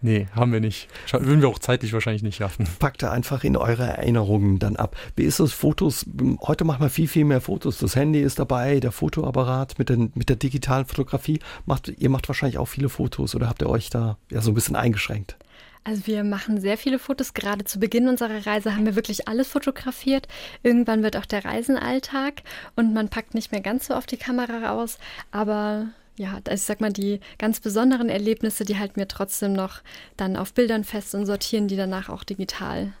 Nee, 0.00 0.28
haben 0.34 0.52
wir 0.52 0.60
nicht. 0.60 0.88
Würden 1.12 1.42
wir 1.42 1.48
auch 1.48 1.58
zeitlich 1.58 1.92
wahrscheinlich 1.92 2.22
nicht 2.22 2.36
schaffen. 2.36 2.66
Packt 2.78 3.02
ihr 3.02 3.10
einfach 3.10 3.44
in 3.44 3.56
eure 3.56 3.84
Erinnerungen 3.84 4.58
dann 4.58 4.76
ab. 4.76 4.96
Wie 5.14 5.24
ist 5.24 5.40
es, 5.40 5.52
Fotos? 5.52 6.06
Heute 6.40 6.64
machen 6.64 6.80
wir 6.80 6.88
viel, 6.88 7.08
viel 7.08 7.24
mehr 7.24 7.40
Fotos. 7.40 7.78
Das 7.78 7.94
Handy 7.94 8.20
ist 8.20 8.38
dabei, 8.38 8.80
der 8.80 8.92
Fotoapparat 8.92 9.78
mit, 9.78 9.90
den, 9.90 10.12
mit 10.14 10.30
der 10.30 10.36
digitalen 10.36 10.86
Fotografie. 10.86 11.40
Macht, 11.66 11.88
ihr 11.88 12.08
macht 12.08 12.28
wahrscheinlich 12.28 12.58
auch 12.58 12.66
viele 12.68 12.88
Fotos 12.88 13.34
oder 13.34 13.48
habt 13.48 13.60
ihr 13.60 13.68
euch 13.68 13.90
da 13.90 14.16
ja 14.30 14.40
so 14.40 14.52
ein 14.52 14.54
bisschen 14.54 14.76
eingeschränkt? 14.76 15.36
Also 15.84 16.06
wir 16.06 16.24
machen 16.24 16.60
sehr 16.60 16.76
viele 16.76 16.98
Fotos. 16.98 17.34
Gerade 17.34 17.64
zu 17.64 17.78
Beginn 17.78 18.08
unserer 18.08 18.46
Reise 18.46 18.74
haben 18.74 18.86
wir 18.86 18.96
wirklich 18.96 19.28
alles 19.28 19.48
fotografiert. 19.48 20.28
Irgendwann 20.62 21.02
wird 21.02 21.16
auch 21.16 21.26
der 21.26 21.44
Reisenalltag 21.44 22.42
und 22.76 22.92
man 22.92 23.08
packt 23.08 23.34
nicht 23.34 23.52
mehr 23.52 23.60
ganz 23.60 23.86
so 23.86 23.94
auf 23.94 24.06
die 24.06 24.16
Kamera 24.16 24.72
aus. 24.72 24.98
Aber 25.30 25.88
ja, 26.16 26.40
also 26.44 26.54
ich 26.54 26.62
sag 26.62 26.80
mal, 26.80 26.92
die 26.92 27.20
ganz 27.38 27.60
besonderen 27.60 28.08
Erlebnisse, 28.08 28.64
die 28.64 28.78
halten 28.78 28.96
wir 28.96 29.08
trotzdem 29.08 29.52
noch 29.52 29.80
dann 30.16 30.36
auf 30.36 30.52
Bildern 30.52 30.84
fest 30.84 31.14
und 31.14 31.26
sortieren 31.26 31.68
die 31.68 31.76
danach 31.76 32.08
auch 32.08 32.24
digital. 32.24 32.92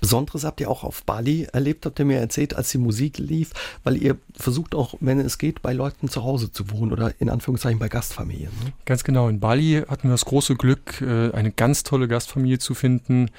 Besonderes 0.00 0.44
habt 0.44 0.60
ihr 0.60 0.70
auch 0.70 0.84
auf 0.84 1.04
Bali 1.04 1.48
erlebt, 1.52 1.86
habt 1.86 1.98
ihr 1.98 2.04
mir 2.04 2.18
erzählt, 2.18 2.54
als 2.54 2.70
die 2.70 2.78
Musik 2.78 3.18
lief, 3.18 3.52
weil 3.84 3.96
ihr 3.96 4.16
versucht 4.34 4.74
auch, 4.74 4.94
wenn 5.00 5.20
es 5.20 5.38
geht, 5.38 5.62
bei 5.62 5.72
Leuten 5.72 6.08
zu 6.08 6.24
Hause 6.24 6.52
zu 6.52 6.70
wohnen 6.70 6.92
oder 6.92 7.12
in 7.20 7.30
Anführungszeichen 7.30 7.78
bei 7.78 7.88
Gastfamilien. 7.88 8.50
Ne? 8.64 8.72
Ganz 8.84 9.04
genau. 9.04 9.28
In 9.28 9.40
Bali 9.40 9.82
hatten 9.88 10.08
wir 10.08 10.12
das 10.12 10.24
große 10.24 10.56
Glück, 10.56 11.00
äh, 11.00 11.30
eine 11.32 11.52
ganz 11.52 11.82
tolle 11.82 12.08
Gastfamilie 12.08 12.58
zu 12.58 12.74
finden, 12.74 13.30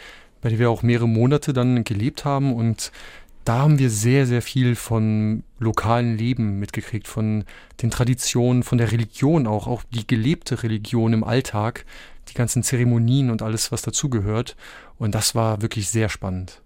bei 0.41 0.49
der 0.49 0.59
wir 0.59 0.69
auch 0.69 0.83
mehrere 0.83 1.07
Monate 1.07 1.53
dann 1.53 1.83
gelebt 1.83 2.25
haben 2.25 2.53
und 2.53 2.91
da 3.45 3.59
haben 3.59 3.79
wir 3.79 3.89
sehr, 3.89 4.27
sehr 4.27 4.43
viel 4.43 4.75
von 4.75 5.43
lokalen 5.57 6.17
Leben 6.17 6.59
mitgekriegt, 6.59 7.07
von 7.07 7.45
den 7.81 7.89
Traditionen, 7.89 8.61
von 8.61 8.77
der 8.77 8.91
Religion 8.91 9.47
auch, 9.47 9.65
auch 9.65 9.83
die 9.91 10.05
gelebte 10.05 10.61
Religion 10.61 11.13
im 11.13 11.23
Alltag, 11.23 11.85
die 12.29 12.35
ganzen 12.35 12.61
Zeremonien 12.61 13.31
und 13.31 13.41
alles, 13.41 13.71
was 13.71 13.81
dazugehört. 13.81 14.55
Und 14.99 15.15
das 15.15 15.33
war 15.33 15.61
wirklich 15.63 15.89
sehr 15.89 16.09
spannend. 16.09 16.61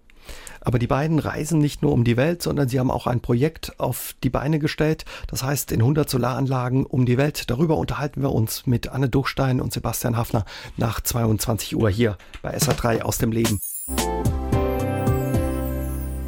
Aber 0.60 0.78
die 0.78 0.86
beiden 0.86 1.18
reisen 1.18 1.58
nicht 1.58 1.82
nur 1.82 1.92
um 1.92 2.04
die 2.04 2.16
Welt, 2.16 2.42
sondern 2.42 2.68
sie 2.68 2.80
haben 2.80 2.90
auch 2.90 3.06
ein 3.06 3.20
Projekt 3.20 3.78
auf 3.78 4.14
die 4.24 4.30
Beine 4.30 4.58
gestellt. 4.58 5.04
Das 5.26 5.42
heißt, 5.42 5.72
in 5.72 5.80
100 5.80 6.08
Solaranlagen 6.08 6.86
um 6.86 7.04
die 7.04 7.18
Welt. 7.18 7.50
Darüber 7.50 7.76
unterhalten 7.76 8.22
wir 8.22 8.32
uns 8.32 8.66
mit 8.66 8.88
Anne 8.88 9.10
Duchstein 9.10 9.60
und 9.60 9.72
Sebastian 9.72 10.16
Hafner 10.16 10.44
nach 10.76 11.00
22 11.00 11.76
Uhr 11.76 11.90
hier 11.90 12.16
bei 12.42 12.56
SA3 12.56 13.02
aus 13.02 13.18
dem 13.18 13.30
Leben. 13.30 13.60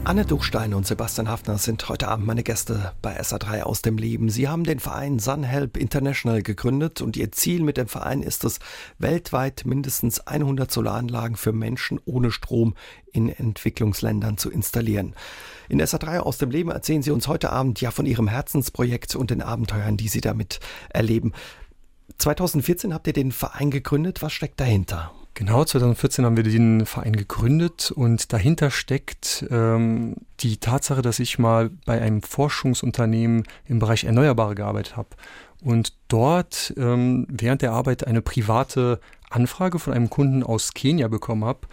Anne 0.07 0.25
Duchstein 0.25 0.73
und 0.73 0.87
Sebastian 0.87 1.29
Hafner 1.29 1.59
sind 1.59 1.89
heute 1.89 2.07
Abend 2.07 2.29
meine 2.29 2.45
Gäste 2.45 2.93
bei 3.03 3.21
SA3 3.21 3.63
aus 3.63 3.83
dem 3.83 3.99
Leben. 3.99 4.29
Sie 4.29 4.47
haben 4.47 4.63
den 4.63 4.79
Verein 4.79 5.19
Sunhelp 5.19 5.77
International 5.77 6.45
gegründet 6.45 7.03
und 7.03 7.17
ihr 7.17 7.33
Ziel 7.33 7.61
mit 7.61 7.77
dem 7.77 7.89
Verein 7.89 8.23
ist 8.23 8.45
es, 8.45 8.61
weltweit 9.01 9.65
mindestens 9.67 10.21
100 10.21 10.71
Solaranlagen 10.71 11.37
für 11.37 11.53
Menschen 11.53 11.99
ohne 12.05 12.31
Strom 12.31 12.77
in 13.11 13.29
Entwicklungsländern 13.29 14.39
zu 14.39 14.49
installieren. 14.49 15.17
In 15.69 15.83
SA3 15.83 16.21
aus 16.21 16.39
dem 16.39 16.53
Leben 16.53 16.71
erzählen 16.71 17.03
Sie 17.03 17.11
uns 17.11 17.27
heute 17.27 17.51
Abend 17.51 17.81
ja 17.81 17.91
von 17.91 18.07
Ihrem 18.07 18.29
Herzensprojekt 18.29 19.17
und 19.17 19.33
den 19.33 19.43
Abenteuern, 19.43 19.97
die 19.97 20.07
Sie 20.07 20.21
damit 20.21 20.61
erleben. 20.89 21.33
2014 22.19 22.95
habt 22.95 23.09
ihr 23.09 23.13
den 23.13 23.33
Verein 23.33 23.73
gegründet. 23.73 24.23
Was 24.23 24.33
steckt 24.33 24.61
dahinter? 24.61 25.11
Genau, 25.39 25.63
2014 25.63 26.25
haben 26.25 26.39
wir 26.39 26.45
den 26.45 26.87
Verein 26.87 27.15
gegründet 27.15 27.91
und 27.91 28.33
dahinter 28.33 28.71
steckt 28.71 29.45
ähm, 29.51 30.15
die 30.41 30.57
Tatsache, 30.57 31.03
dass 31.03 31.19
ich 31.19 31.39
mal 31.39 31.69
bei 31.85 32.01
einem 32.01 32.23
Forschungsunternehmen 32.23 33.43
im 33.67 33.79
Bereich 33.79 34.05
Erneuerbare 34.05 34.55
gearbeitet 34.55 34.97
habe 34.97 35.11
und 35.63 35.93
dort 36.09 36.73
ähm, 36.79 37.27
während 37.29 37.61
der 37.61 37.73
Arbeit 37.73 38.07
eine 38.07 38.23
private 38.23 38.99
Anfrage 39.29 39.79
von 39.79 39.93
einem 39.93 40.09
Kunden 40.09 40.43
aus 40.43 40.73
Kenia 40.73 41.07
bekommen 41.09 41.45
habe, 41.45 41.69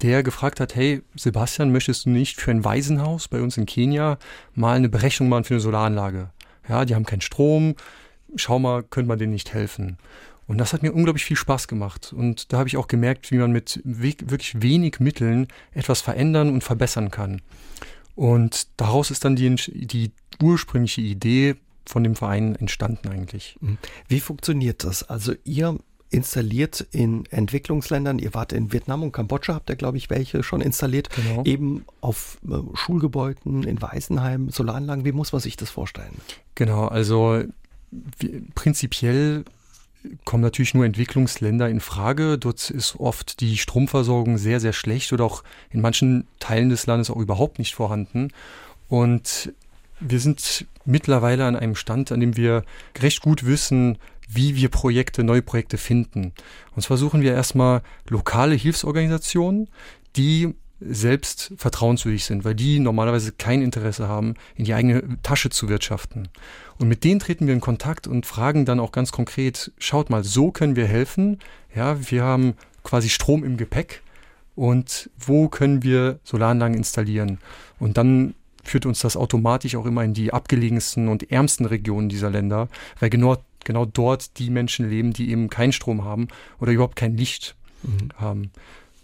der 0.00 0.22
gefragt 0.22 0.60
hat, 0.60 0.76
hey 0.76 1.02
Sebastian, 1.16 1.72
möchtest 1.72 2.06
du 2.06 2.10
nicht 2.10 2.40
für 2.40 2.52
ein 2.52 2.64
Waisenhaus 2.64 3.26
bei 3.26 3.42
uns 3.42 3.56
in 3.56 3.66
Kenia 3.66 4.18
mal 4.54 4.76
eine 4.76 4.88
Berechnung 4.88 5.28
machen 5.28 5.42
für 5.42 5.54
eine 5.54 5.60
Solaranlage? 5.60 6.30
Ja, 6.68 6.84
die 6.84 6.94
haben 6.94 7.04
keinen 7.04 7.22
Strom, 7.22 7.74
schau 8.36 8.60
mal, 8.60 8.84
könnte 8.84 9.08
man 9.08 9.18
denen 9.18 9.32
nicht 9.32 9.54
helfen? 9.54 9.98
Und 10.48 10.58
das 10.58 10.72
hat 10.72 10.82
mir 10.82 10.92
unglaublich 10.92 11.24
viel 11.24 11.36
Spaß 11.36 11.68
gemacht. 11.68 12.12
Und 12.12 12.52
da 12.52 12.58
habe 12.58 12.68
ich 12.68 12.76
auch 12.78 12.88
gemerkt, 12.88 13.30
wie 13.30 13.36
man 13.36 13.52
mit 13.52 13.80
wirklich 13.84 14.60
wenig 14.62 14.98
Mitteln 14.98 15.46
etwas 15.72 16.00
verändern 16.00 16.50
und 16.50 16.64
verbessern 16.64 17.10
kann. 17.10 17.42
Und 18.16 18.66
daraus 18.78 19.10
ist 19.10 19.24
dann 19.24 19.36
die, 19.36 19.54
die 19.54 20.10
ursprüngliche 20.42 21.02
Idee 21.02 21.56
von 21.86 22.02
dem 22.02 22.16
Verein 22.16 22.56
entstanden 22.56 23.08
eigentlich. 23.08 23.56
Mhm. 23.60 23.78
Wie 24.08 24.20
funktioniert 24.20 24.84
das? 24.84 25.02
Also 25.02 25.34
ihr 25.44 25.78
installiert 26.10 26.86
in 26.90 27.26
Entwicklungsländern, 27.26 28.18
ihr 28.18 28.32
wart 28.32 28.54
in 28.54 28.72
Vietnam 28.72 29.02
und 29.02 29.12
Kambodscha, 29.12 29.54
habt 29.54 29.68
ihr, 29.68 29.76
glaube 29.76 29.98
ich, 29.98 30.08
welche 30.08 30.42
schon 30.42 30.62
installiert, 30.62 31.10
genau. 31.10 31.44
eben 31.44 31.84
auf 32.00 32.38
äh, 32.48 32.54
Schulgebäuden, 32.74 33.64
in 33.64 33.82
Waisenheim, 33.82 34.48
Solaranlagen. 34.48 35.04
Wie 35.04 35.12
muss 35.12 35.32
man 35.32 35.40
sich 35.42 35.56
das 35.58 35.68
vorstellen? 35.68 36.16
Genau, 36.54 36.86
also 36.86 37.44
prinzipiell 38.54 39.44
kommen 40.24 40.42
natürlich 40.42 40.74
nur 40.74 40.84
Entwicklungsländer 40.84 41.68
in 41.68 41.80
Frage. 41.80 42.38
Dort 42.38 42.70
ist 42.70 42.96
oft 42.98 43.40
die 43.40 43.56
Stromversorgung 43.56 44.38
sehr, 44.38 44.60
sehr 44.60 44.72
schlecht 44.72 45.12
oder 45.12 45.24
auch 45.24 45.42
in 45.70 45.80
manchen 45.80 46.26
Teilen 46.38 46.68
des 46.68 46.86
Landes 46.86 47.10
auch 47.10 47.16
überhaupt 47.16 47.58
nicht 47.58 47.74
vorhanden. 47.74 48.32
Und 48.88 49.52
wir 50.00 50.20
sind 50.20 50.66
mittlerweile 50.84 51.44
an 51.44 51.56
einem 51.56 51.74
Stand, 51.74 52.12
an 52.12 52.20
dem 52.20 52.36
wir 52.36 52.64
recht 52.98 53.20
gut 53.20 53.44
wissen, 53.44 53.98
wie 54.28 54.56
wir 54.56 54.68
Projekte, 54.68 55.24
neue 55.24 55.42
Projekte 55.42 55.78
finden. 55.78 56.32
Und 56.74 56.82
zwar 56.82 56.96
suchen 56.96 57.22
wir 57.22 57.32
erstmal 57.32 57.82
lokale 58.08 58.54
Hilfsorganisationen, 58.54 59.68
die 60.16 60.54
selbst 60.80 61.52
vertrauenswürdig 61.56 62.24
sind, 62.24 62.44
weil 62.44 62.54
die 62.54 62.78
normalerweise 62.78 63.32
kein 63.32 63.62
Interesse 63.62 64.08
haben, 64.08 64.34
in 64.54 64.64
die 64.64 64.74
eigene 64.74 65.02
Tasche 65.22 65.50
zu 65.50 65.68
wirtschaften. 65.68 66.28
Und 66.78 66.88
mit 66.88 67.04
denen 67.04 67.20
treten 67.20 67.46
wir 67.46 67.54
in 67.54 67.60
Kontakt 67.60 68.06
und 68.06 68.26
fragen 68.26 68.64
dann 68.64 68.80
auch 68.80 68.92
ganz 68.92 69.10
konkret, 69.10 69.72
schaut 69.78 70.10
mal, 70.10 70.22
so 70.22 70.52
können 70.52 70.76
wir 70.76 70.86
helfen. 70.86 71.38
Ja, 71.74 72.10
wir 72.10 72.22
haben 72.22 72.54
quasi 72.84 73.08
Strom 73.08 73.44
im 73.44 73.56
Gepäck 73.56 74.02
und 74.54 75.10
wo 75.18 75.48
können 75.48 75.82
wir 75.82 76.20
Solaranlagen 76.22 76.76
installieren? 76.76 77.38
Und 77.78 77.96
dann 77.96 78.34
führt 78.62 78.86
uns 78.86 79.00
das 79.00 79.16
automatisch 79.16 79.74
auch 79.74 79.86
immer 79.86 80.04
in 80.04 80.14
die 80.14 80.32
abgelegensten 80.32 81.08
und 81.08 81.30
ärmsten 81.30 81.66
Regionen 81.66 82.08
dieser 82.08 82.30
Länder, 82.30 82.68
weil 83.00 83.10
genau, 83.10 83.36
genau 83.64 83.84
dort 83.84 84.38
die 84.38 84.50
Menschen 84.50 84.88
leben, 84.88 85.12
die 85.12 85.30
eben 85.30 85.48
keinen 85.48 85.72
Strom 85.72 86.04
haben 86.04 86.28
oder 86.60 86.72
überhaupt 86.72 86.96
kein 86.96 87.16
Licht 87.16 87.56
mhm. 87.82 88.10
haben. 88.16 88.50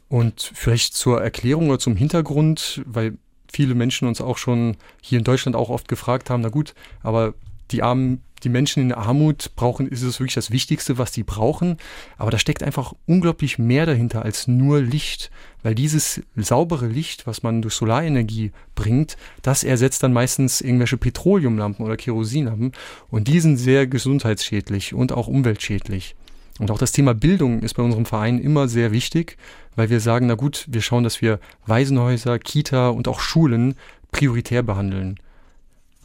Und 0.08 0.52
vielleicht 0.54 0.94
zur 0.94 1.22
Erklärung 1.22 1.68
oder 1.70 1.78
zum 1.78 1.96
Hintergrund, 1.96 2.82
weil 2.86 3.16
viele 3.52 3.74
Menschen 3.74 4.08
uns 4.08 4.20
auch 4.20 4.38
schon 4.38 4.76
hier 5.00 5.18
in 5.18 5.24
Deutschland 5.24 5.56
auch 5.56 5.70
oft 5.70 5.88
gefragt 5.88 6.30
haben, 6.30 6.42
na 6.42 6.48
gut, 6.48 6.74
aber 7.02 7.34
die 7.70 7.82
armen, 7.82 8.22
die 8.42 8.48
Menschen 8.48 8.82
in 8.82 8.92
Armut 8.92 9.52
brauchen, 9.56 9.88
ist 9.88 10.02
es 10.02 10.20
wirklich 10.20 10.34
das 10.34 10.50
Wichtigste, 10.50 10.98
was 10.98 11.14
sie 11.14 11.22
brauchen. 11.22 11.78
Aber 12.18 12.30
da 12.30 12.38
steckt 12.38 12.62
einfach 12.62 12.92
unglaublich 13.06 13.58
mehr 13.58 13.86
dahinter 13.86 14.22
als 14.22 14.46
nur 14.46 14.80
Licht. 14.80 15.30
Weil 15.62 15.74
dieses 15.74 16.20
saubere 16.36 16.86
Licht, 16.86 17.26
was 17.26 17.42
man 17.42 17.62
durch 17.62 17.74
Solarenergie 17.74 18.52
bringt, 18.74 19.16
das 19.40 19.64
ersetzt 19.64 20.02
dann 20.02 20.12
meistens 20.12 20.60
irgendwelche 20.60 20.98
Petroleumlampen 20.98 21.86
oder 21.86 21.96
Kerosinlampen. 21.96 22.72
Und 23.08 23.28
die 23.28 23.40
sind 23.40 23.56
sehr 23.56 23.86
gesundheitsschädlich 23.86 24.92
und 24.92 25.12
auch 25.12 25.26
umweltschädlich. 25.26 26.14
Und 26.60 26.70
auch 26.70 26.78
das 26.78 26.92
Thema 26.92 27.14
Bildung 27.14 27.62
ist 27.62 27.74
bei 27.74 27.82
unserem 27.82 28.06
Verein 28.06 28.38
immer 28.38 28.68
sehr 28.68 28.92
wichtig, 28.92 29.36
weil 29.74 29.90
wir 29.90 30.00
sagen, 30.00 30.26
na 30.26 30.34
gut, 30.34 30.66
wir 30.68 30.82
schauen, 30.82 31.02
dass 31.02 31.20
wir 31.20 31.40
Waisenhäuser, 31.66 32.38
Kita 32.38 32.90
und 32.90 33.08
auch 33.08 33.20
Schulen 33.20 33.74
prioritär 34.12 34.62
behandeln. 34.62 35.18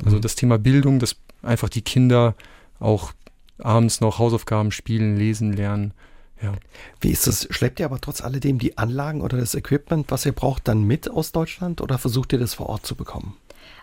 Also 0.04 0.18
mhm. 0.18 0.22
das 0.22 0.36
Thema 0.36 0.58
Bildung, 0.58 1.00
dass 1.00 1.18
einfach 1.44 1.70
die 1.70 1.84
Kinder 1.84 2.36
auch 2.80 3.14
abends 3.60 4.02
noch 4.02 4.18
Hausaufgaben 4.18 4.72
spielen, 4.72 5.18
lesen, 5.18 5.54
lernen. 5.54 5.94
Ja. 6.42 6.54
Wie 7.02 7.10
ist 7.10 7.28
das? 7.28 7.48
Schleppt 7.52 7.80
ihr 7.80 7.86
aber 7.86 8.00
trotz 8.00 8.22
alledem 8.22 8.60
die 8.60 8.78
Anlagen 8.78 9.22
oder 9.22 9.38
das 9.38 9.56
Equipment, 9.56 10.10
was 10.10 10.26
ihr 10.26 10.32
braucht, 10.32 10.68
dann 10.68 10.84
mit 10.84 11.10
aus 11.12 11.32
Deutschland 11.32 11.82
oder 11.82 11.98
versucht 11.98 12.34
ihr 12.34 12.40
das 12.40 12.54
vor 12.54 12.70
Ort 12.70 12.86
zu 12.86 12.96
bekommen? 12.96 13.36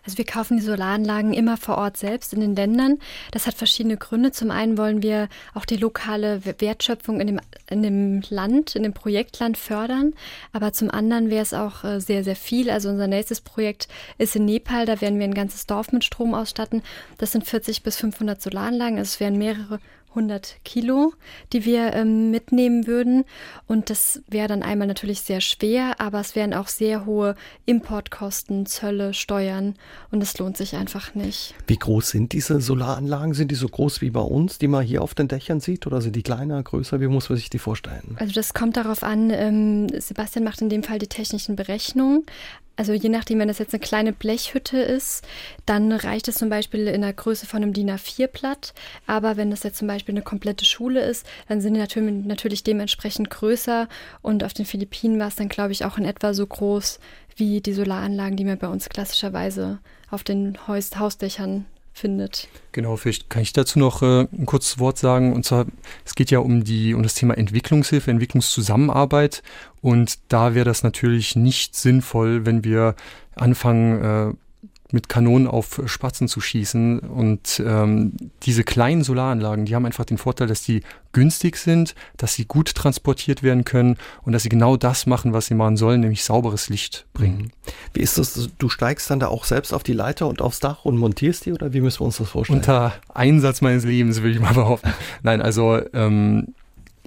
Also 0.06 0.18
wir 0.18 0.24
kaufen 0.24 0.56
die 0.56 0.62
Solaranlagen 0.62 1.34
immer 1.34 1.56
vor 1.56 1.76
Ort 1.78 1.96
selbst 1.96 2.32
in 2.32 2.40
den 2.40 2.54
Ländern. 2.54 2.98
Das 3.32 3.46
hat 3.46 3.54
verschiedene 3.54 3.96
Gründe. 3.96 4.30
Zum 4.30 4.50
einen 4.50 4.78
wollen 4.78 5.02
wir 5.02 5.28
auch 5.52 5.64
die 5.64 5.76
lokale 5.76 6.40
Wertschöpfung 6.44 7.20
in 7.20 7.26
dem, 7.26 7.40
in 7.68 7.82
dem 7.82 8.22
Land, 8.30 8.76
in 8.76 8.84
dem 8.84 8.92
Projektland 8.92 9.58
fördern. 9.58 10.14
Aber 10.52 10.72
zum 10.72 10.90
anderen 10.90 11.28
wäre 11.28 11.42
es 11.42 11.52
auch 11.52 11.84
äh, 11.84 12.00
sehr, 12.00 12.22
sehr 12.22 12.36
viel. 12.36 12.70
Also 12.70 12.88
unser 12.88 13.08
nächstes 13.08 13.40
Projekt 13.40 13.88
ist 14.16 14.36
in 14.36 14.44
Nepal. 14.44 14.86
Da 14.86 15.00
werden 15.00 15.18
wir 15.18 15.26
ein 15.26 15.34
ganzes 15.34 15.66
Dorf 15.66 15.92
mit 15.92 16.04
Strom 16.04 16.34
ausstatten. 16.34 16.82
Das 17.18 17.32
sind 17.32 17.44
40 17.44 17.82
bis 17.82 17.96
500 17.96 18.40
Solaranlagen. 18.40 18.98
Also 18.98 19.08
es 19.08 19.20
werden 19.20 19.38
mehrere 19.38 19.80
100 20.16 20.56
Kilo, 20.64 21.12
die 21.52 21.64
wir 21.64 21.92
ähm, 21.92 22.30
mitnehmen 22.30 22.86
würden. 22.86 23.24
Und 23.66 23.90
das 23.90 24.22
wäre 24.28 24.48
dann 24.48 24.62
einmal 24.62 24.88
natürlich 24.88 25.20
sehr 25.20 25.40
schwer, 25.40 26.00
aber 26.00 26.20
es 26.20 26.34
wären 26.34 26.54
auch 26.54 26.68
sehr 26.68 27.06
hohe 27.06 27.34
Importkosten, 27.66 28.66
Zölle, 28.66 29.14
Steuern 29.14 29.74
und 30.10 30.22
es 30.22 30.36
lohnt 30.38 30.56
sich 30.56 30.74
einfach 30.74 31.14
nicht. 31.14 31.54
Wie 31.66 31.78
groß 31.78 32.10
sind 32.10 32.32
diese 32.32 32.60
Solaranlagen? 32.60 33.34
Sind 33.34 33.50
die 33.50 33.56
so 33.56 33.68
groß 33.68 34.00
wie 34.00 34.10
bei 34.10 34.20
uns, 34.20 34.58
die 34.58 34.68
man 34.68 34.84
hier 34.84 35.02
auf 35.02 35.14
den 35.14 35.28
Dächern 35.28 35.60
sieht 35.60 35.86
oder 35.86 36.00
sind 36.00 36.16
die 36.16 36.22
kleiner, 36.22 36.62
größer? 36.62 37.00
Wie 37.00 37.08
muss 37.08 37.28
man 37.28 37.36
sich 37.36 37.50
die 37.50 37.58
vorstellen? 37.58 38.16
Also 38.18 38.32
das 38.32 38.54
kommt 38.54 38.76
darauf 38.76 39.02
an, 39.02 39.30
ähm, 39.30 39.88
Sebastian 39.98 40.44
macht 40.44 40.62
in 40.62 40.68
dem 40.68 40.82
Fall 40.82 40.98
die 40.98 41.08
technischen 41.08 41.56
Berechnungen, 41.56 42.24
also 42.76 42.92
je 42.92 43.08
nachdem, 43.08 43.38
wenn 43.38 43.48
das 43.48 43.58
jetzt 43.58 43.72
eine 43.72 43.80
kleine 43.80 44.12
Blechhütte 44.12 44.78
ist, 44.78 45.26
dann 45.64 45.92
reicht 45.92 46.28
es 46.28 46.36
zum 46.36 46.50
Beispiel 46.50 46.86
in 46.88 47.00
der 47.00 47.14
Größe 47.14 47.46
von 47.46 47.62
einem 47.62 47.72
DIN 47.72 47.90
A4-Blatt. 47.90 48.74
Aber 49.06 49.38
wenn 49.38 49.50
das 49.50 49.62
jetzt 49.62 49.78
zum 49.78 49.88
Beispiel 49.88 50.14
eine 50.14 50.22
komplette 50.22 50.66
Schule 50.66 51.00
ist, 51.00 51.26
dann 51.48 51.62
sind 51.62 51.74
die 51.74 51.80
natürlich, 51.80 52.24
natürlich 52.26 52.62
dementsprechend 52.64 53.30
größer. 53.30 53.88
Und 54.20 54.44
auf 54.44 54.52
den 54.52 54.66
Philippinen 54.66 55.18
war 55.18 55.28
es 55.28 55.36
dann, 55.36 55.48
glaube 55.48 55.72
ich, 55.72 55.86
auch 55.86 55.96
in 55.96 56.04
etwa 56.04 56.34
so 56.34 56.46
groß 56.46 57.00
wie 57.34 57.60
die 57.62 57.72
Solaranlagen, 57.72 58.36
die 58.36 58.44
man 58.44 58.58
bei 58.58 58.68
uns 58.68 58.88
klassischerweise 58.88 59.78
auf 60.10 60.22
den 60.22 60.56
Haus 60.68 60.90
Hausdächern 60.96 61.66
findet. 61.96 62.48
Genau, 62.72 62.96
vielleicht 62.96 63.30
kann 63.30 63.42
ich 63.42 63.52
dazu 63.52 63.78
noch 63.78 64.02
äh, 64.02 64.26
ein 64.30 64.46
kurzes 64.46 64.78
Wort 64.78 64.98
sagen. 64.98 65.32
Und 65.32 65.44
zwar, 65.44 65.66
es 66.04 66.14
geht 66.14 66.30
ja 66.30 66.40
um 66.40 66.62
die 66.62 66.94
um 66.94 67.02
das 67.02 67.14
Thema 67.14 67.36
Entwicklungshilfe, 67.36 68.10
Entwicklungszusammenarbeit. 68.10 69.42
Und 69.80 70.18
da 70.28 70.54
wäre 70.54 70.66
das 70.66 70.82
natürlich 70.82 71.36
nicht 71.36 71.74
sinnvoll, 71.74 72.44
wenn 72.44 72.64
wir 72.64 72.94
anfangen, 73.34 74.02
äh, 74.32 74.34
mit 74.92 75.08
Kanonen 75.08 75.46
auf 75.46 75.82
Spatzen 75.86 76.28
zu 76.28 76.40
schießen. 76.40 77.00
Und 77.00 77.62
ähm, 77.64 78.12
diese 78.42 78.64
kleinen 78.64 79.02
Solaranlagen, 79.02 79.64
die 79.64 79.74
haben 79.74 79.86
einfach 79.86 80.04
den 80.04 80.18
Vorteil, 80.18 80.46
dass 80.46 80.62
die 80.62 80.82
günstig 81.12 81.56
sind, 81.56 81.94
dass 82.16 82.34
sie 82.34 82.44
gut 82.44 82.74
transportiert 82.74 83.42
werden 83.42 83.64
können 83.64 83.96
und 84.22 84.32
dass 84.32 84.42
sie 84.42 84.48
genau 84.48 84.76
das 84.76 85.06
machen, 85.06 85.32
was 85.32 85.46
sie 85.46 85.54
machen 85.54 85.76
sollen, 85.76 86.00
nämlich 86.00 86.24
sauberes 86.24 86.68
Licht 86.68 87.06
bringen. 87.14 87.38
Mhm. 87.38 87.50
Wie 87.94 88.00
ist 88.00 88.18
das? 88.18 88.50
Du 88.58 88.68
steigst 88.68 89.10
dann 89.10 89.20
da 89.20 89.28
auch 89.28 89.44
selbst 89.44 89.72
auf 89.72 89.82
die 89.82 89.94
Leiter 89.94 90.28
und 90.28 90.40
aufs 90.40 90.60
Dach 90.60 90.84
und 90.84 90.98
montierst 90.98 91.46
die 91.46 91.52
oder 91.52 91.72
wie 91.72 91.80
müssen 91.80 92.00
wir 92.00 92.06
uns 92.06 92.18
das 92.18 92.28
vorstellen? 92.28 92.58
Unter 92.58 92.94
Einsatz 93.12 93.60
meines 93.60 93.84
Lebens, 93.84 94.18
würde 94.18 94.32
ich 94.32 94.40
mal 94.40 94.52
behaupten. 94.54 94.92
Nein, 95.22 95.40
also 95.40 95.80
ähm, 95.94 96.54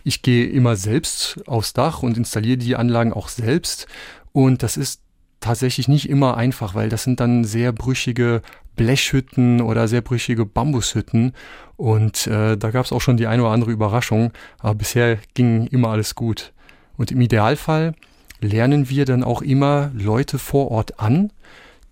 ich 0.03 0.21
gehe 0.21 0.47
immer 0.47 0.75
selbst 0.75 1.39
aufs 1.45 1.73
Dach 1.73 2.01
und 2.01 2.17
installiere 2.17 2.57
die 2.57 2.75
Anlagen 2.75 3.13
auch 3.13 3.27
selbst. 3.27 3.87
Und 4.31 4.63
das 4.63 4.77
ist 4.77 5.01
tatsächlich 5.39 5.87
nicht 5.87 6.09
immer 6.09 6.37
einfach, 6.37 6.75
weil 6.75 6.89
das 6.89 7.03
sind 7.03 7.19
dann 7.19 7.43
sehr 7.43 7.71
brüchige 7.71 8.41
Blechhütten 8.75 9.61
oder 9.61 9.87
sehr 9.87 10.01
brüchige 10.01 10.45
Bambushütten. 10.45 11.33
Und 11.75 12.27
äh, 12.27 12.57
da 12.57 12.71
gab 12.71 12.85
es 12.85 12.91
auch 12.91 13.01
schon 13.01 13.17
die 13.17 13.27
eine 13.27 13.43
oder 13.43 13.51
andere 13.51 13.71
Überraschung. 13.71 14.31
Aber 14.59 14.75
bisher 14.75 15.17
ging 15.33 15.67
immer 15.67 15.89
alles 15.89 16.15
gut. 16.15 16.53
Und 16.97 17.11
im 17.11 17.21
Idealfall 17.21 17.93
lernen 18.41 18.89
wir 18.89 19.05
dann 19.05 19.23
auch 19.23 19.41
immer 19.41 19.91
Leute 19.93 20.39
vor 20.39 20.71
Ort 20.71 20.99
an, 20.99 21.31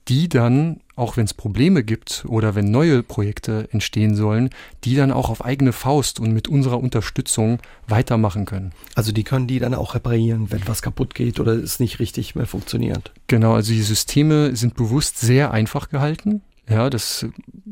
die 0.07 0.29
dann, 0.29 0.81
auch 0.97 1.15
wenn 1.15 1.25
es 1.25 1.33
Probleme 1.33 1.83
gibt 1.83 2.25
oder 2.27 2.55
wenn 2.55 2.71
neue 2.71 3.03
Projekte 3.03 3.69
entstehen 3.71 4.15
sollen, 4.15 4.49
die 4.83 4.95
dann 4.95 5.11
auch 5.11 5.29
auf 5.29 5.45
eigene 5.45 5.71
Faust 5.71 6.19
und 6.19 6.33
mit 6.33 6.47
unserer 6.47 6.79
Unterstützung 6.79 7.59
weitermachen 7.87 8.45
können. 8.45 8.71
Also 8.95 9.11
die 9.11 9.23
können 9.23 9.47
die 9.47 9.59
dann 9.59 9.75
auch 9.75 9.95
reparieren, 9.95 10.51
wenn 10.51 10.67
was 10.67 10.81
kaputt 10.81 11.13
geht 11.13 11.39
oder 11.39 11.53
es 11.53 11.79
nicht 11.79 11.99
richtig 11.99 12.35
mehr 12.35 12.47
funktioniert. 12.47 13.13
Genau, 13.27 13.53
also 13.53 13.71
die 13.71 13.83
Systeme 13.83 14.55
sind 14.55 14.75
bewusst 14.75 15.19
sehr 15.19 15.51
einfach 15.51 15.89
gehalten. 15.89 16.41
Ja, 16.67 16.89
das 16.89 17.27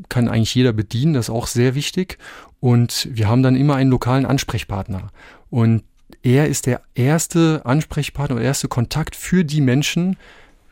kann 0.08 0.28
eigentlich 0.28 0.54
jeder 0.54 0.72
bedienen, 0.72 1.12
das 1.12 1.26
ist 1.26 1.34
auch 1.34 1.48
sehr 1.48 1.74
wichtig. 1.74 2.18
Und 2.60 3.08
wir 3.10 3.28
haben 3.28 3.42
dann 3.42 3.56
immer 3.56 3.74
einen 3.74 3.90
lokalen 3.90 4.24
Ansprechpartner. 4.24 5.10
Und 5.50 5.82
er 6.22 6.46
ist 6.46 6.66
der 6.66 6.80
erste 6.94 7.62
Ansprechpartner, 7.64 8.36
der 8.36 8.44
erste 8.44 8.68
Kontakt 8.68 9.16
für 9.16 9.44
die 9.44 9.60
Menschen, 9.60 10.16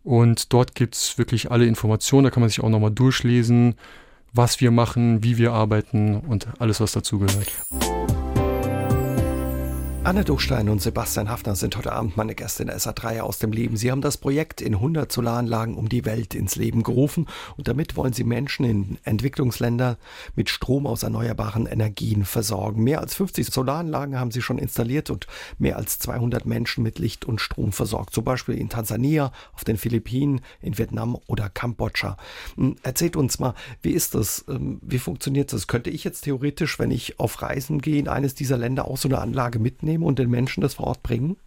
und 0.03 0.53
dort 0.53 0.75
gibt 0.75 0.95
es 0.95 1.17
wirklich 1.17 1.51
alle 1.51 1.65
Informationen. 1.65 2.23
Da 2.23 2.29
kann 2.29 2.41
man 2.41 2.49
sich 2.49 2.61
auch 2.61 2.69
nochmal 2.69 2.91
durchlesen, 2.91 3.73
was 4.33 4.61
wir 4.61 4.71
machen, 4.71 5.21
wie 5.23 5.37
wir 5.37 5.51
arbeiten 5.53 6.15
und 6.15 6.47
alles, 6.59 6.79
was 6.79 6.93
dazugehört. 6.93 7.51
Anne 10.07 10.23
Duchstein 10.23 10.69
und 10.69 10.81
Sebastian 10.81 11.29
Hafner 11.29 11.57
sind 11.57 11.75
heute 11.75 11.91
Abend 11.91 12.15
meine 12.15 12.33
Gäste 12.33 12.63
in 12.63 12.67
der 12.69 12.79
SA3 12.79 13.19
aus 13.19 13.39
dem 13.39 13.51
Leben. 13.51 13.75
Sie 13.75 13.91
haben 13.91 13.99
das 13.99 14.15
Projekt 14.15 14.61
in 14.61 14.75
100 14.75 15.11
Solaranlagen 15.11 15.75
um 15.75 15.89
die 15.89 16.05
Welt 16.05 16.33
ins 16.33 16.55
Leben 16.55 16.83
gerufen 16.83 17.27
und 17.57 17.67
damit 17.67 17.97
wollen 17.97 18.13
sie 18.13 18.23
Menschen 18.23 18.63
in 18.63 18.97
Entwicklungsländern 19.03 19.97
mit 20.33 20.49
Strom 20.49 20.87
aus 20.87 21.03
erneuerbaren 21.03 21.65
Energien 21.65 22.23
versorgen. 22.23 22.85
Mehr 22.85 23.01
als 23.01 23.15
50 23.15 23.47
Solaranlagen 23.47 24.17
haben 24.17 24.31
sie 24.31 24.41
schon 24.41 24.59
installiert 24.59 25.09
und 25.09 25.27
mehr 25.59 25.75
als 25.75 25.99
200 25.99 26.45
Menschen 26.45 26.85
mit 26.85 26.99
Licht 26.99 27.25
und 27.25 27.41
Strom 27.41 27.73
versorgt. 27.73 28.13
Zum 28.13 28.23
Beispiel 28.23 28.55
in 28.55 28.69
Tansania, 28.69 29.33
auf 29.55 29.65
den 29.65 29.75
Philippinen, 29.75 30.39
in 30.61 30.77
Vietnam 30.77 31.17
oder 31.27 31.49
Kambodscha. 31.49 32.15
Hm, 32.55 32.77
erzählt 32.81 33.17
uns 33.17 33.39
mal, 33.39 33.55
wie 33.81 33.91
ist 33.91 34.15
das? 34.15 34.45
Ähm, 34.47 34.79
wie 34.81 34.99
funktioniert 34.99 35.51
das? 35.51 35.67
Könnte 35.67 35.89
ich 35.89 36.05
jetzt 36.05 36.21
theoretisch, 36.21 36.79
wenn 36.79 36.91
ich 36.91 37.19
auf 37.19 37.41
Reisen 37.41 37.81
gehe, 37.81 37.99
in 37.99 38.07
eines 38.07 38.35
dieser 38.35 38.57
Länder 38.57 38.85
auch 38.85 38.95
so 38.95 39.09
eine 39.09 39.17
Anlage 39.17 39.59
mitnehmen? 39.59 39.96
Nehmen 39.97 40.07
und 40.07 40.19
den 40.19 40.29
Menschen 40.29 40.61
das 40.61 40.75
vor 40.75 40.87
Ort 40.87 41.03
bringen? 41.03 41.37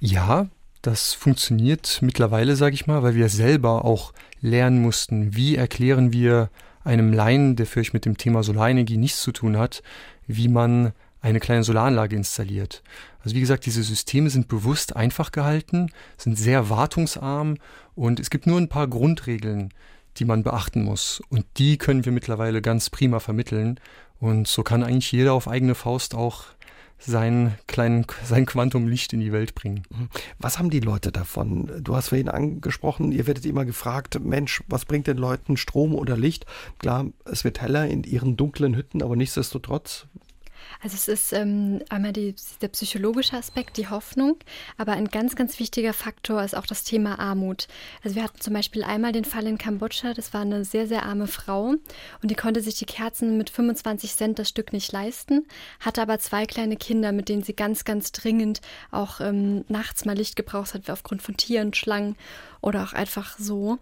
Ja, 0.00 0.48
das 0.82 1.12
funktioniert 1.12 1.98
mittlerweile, 2.02 2.56
sage 2.56 2.74
ich 2.74 2.86
mal, 2.86 3.02
weil 3.02 3.14
wir 3.14 3.28
selber 3.28 3.84
auch 3.84 4.12
lernen 4.40 4.80
mussten, 4.80 5.34
wie 5.34 5.56
erklären 5.56 6.12
wir 6.12 6.50
einem 6.84 7.12
Laien, 7.12 7.56
der 7.56 7.66
vielleicht 7.66 7.92
mit 7.92 8.06
dem 8.06 8.16
Thema 8.16 8.42
Solarenergie 8.42 8.96
nichts 8.96 9.20
zu 9.20 9.32
tun 9.32 9.58
hat, 9.58 9.82
wie 10.26 10.48
man 10.48 10.92
eine 11.20 11.40
kleine 11.40 11.64
Solaranlage 11.64 12.16
installiert. 12.16 12.82
Also 13.22 13.36
wie 13.36 13.40
gesagt, 13.40 13.66
diese 13.66 13.82
Systeme 13.82 14.30
sind 14.30 14.48
bewusst 14.48 14.96
einfach 14.96 15.32
gehalten, 15.32 15.90
sind 16.16 16.38
sehr 16.38 16.70
wartungsarm 16.70 17.58
und 17.94 18.18
es 18.18 18.30
gibt 18.30 18.46
nur 18.46 18.58
ein 18.58 18.70
paar 18.70 18.88
Grundregeln, 18.88 19.74
die 20.16 20.24
man 20.24 20.42
beachten 20.42 20.82
muss. 20.82 21.22
Und 21.28 21.44
die 21.58 21.76
können 21.76 22.06
wir 22.06 22.12
mittlerweile 22.12 22.62
ganz 22.62 22.88
prima 22.88 23.20
vermitteln. 23.20 23.78
Und 24.18 24.48
so 24.48 24.62
kann 24.62 24.82
eigentlich 24.82 25.12
jeder 25.12 25.34
auf 25.34 25.46
eigene 25.46 25.74
Faust 25.74 26.14
auch 26.14 26.44
sein, 27.00 27.54
kleinen, 27.66 28.06
sein 28.24 28.46
Quantum 28.46 28.86
Licht 28.86 29.12
in 29.12 29.20
die 29.20 29.32
Welt 29.32 29.54
bringen. 29.54 29.82
Mhm. 29.90 30.08
Was 30.38 30.58
haben 30.58 30.70
die 30.70 30.80
Leute 30.80 31.10
davon? 31.12 31.70
Du 31.82 31.96
hast 31.96 32.08
vorhin 32.08 32.28
angesprochen, 32.28 33.12
ihr 33.12 33.26
werdet 33.26 33.46
immer 33.46 33.64
gefragt, 33.64 34.20
Mensch, 34.22 34.62
was 34.68 34.84
bringt 34.84 35.06
den 35.06 35.16
Leuten 35.16 35.56
Strom 35.56 35.94
oder 35.94 36.16
Licht? 36.16 36.46
Klar, 36.78 37.06
es 37.24 37.44
wird 37.44 37.60
heller 37.60 37.86
in 37.86 38.04
ihren 38.04 38.36
dunklen 38.36 38.76
Hütten, 38.76 39.02
aber 39.02 39.16
nichtsdestotrotz, 39.16 40.06
also 40.82 40.94
es 40.94 41.08
ist 41.08 41.32
ähm, 41.32 41.82
einmal 41.88 42.12
die, 42.12 42.34
der 42.60 42.68
psychologische 42.68 43.36
Aspekt, 43.36 43.76
die 43.76 43.88
Hoffnung, 43.88 44.36
aber 44.76 44.92
ein 44.92 45.08
ganz, 45.08 45.36
ganz 45.36 45.58
wichtiger 45.58 45.92
Faktor 45.92 46.42
ist 46.42 46.56
auch 46.56 46.66
das 46.66 46.84
Thema 46.84 47.18
Armut. 47.18 47.68
Also 48.02 48.16
wir 48.16 48.24
hatten 48.24 48.40
zum 48.40 48.54
Beispiel 48.54 48.82
einmal 48.82 49.12
den 49.12 49.24
Fall 49.24 49.46
in 49.46 49.58
Kambodscha, 49.58 50.14
das 50.14 50.32
war 50.32 50.42
eine 50.42 50.64
sehr, 50.64 50.86
sehr 50.86 51.04
arme 51.04 51.26
Frau 51.26 51.74
und 52.22 52.30
die 52.30 52.34
konnte 52.34 52.62
sich 52.62 52.76
die 52.76 52.86
Kerzen 52.86 53.36
mit 53.36 53.50
25 53.50 54.14
Cent 54.14 54.38
das 54.38 54.48
Stück 54.48 54.72
nicht 54.72 54.92
leisten, 54.92 55.46
hatte 55.80 56.02
aber 56.02 56.18
zwei 56.18 56.46
kleine 56.46 56.76
Kinder, 56.76 57.12
mit 57.12 57.28
denen 57.28 57.42
sie 57.42 57.54
ganz, 57.54 57.84
ganz 57.84 58.12
dringend 58.12 58.60
auch 58.90 59.20
ähm, 59.20 59.64
nachts 59.68 60.04
mal 60.04 60.16
Licht 60.16 60.36
gebraucht 60.36 60.74
hat, 60.74 60.88
aufgrund 60.90 61.22
von 61.22 61.36
Tieren, 61.36 61.74
Schlangen 61.74 62.16
oder 62.60 62.84
auch 62.84 62.92
einfach 62.92 63.38
so. 63.38 63.78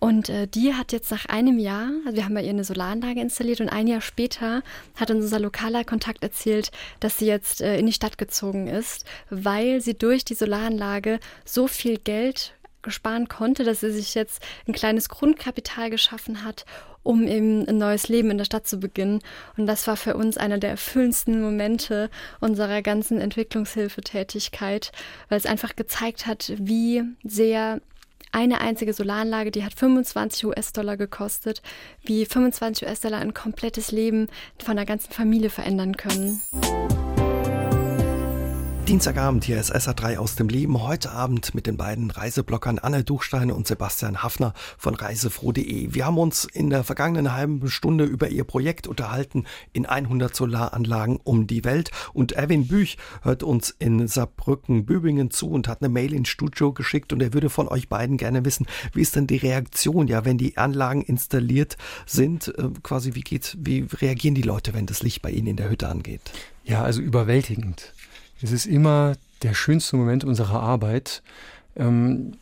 Und 0.00 0.30
äh, 0.30 0.48
die 0.48 0.74
hat 0.74 0.92
jetzt 0.92 1.10
nach 1.10 1.26
einem 1.26 1.58
Jahr, 1.58 1.90
also 2.06 2.16
wir 2.16 2.24
haben 2.24 2.34
bei 2.34 2.42
ihr 2.42 2.50
eine 2.50 2.64
Solaranlage 2.64 3.20
installiert 3.20 3.60
und 3.60 3.68
ein 3.68 3.86
Jahr 3.86 4.00
später 4.00 4.62
hat 4.96 5.10
unser 5.10 5.38
lokaler 5.38 5.84
Kontakt 5.84 6.22
erzählt, 6.22 6.70
dass 7.00 7.18
sie 7.18 7.26
jetzt 7.26 7.60
äh, 7.60 7.78
in 7.78 7.86
die 7.86 7.92
Stadt 7.92 8.16
gezogen 8.16 8.66
ist, 8.66 9.04
weil 9.28 9.82
sie 9.82 9.94
durch 9.94 10.24
die 10.24 10.34
Solaranlage 10.34 11.20
so 11.44 11.68
viel 11.68 11.98
Geld 11.98 12.54
gesparen 12.80 13.28
konnte, 13.28 13.62
dass 13.62 13.80
sie 13.80 13.92
sich 13.92 14.14
jetzt 14.14 14.42
ein 14.66 14.72
kleines 14.72 15.10
Grundkapital 15.10 15.90
geschaffen 15.90 16.44
hat, 16.44 16.64
um 17.02 17.26
eben 17.26 17.68
ein 17.68 17.76
neues 17.76 18.08
Leben 18.08 18.30
in 18.30 18.38
der 18.38 18.46
Stadt 18.46 18.66
zu 18.66 18.80
beginnen. 18.80 19.20
Und 19.58 19.66
das 19.66 19.86
war 19.86 19.98
für 19.98 20.16
uns 20.16 20.38
einer 20.38 20.56
der 20.56 20.70
erfüllendsten 20.70 21.42
Momente 21.42 22.08
unserer 22.40 22.80
ganzen 22.80 23.20
Entwicklungshilfetätigkeit, 23.20 24.92
weil 25.28 25.36
es 25.36 25.44
einfach 25.44 25.76
gezeigt 25.76 26.26
hat, 26.26 26.52
wie 26.56 27.02
sehr 27.22 27.82
eine 28.32 28.60
einzige 28.60 28.92
Solaranlage, 28.92 29.50
die 29.50 29.64
hat 29.64 29.74
25 29.74 30.46
US-Dollar 30.46 30.96
gekostet, 30.96 31.62
wie 32.02 32.24
25 32.24 32.86
US-Dollar 32.86 33.20
ein 33.20 33.34
komplettes 33.34 33.92
Leben 33.92 34.28
von 34.62 34.76
der 34.76 34.86
ganzen 34.86 35.12
Familie 35.12 35.50
verändern 35.50 35.96
können. 35.96 36.40
Dienstagabend 38.90 39.44
hier 39.44 39.60
ist 39.60 39.72
SA3 39.72 40.16
aus 40.16 40.34
dem 40.34 40.48
Leben. 40.48 40.82
Heute 40.82 41.12
Abend 41.12 41.54
mit 41.54 41.68
den 41.68 41.76
beiden 41.76 42.10
Reiseblockern 42.10 42.80
Anne 42.80 43.04
Duchstein 43.04 43.52
und 43.52 43.68
Sebastian 43.68 44.24
Hafner 44.24 44.52
von 44.78 44.96
reisefroh.de. 44.96 45.94
Wir 45.94 46.06
haben 46.06 46.18
uns 46.18 46.44
in 46.44 46.70
der 46.70 46.82
vergangenen 46.82 47.32
halben 47.32 47.70
Stunde 47.70 48.02
über 48.02 48.30
ihr 48.30 48.42
Projekt 48.42 48.88
unterhalten 48.88 49.44
in 49.72 49.86
100 49.86 50.34
Solaranlagen 50.34 51.20
um 51.22 51.46
die 51.46 51.62
Welt. 51.62 51.92
Und 52.14 52.32
Erwin 52.32 52.66
Büch 52.66 52.96
hört 53.22 53.44
uns 53.44 53.70
in 53.78 54.08
Saarbrücken-Bübingen 54.08 55.30
zu 55.30 55.50
und 55.50 55.68
hat 55.68 55.82
eine 55.82 55.88
Mail 55.88 56.12
ins 56.12 56.28
Studio 56.28 56.72
geschickt 56.72 57.12
und 57.12 57.22
er 57.22 57.32
würde 57.32 57.48
von 57.48 57.68
euch 57.68 57.88
beiden 57.88 58.16
gerne 58.16 58.44
wissen, 58.44 58.66
wie 58.92 59.02
ist 59.02 59.14
denn 59.14 59.28
die 59.28 59.36
Reaktion, 59.36 60.08
ja, 60.08 60.24
wenn 60.24 60.36
die 60.36 60.56
Anlagen 60.56 61.02
installiert 61.02 61.76
sind, 62.06 62.48
äh, 62.58 62.70
quasi 62.82 63.14
wie 63.14 63.20
geht, 63.20 63.56
wie 63.60 63.86
reagieren 63.88 64.34
die 64.34 64.42
Leute, 64.42 64.74
wenn 64.74 64.86
das 64.86 65.04
Licht 65.04 65.22
bei 65.22 65.30
ihnen 65.30 65.46
in 65.46 65.56
der 65.56 65.70
Hütte 65.70 65.88
angeht? 65.88 66.22
Ja, 66.64 66.82
also 66.82 67.00
überwältigend. 67.00 67.94
Es 68.42 68.52
ist 68.52 68.66
immer 68.66 69.14
der 69.42 69.54
schönste 69.54 69.96
Moment 69.96 70.24
unserer 70.24 70.60
Arbeit. 70.60 71.22
Ähm, 71.76 72.32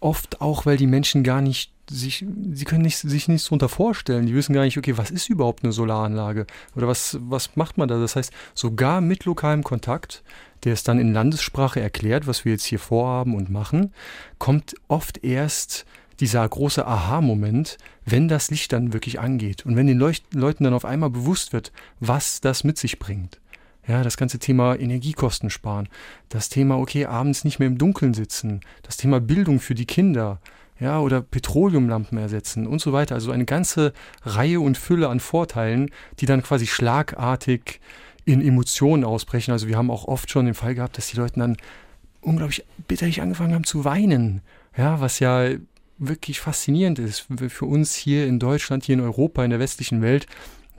oft 0.00 0.40
auch, 0.40 0.66
weil 0.66 0.76
die 0.76 0.86
Menschen 0.86 1.22
gar 1.22 1.40
nicht 1.40 1.70
sich, 1.90 2.24
sie 2.52 2.64
können 2.64 2.82
nicht, 2.82 2.98
sich 2.98 3.28
nichts 3.28 3.46
darunter 3.46 3.68
vorstellen. 3.68 4.26
Die 4.26 4.34
wissen 4.34 4.54
gar 4.54 4.64
nicht, 4.64 4.78
okay, 4.78 4.96
was 4.96 5.10
ist 5.10 5.28
überhaupt 5.28 5.62
eine 5.62 5.72
Solaranlage? 5.72 6.46
Oder 6.74 6.88
was, 6.88 7.18
was 7.20 7.56
macht 7.56 7.78
man 7.78 7.88
da? 7.88 7.98
Das 7.98 8.16
heißt, 8.16 8.32
sogar 8.54 9.00
mit 9.00 9.24
lokalem 9.24 9.62
Kontakt, 9.62 10.22
der 10.64 10.72
es 10.72 10.84
dann 10.84 10.98
in 10.98 11.12
Landessprache 11.12 11.80
erklärt, 11.80 12.26
was 12.26 12.44
wir 12.44 12.52
jetzt 12.52 12.64
hier 12.64 12.78
vorhaben 12.78 13.34
und 13.34 13.50
machen, 13.50 13.92
kommt 14.38 14.74
oft 14.88 15.22
erst 15.24 15.84
dieser 16.20 16.48
große 16.48 16.86
Aha-Moment, 16.86 17.78
wenn 18.04 18.28
das 18.28 18.50
Licht 18.50 18.72
dann 18.72 18.92
wirklich 18.92 19.18
angeht 19.18 19.66
und 19.66 19.76
wenn 19.76 19.86
den 19.86 19.98
Leucht 19.98 20.34
Leuten 20.34 20.64
dann 20.64 20.74
auf 20.74 20.84
einmal 20.84 21.10
bewusst 21.10 21.52
wird, 21.52 21.72
was 22.00 22.40
das 22.40 22.64
mit 22.64 22.78
sich 22.78 22.98
bringt. 22.98 23.40
Ja, 23.86 24.02
das 24.02 24.16
ganze 24.16 24.38
Thema 24.38 24.76
Energiekosten 24.78 25.50
sparen, 25.50 25.88
das 26.28 26.48
Thema, 26.48 26.78
okay, 26.78 27.06
abends 27.06 27.44
nicht 27.44 27.58
mehr 27.58 27.66
im 27.66 27.78
Dunkeln 27.78 28.14
sitzen, 28.14 28.60
das 28.82 28.96
Thema 28.96 29.20
Bildung 29.20 29.58
für 29.58 29.74
die 29.74 29.86
Kinder, 29.86 30.40
ja, 30.78 31.00
oder 31.00 31.20
Petroleumlampen 31.20 32.18
ersetzen 32.18 32.66
und 32.66 32.80
so 32.80 32.92
weiter. 32.92 33.14
Also 33.14 33.30
eine 33.30 33.44
ganze 33.44 33.92
Reihe 34.22 34.60
und 34.60 34.76
Fülle 34.76 35.08
an 35.08 35.20
Vorteilen, 35.20 35.90
die 36.18 36.26
dann 36.26 36.42
quasi 36.42 36.66
schlagartig 36.66 37.80
in 38.24 38.40
Emotionen 38.40 39.04
ausbrechen. 39.04 39.52
Also 39.52 39.68
wir 39.68 39.76
haben 39.76 39.90
auch 39.90 40.06
oft 40.06 40.30
schon 40.30 40.46
den 40.46 40.54
Fall 40.54 40.74
gehabt, 40.74 40.98
dass 40.98 41.08
die 41.08 41.16
Leute 41.16 41.38
dann 41.38 41.56
unglaublich 42.20 42.64
bitterlich 42.88 43.20
angefangen 43.20 43.54
haben 43.54 43.64
zu 43.64 43.84
weinen. 43.84 44.42
Ja, 44.76 45.00
was 45.00 45.18
ja 45.18 45.50
wirklich 45.98 46.40
faszinierend 46.40 46.98
ist 46.98 47.26
für 47.48 47.66
uns 47.66 47.94
hier 47.94 48.26
in 48.26 48.38
Deutschland, 48.38 48.84
hier 48.84 48.94
in 48.94 49.00
Europa, 49.00 49.44
in 49.44 49.50
der 49.50 49.60
westlichen 49.60 50.02
Welt, 50.02 50.26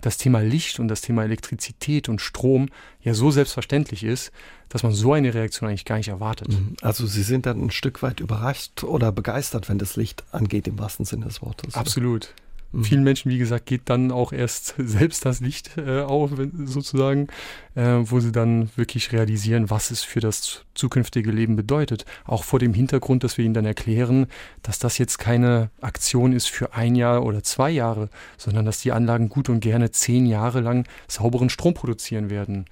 das 0.06 0.18
Thema 0.18 0.42
Licht 0.42 0.80
und 0.80 0.90
das 0.90 1.02
Thema 1.02 1.24
Elektrizität 1.24 2.10
und 2.10 2.20
Strom 2.20 2.68
ja 3.02 3.14
so 3.14 3.32
selbstverständlich 3.32 4.04
ist, 4.04 4.32
dass 4.68 4.84
man 4.84 4.92
so 4.92 5.14
eine 5.14 5.34
Reaktion 5.34 5.70
eigentlich 5.70 5.86
gar 5.86 5.98
nicht 5.98 6.10
erwartet. 6.10 6.50
Mhm. 6.50 6.76
Also 6.82 7.08
Sie 7.08 7.24
sind 7.24 7.46
dann 7.46 7.62
ein 7.62 7.72
Stück 7.72 8.04
weit 8.04 8.20
überrascht 8.20 8.84
oder 8.84 9.12
begeistert, 9.12 9.70
wenn 9.70 9.78
das 9.78 9.96
Licht 9.96 10.24
angeht, 10.32 10.68
im 10.68 10.78
wahrsten 10.78 11.06
Sinne 11.06 11.26
des 11.26 11.42
Wortes. 11.42 11.76
Absolut. 11.76 12.34
Mhm. 12.74 12.84
Vielen 12.84 13.04
Menschen, 13.04 13.32
wie 13.32 13.38
gesagt, 13.38 13.68
geht 13.68 13.84
dann 13.86 14.12
auch 14.12 14.34
erst 14.34 14.76
selbst 14.78 15.26
das 15.26 15.40
Licht 15.40 15.78
äh, 15.78 16.02
auf, 16.02 16.32
sozusagen, 16.66 17.28
äh, 17.76 18.00
wo 18.02 18.20
sie 18.20 18.32
dann 18.32 18.70
wirklich 18.76 19.12
realisieren, 19.12 19.70
was 19.70 19.92
es 19.92 20.04
für 20.04 20.20
das 20.20 20.66
zukünftige 20.74 21.32
Leben 21.32 21.56
bedeutet. 21.56 22.06
Auch 22.26 22.44
vor 22.44 22.60
dem 22.60 22.74
Hintergrund, 22.74 23.24
dass 23.24 23.38
wir 23.38 23.46
ihnen 23.46 23.54
dann 23.54 23.66
erklären, 23.66 24.26
dass 24.64 24.80
das 24.80 24.98
jetzt 24.98 25.20
keine 25.20 25.70
Aktion 25.82 26.34
ist 26.34 26.50
für 26.50 26.74
ein 26.74 26.96
Jahr 26.96 27.24
oder 27.24 27.44
zwei 27.44 27.70
Jahre, 27.70 28.10
sondern 28.38 28.66
dass 28.66 28.82
die 28.82 28.92
Anlagen 28.92 29.30
gut 29.30 29.50
und 29.50 29.60
gerne 29.60 29.92
zehn 29.92 30.26
Jahre 30.26 30.60
lang 30.60 30.88
sauberen 31.08 31.50
Strom 31.50 31.76
produzieren 31.76 32.30
werden. 32.30 32.66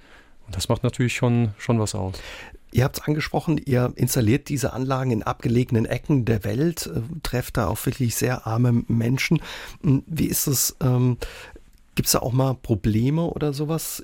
Und 0.46 0.56
das 0.56 0.68
macht 0.68 0.82
natürlich 0.82 1.14
schon, 1.14 1.52
schon 1.58 1.78
was 1.78 1.94
aus. 1.94 2.20
Ihr 2.72 2.84
habt 2.84 2.98
es 2.98 3.04
angesprochen, 3.04 3.58
ihr 3.58 3.92
installiert 3.96 4.48
diese 4.48 4.72
Anlagen 4.72 5.10
in 5.10 5.22
abgelegenen 5.22 5.84
Ecken 5.84 6.24
der 6.24 6.42
Welt, 6.42 6.86
äh, 6.86 7.02
trefft 7.22 7.58
da 7.58 7.68
auch 7.68 7.84
wirklich 7.84 8.16
sehr 8.16 8.46
arme 8.46 8.82
Menschen. 8.88 9.40
Hm, 9.82 10.02
wie 10.06 10.26
ist 10.26 10.46
es? 10.46 10.74
Ähm, 10.80 11.18
Gibt 11.94 12.06
es 12.06 12.12
da 12.12 12.20
auch 12.20 12.32
mal 12.32 12.54
Probleme 12.54 13.24
oder 13.24 13.52
sowas? 13.52 14.02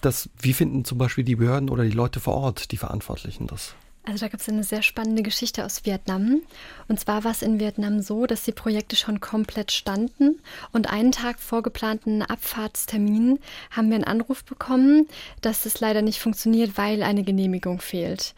Das, 0.00 0.30
wie 0.40 0.52
finden 0.52 0.84
zum 0.84 0.98
Beispiel 0.98 1.24
die 1.24 1.36
Behörden 1.36 1.68
oder 1.68 1.82
die 1.82 1.90
Leute 1.90 2.20
vor 2.20 2.34
Ort, 2.34 2.70
die 2.70 2.76
Verantwortlichen 2.76 3.48
das? 3.48 3.74
Also 4.04 4.24
da 4.26 4.28
gibt 4.28 4.42
es 4.42 4.48
eine 4.48 4.64
sehr 4.64 4.82
spannende 4.82 5.22
Geschichte 5.22 5.64
aus 5.64 5.84
Vietnam. 5.84 6.42
Und 6.88 6.98
zwar 6.98 7.22
war 7.22 7.30
es 7.30 7.42
in 7.42 7.60
Vietnam 7.60 8.02
so, 8.02 8.26
dass 8.26 8.42
die 8.42 8.52
Projekte 8.52 8.96
schon 8.96 9.20
komplett 9.20 9.70
standen. 9.70 10.40
Und 10.72 10.90
einen 10.92 11.12
Tag 11.12 11.38
vor 11.38 11.62
geplanten 11.62 12.22
Abfahrtstermin 12.22 13.38
haben 13.70 13.88
wir 13.90 13.94
einen 13.94 14.04
Anruf 14.04 14.44
bekommen, 14.44 15.06
dass 15.40 15.66
es 15.66 15.78
leider 15.78 16.02
nicht 16.02 16.18
funktioniert, 16.18 16.76
weil 16.76 17.04
eine 17.04 17.22
Genehmigung 17.22 17.80
fehlt. 17.80 18.34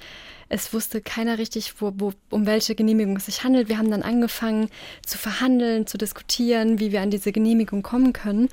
es 0.51 0.75
wusste 0.75 1.01
keiner 1.01 1.39
richtig, 1.39 1.81
wo, 1.81 1.93
wo, 1.97 2.13
um 2.31 2.45
welche 2.45 2.75
Genehmigung 2.75 3.17
es 3.17 3.27
sich 3.27 3.43
handelt. 3.43 3.71
Wir 3.71 3.79
haben 3.79 3.91
dann 3.91 4.03
angefangen 4.03 4.69
zu 5.05 5.17
verhandeln, 5.17 5.87
zu 5.87 5.97
diskutieren, 5.97 6.79
wie 6.79 6.93
wir 6.93 7.01
an 7.01 7.11
diese 7.11 7.33
Genehmigung 7.33 7.83
kommen 7.83 8.13
können. 8.13 8.51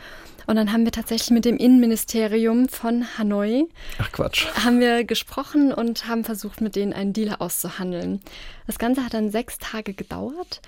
Und 0.48 0.56
dann 0.56 0.72
haben 0.72 0.86
wir 0.86 0.92
tatsächlich 0.92 1.32
mit 1.32 1.46
dem 1.46 1.58
Innenministerium 1.58 2.70
von 2.70 3.06
Hanoi 3.18 3.66
Ach 4.00 4.12
Quatsch. 4.12 4.48
haben 4.64 4.80
wir 4.80 5.04
gesprochen 5.04 5.74
und 5.74 6.08
haben 6.08 6.24
versucht, 6.24 6.62
mit 6.62 6.76
denen 6.76 6.94
einen 6.94 7.14
Deal 7.14 7.36
auszuhandeln. 7.40 8.22
Das 8.68 8.80
Ganze 8.80 9.04
hat 9.04 9.14
dann 9.14 9.32
sechs 9.32 9.58
Tage 9.58 9.94
gedauert 9.94 10.62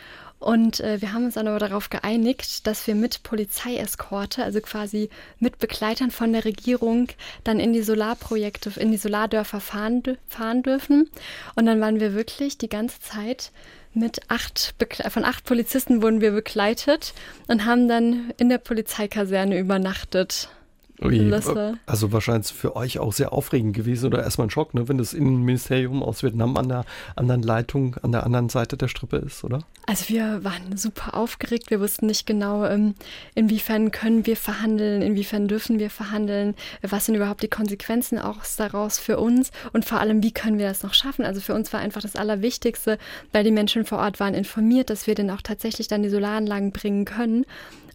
und 0.44 0.82
äh, 0.82 1.00
wir 1.00 1.14
haben 1.14 1.24
uns 1.24 1.36
dann 1.36 1.48
aber 1.48 1.60
darauf 1.60 1.90
geeinigt, 1.90 2.68
dass 2.68 2.86
wir 2.86 2.96
mit 2.96 3.24
Polizeieskorte, 3.24 4.44
also 4.44 4.60
quasi 4.60 5.10
mit 5.40 5.58
Begleitern 5.58 6.12
von 6.12 6.34
der 6.34 6.44
Regierung, 6.44 7.08
dann 7.46 7.62
in 7.62 7.72
die 7.72 7.82
Solarprojekte, 7.82 8.74
in 8.78 8.92
die 8.92 8.98
Solardörfer 8.98 9.62
fahren, 9.62 10.04
fahren 10.28 10.62
dürfen. 10.62 11.10
Und 11.56 11.66
dann 11.66 11.80
waren 11.80 12.02
wir 12.02 12.14
wirklich 12.14 12.58
die 12.58 12.68
ganze 12.68 13.00
Zeit 13.00 13.54
mit 13.94 14.22
acht, 14.30 14.76
von 15.10 15.26
acht 15.26 15.44
Polizisten 15.46 16.02
wurden 16.02 16.22
wir 16.22 16.32
begleitet 16.32 17.14
und 17.48 17.66
haben 17.66 17.88
dann 17.88 18.34
in 18.38 18.50
der 18.50 18.58
Polizeikaserne 18.58 19.58
übernachtet. 19.58 20.50
Ui, 21.02 21.34
also 21.86 22.12
wahrscheinlich 22.12 22.54
für 22.54 22.76
euch 22.76 23.00
auch 23.00 23.14
sehr 23.14 23.34
aufregend 23.34 23.76
gewesen 23.76 24.06
oder 24.06 24.24
erstmal 24.24 24.48
ein 24.48 24.52
Schock, 24.52 24.76
ne, 24.76 24.88
wenn 24.88 25.00
das 25.00 25.14
Innenministerium 25.14 26.04
aus 26.04 26.22
Vietnam 26.22 26.56
an 26.56 26.70
der 26.70 26.86
anderen 27.16 27.41
Leitung, 27.41 27.96
an 28.04 28.12
der 28.12 28.24
anderen 28.24 28.50
Seite 28.50 28.78
der 28.78 28.88
Strippe 28.88 29.18
ist, 29.18 29.44
oder? 29.44 29.60
Also 29.88 30.10
wir 30.10 30.44
waren 30.44 30.78
super 30.78 31.16
aufgeregt. 31.16 31.72
Wir 31.72 31.80
wussten 31.80 32.06
nicht 32.06 32.26
genau, 32.26 32.64
ähm, 32.66 32.94
inwiefern 33.34 33.91
können 33.91 34.28
wir 34.28 34.38
verhandeln, 34.38 35.02
inwiefern 35.02 35.48
dürfen 35.48 35.80
wir 35.80 35.89
verhandeln, 35.89 36.56
was 36.84 37.08
sind 37.08 37.16
überhaupt 37.16 37.41
die 37.41 37.50
Konsequenzen 37.50 38.20
auch 38.20 38.38
daraus 38.58 39.00
für 39.00 39.18
uns 39.20 39.52
und 39.74 39.86
vor 39.86 40.00
allem, 40.00 40.22
wie 40.22 40.32
können 40.32 40.60
wir 40.60 40.68
das 40.68 40.84
noch 40.84 40.94
schaffen. 40.94 41.26
Also 41.26 41.41
für 41.41 41.56
uns 41.56 41.74
war 41.74 41.80
einfach 41.80 42.02
das 42.02 42.16
Allerwichtigste, 42.16 43.00
weil 43.32 43.44
die 43.44 43.52
Menschen 43.52 43.86
vor 43.86 43.98
Ort 43.98 44.20
waren 44.20 44.36
informiert, 44.36 44.91
dass 44.91 45.08
wir 45.08 45.16
dann 45.16 45.32
auch 45.32 45.41
tatsächlich 45.41 45.88
dann 45.88 46.04
die 46.04 46.10
Solaranlagen 46.10 46.72
bringen 46.72 47.06
können. 47.06 47.46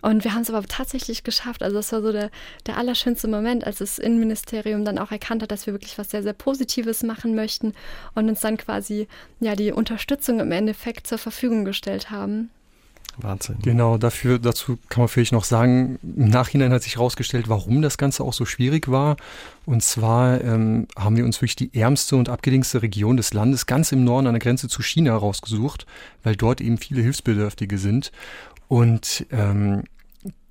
Und 0.01 0.25
wir 0.25 0.35
haben 0.35 0.43
es 0.43 0.51
aber 0.51 0.65
tatsächlich 0.67 1.25
geschafft. 1.25 1.63
Also 1.63 1.79
es 1.79 1.93
war 1.93 2.03
so 2.03 2.13
der, 2.13 2.31
der 2.67 2.77
allerschönste 2.77 3.29
Moment, 3.29 3.67
als 3.67 3.79
das 3.79 3.99
Innenministerium 3.99 4.85
dann 4.85 4.99
auch 4.99 5.11
erkannt 5.11 5.43
hat, 5.43 5.51
dass 5.51 5.67
wir 5.67 5.75
wirklich 5.75 5.99
was 5.99 6.11
sehr, 6.11 6.23
sehr 6.23 6.33
Positives 6.33 7.03
machen 7.03 7.35
möchten 7.35 7.75
und 8.15 8.29
uns 8.29 8.41
dann 8.41 8.57
quasi 8.57 9.09
ja 9.41 9.57
die 9.57 9.73
Unterstützung 9.73 10.41
im 10.41 10.53
Endeffekt 10.53 11.07
zur 11.07 11.19
Verfügung 11.19 11.65
gestellt 11.65 12.11
haben. 12.11 12.51
Wahnsinn. 13.21 13.57
Genau, 13.63 13.99
dafür, 13.99 14.39
dazu 14.39 14.79
kann 14.89 15.03
man 15.03 15.09
vielleicht 15.09 15.33
noch 15.33 15.45
sagen, 15.45 15.99
im 16.03 16.29
Nachhinein 16.29 16.73
hat 16.73 16.83
sich 16.83 16.97
herausgestellt, 16.97 17.49
warum 17.49 17.83
das 17.83 17.99
Ganze 17.99 18.23
auch 18.23 18.33
so 18.33 18.45
schwierig 18.45 18.89
war. 18.91 19.17
Und 19.67 19.83
zwar 19.83 20.41
ähm, 20.41 20.87
haben 20.97 21.17
wir 21.17 21.25
uns 21.25 21.39
wirklich 21.39 21.57
die 21.57 21.75
ärmste 21.75 22.17
und 22.17 22.29
abgelegenste 22.29 22.83
Region 22.83 23.17
des 23.17 23.35
Landes 23.35 23.67
ganz 23.67 23.93
im 23.93 24.05
Norden 24.05 24.27
an 24.27 24.35
der 24.35 24.41
Grenze 24.41 24.69
zu 24.69 24.83
China 24.83 25.17
rausgesucht, 25.17 25.87
weil 26.23 26.37
dort 26.37 26.61
eben 26.61 26.79
viele 26.79 27.03
Hilfsbedürftige 27.03 27.79
sind. 27.79 28.13
Und 28.69 29.27
ähm, 29.31 29.85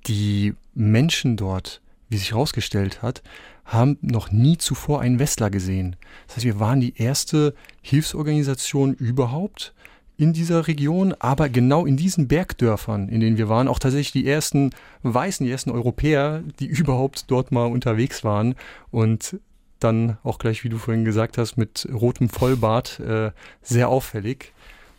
die 0.06 0.54
Menschen 0.74 1.36
dort, 1.36 1.80
wie 2.08 2.16
sich 2.16 2.32
herausgestellt 2.32 3.02
hat, 3.02 3.22
haben 3.64 3.98
noch 4.00 4.30
nie 4.30 4.56
zuvor 4.56 5.00
einen 5.00 5.18
Westler 5.18 5.50
gesehen. 5.50 5.96
Das 6.26 6.36
heißt, 6.36 6.46
wir 6.46 6.58
waren 6.58 6.80
die 6.80 6.96
erste 6.96 7.54
Hilfsorganisation 7.82 8.94
überhaupt 8.94 9.74
in 10.18 10.32
dieser 10.32 10.66
Region, 10.66 11.14
aber 11.20 11.48
genau 11.48 11.86
in 11.86 11.96
diesen 11.96 12.26
Bergdörfern, 12.26 13.08
in 13.08 13.20
denen 13.20 13.38
wir 13.38 13.48
waren, 13.48 13.68
auch 13.68 13.78
tatsächlich 13.78 14.12
die 14.12 14.28
ersten 14.28 14.70
Weißen, 15.04 15.46
die 15.46 15.52
ersten 15.52 15.70
Europäer, 15.70 16.42
die 16.58 16.66
überhaupt 16.66 17.30
dort 17.30 17.52
mal 17.52 17.66
unterwegs 17.66 18.24
waren 18.24 18.56
und 18.90 19.38
dann 19.78 20.18
auch 20.24 20.38
gleich, 20.38 20.64
wie 20.64 20.68
du 20.68 20.76
vorhin 20.76 21.04
gesagt 21.04 21.38
hast, 21.38 21.56
mit 21.56 21.88
rotem 21.92 22.28
Vollbart, 22.28 22.98
äh, 22.98 23.30
sehr 23.62 23.88
auffällig. 23.88 24.52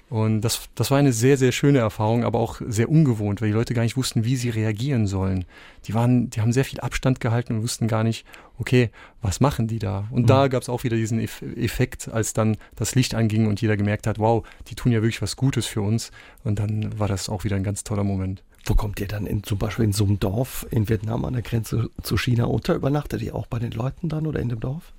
Und 0.09 0.41
das, 0.41 0.69
das 0.73 0.89
war 0.89 0.97
eine 0.97 1.13
sehr, 1.13 1.37
sehr 1.37 1.51
schöne 1.51 1.79
Erfahrung, 1.79 2.23
aber 2.23 2.39
auch 2.39 2.61
sehr 2.67 2.89
ungewohnt, 2.89 3.41
weil 3.41 3.49
die 3.49 3.53
Leute 3.53 3.75
gar 3.75 3.83
nicht 3.83 3.95
wussten, 3.95 4.25
wie 4.25 4.35
sie 4.35 4.49
reagieren 4.49 5.05
sollen. 5.05 5.45
Die 5.85 5.93
waren, 5.93 6.31
die 6.31 6.41
haben 6.41 6.51
sehr 6.51 6.65
viel 6.65 6.79
Abstand 6.79 7.19
gehalten 7.19 7.53
und 7.53 7.61
wussten 7.61 7.87
gar 7.87 8.03
nicht, 8.03 8.25
okay, 8.57 8.89
was 9.21 9.39
machen 9.39 9.67
die 9.67 9.77
da? 9.77 10.07
Und 10.09 10.23
mhm. 10.23 10.27
da 10.27 10.47
gab 10.47 10.63
es 10.63 10.69
auch 10.69 10.83
wieder 10.83 10.97
diesen 10.97 11.19
Effekt, 11.19 12.09
als 12.11 12.33
dann 12.33 12.57
das 12.75 12.95
Licht 12.95 13.13
anging 13.13 13.45
und 13.45 13.61
jeder 13.61 13.77
gemerkt 13.77 14.07
hat, 14.07 14.17
wow, 14.17 14.43
die 14.67 14.75
tun 14.75 14.91
ja 14.91 15.01
wirklich 15.01 15.21
was 15.21 15.35
Gutes 15.35 15.67
für 15.67 15.81
uns. 15.81 16.11
Und 16.43 16.57
dann 16.57 16.97
war 16.97 17.07
das 17.07 17.29
auch 17.29 17.43
wieder 17.43 17.55
ein 17.55 17.63
ganz 17.63 17.83
toller 17.83 18.03
Moment. 18.03 18.43
Wo 18.65 18.73
kommt 18.73 18.99
ihr 18.99 19.07
dann 19.07 19.27
in, 19.27 19.43
zum 19.43 19.59
Beispiel 19.59 19.85
in 19.85 19.93
so 19.93 20.05
einem 20.05 20.19
Dorf 20.19 20.65
in 20.71 20.89
Vietnam 20.89 21.23
an 21.23 21.33
der 21.33 21.43
Grenze 21.43 21.91
zu 22.01 22.17
China 22.17 22.45
unter? 22.45 22.73
Übernachtet 22.73 23.21
ihr 23.21 23.35
auch 23.35 23.45
bei 23.45 23.59
den 23.59 23.71
Leuten 23.71 24.09
dann 24.09 24.25
oder 24.25 24.39
in 24.39 24.49
dem 24.49 24.59
Dorf? 24.59 24.93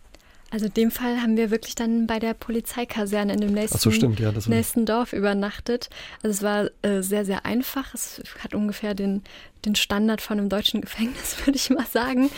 Also 0.51 0.66
in 0.66 0.74
dem 0.74 0.90
Fall 0.90 1.22
haben 1.22 1.36
wir 1.36 1.51
wirklich 1.51 1.76
dann 1.76 2.07
bei 2.09 2.18
der 2.18 2.34
Polizeikaserne 2.34 3.32
in 3.34 3.40
dem 3.40 3.53
nächsten, 3.53 3.78
so, 3.78 3.90
stimmt, 3.92 4.18
ja, 4.18 4.32
nächsten 4.48 4.84
Dorf 4.84 5.12
übernachtet. 5.12 5.90
Also 6.22 6.34
es 6.34 6.42
war 6.42 6.70
äh, 6.82 7.03
sehr, 7.03 7.24
sehr 7.24 7.46
einfach. 7.46 7.94
Es 7.94 8.20
hat 8.42 8.55
ungefähr 8.55 8.94
den, 8.94 9.22
den 9.64 9.76
Standard 9.76 10.20
von 10.20 10.38
einem 10.38 10.48
deutschen 10.48 10.80
Gefängnis, 10.82 11.36
würde 11.44 11.57
ich 11.57 11.70
mal 11.70 11.86
sagen. 11.86 12.30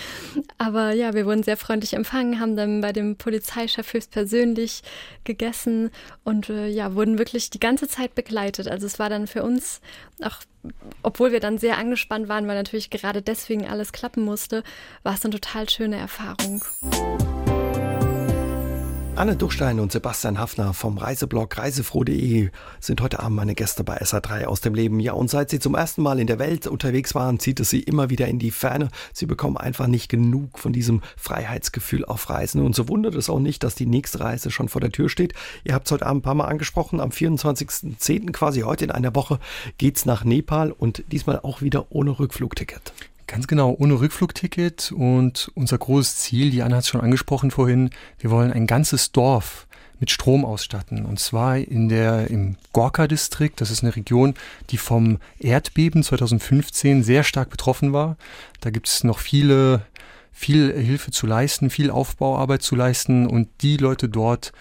Aber 0.58 0.92
ja, 0.92 1.14
wir 1.14 1.24
wurden 1.24 1.42
sehr 1.42 1.56
freundlich 1.56 1.94
empfangen, 1.94 2.38
haben 2.38 2.54
dann 2.54 2.82
bei 2.82 2.92
dem 2.92 3.16
Polizeichef 3.16 3.94
höchstpersönlich 3.94 4.82
gegessen 5.24 5.90
und 6.22 6.50
äh, 6.50 6.68
ja, 6.68 6.94
wurden 6.94 7.18
wirklich 7.18 7.48
die 7.48 7.60
ganze 7.60 7.88
Zeit 7.88 8.14
begleitet. 8.14 8.68
Also 8.68 8.86
es 8.86 8.98
war 8.98 9.08
dann 9.08 9.26
für 9.26 9.42
uns 9.42 9.80
auch 10.22 10.36
obwohl 11.02 11.32
wir 11.32 11.40
dann 11.40 11.58
sehr 11.58 11.76
angespannt 11.76 12.28
waren, 12.28 12.46
weil 12.46 12.54
natürlich 12.54 12.90
gerade 12.90 13.20
deswegen 13.20 13.66
alles 13.66 13.90
klappen 13.92 14.24
musste, 14.24 14.62
war 15.02 15.14
es 15.14 15.24
eine 15.24 15.34
total 15.34 15.68
schöne 15.68 15.96
Erfahrung. 15.96 16.62
Anne 19.14 19.36
Duchstein 19.36 19.78
und 19.78 19.92
Sebastian 19.92 20.38
Hafner 20.38 20.72
vom 20.72 20.96
Reiseblog 20.96 21.58
reisefroh.de 21.58 22.48
sind 22.80 23.00
heute 23.02 23.20
Abend 23.20 23.36
meine 23.36 23.54
Gäste 23.54 23.84
bei 23.84 24.00
SA3 24.00 24.46
aus 24.46 24.62
dem 24.62 24.74
Leben. 24.74 25.00
Ja, 25.00 25.12
und 25.12 25.28
seit 25.28 25.50
sie 25.50 25.58
zum 25.58 25.74
ersten 25.74 26.02
Mal 26.02 26.18
in 26.18 26.26
der 26.26 26.38
Welt 26.38 26.66
unterwegs 26.66 27.14
waren, 27.14 27.38
zieht 27.38 27.60
es 27.60 27.68
sie 27.68 27.80
immer 27.80 28.08
wieder 28.08 28.26
in 28.26 28.38
die 28.38 28.50
Ferne. 28.50 28.88
Sie 29.12 29.26
bekommen 29.26 29.58
einfach 29.58 29.86
nicht 29.86 30.08
genug 30.08 30.58
von 30.58 30.72
diesem 30.72 31.02
Freiheitsgefühl 31.18 32.06
auf 32.06 32.30
Reisen. 32.30 32.62
Und 32.62 32.74
so 32.74 32.88
wundert 32.88 33.14
es 33.14 33.28
auch 33.28 33.38
nicht, 33.38 33.62
dass 33.64 33.74
die 33.74 33.86
nächste 33.86 34.20
Reise 34.20 34.50
schon 34.50 34.70
vor 34.70 34.80
der 34.80 34.92
Tür 34.92 35.10
steht. 35.10 35.34
Ihr 35.62 35.74
habt 35.74 35.86
es 35.86 35.92
heute 35.92 36.06
Abend 36.06 36.20
ein 36.20 36.24
paar 36.24 36.34
Mal 36.34 36.46
angesprochen. 36.46 36.98
Am 36.98 37.10
24.10. 37.10 38.32
quasi 38.32 38.62
heute 38.62 38.86
in 38.86 38.90
einer 38.90 39.14
Woche 39.14 39.38
geht's 39.76 40.06
nach 40.06 40.24
Nepal 40.24 40.72
und 40.72 41.04
diesmal 41.12 41.38
auch 41.40 41.60
wieder 41.60 41.86
ohne 41.90 42.18
Rückflugticket. 42.18 42.94
Ganz 43.32 43.46
genau, 43.46 43.74
ohne 43.78 43.98
Rückflugticket 43.98 44.92
und 44.92 45.50
unser 45.54 45.78
großes 45.78 46.18
Ziel, 46.18 46.50
die 46.50 46.60
Anna 46.60 46.76
hat 46.76 46.82
es 46.82 46.90
schon 46.90 47.00
angesprochen 47.00 47.50
vorhin, 47.50 47.88
wir 48.18 48.30
wollen 48.30 48.52
ein 48.52 48.66
ganzes 48.66 49.10
Dorf 49.10 49.66
mit 50.00 50.10
Strom 50.10 50.44
ausstatten. 50.44 51.06
Und 51.06 51.18
zwar 51.18 51.56
in 51.56 51.88
der, 51.88 52.28
im 52.28 52.56
Gorka-Distrikt. 52.74 53.62
Das 53.62 53.70
ist 53.70 53.82
eine 53.82 53.96
Region, 53.96 54.34
die 54.68 54.76
vom 54.76 55.16
Erdbeben 55.38 56.02
2015 56.02 57.02
sehr 57.04 57.24
stark 57.24 57.48
betroffen 57.48 57.94
war. 57.94 58.18
Da 58.60 58.68
gibt 58.68 58.86
es 58.86 59.02
noch 59.02 59.18
viele, 59.18 59.86
viel 60.30 60.70
Hilfe 60.70 61.10
zu 61.10 61.26
leisten, 61.26 61.70
viel 61.70 61.90
Aufbauarbeit 61.90 62.60
zu 62.60 62.76
leisten. 62.76 63.26
Und 63.26 63.48
die 63.62 63.78
Leute 63.78 64.10
dort, 64.10 64.52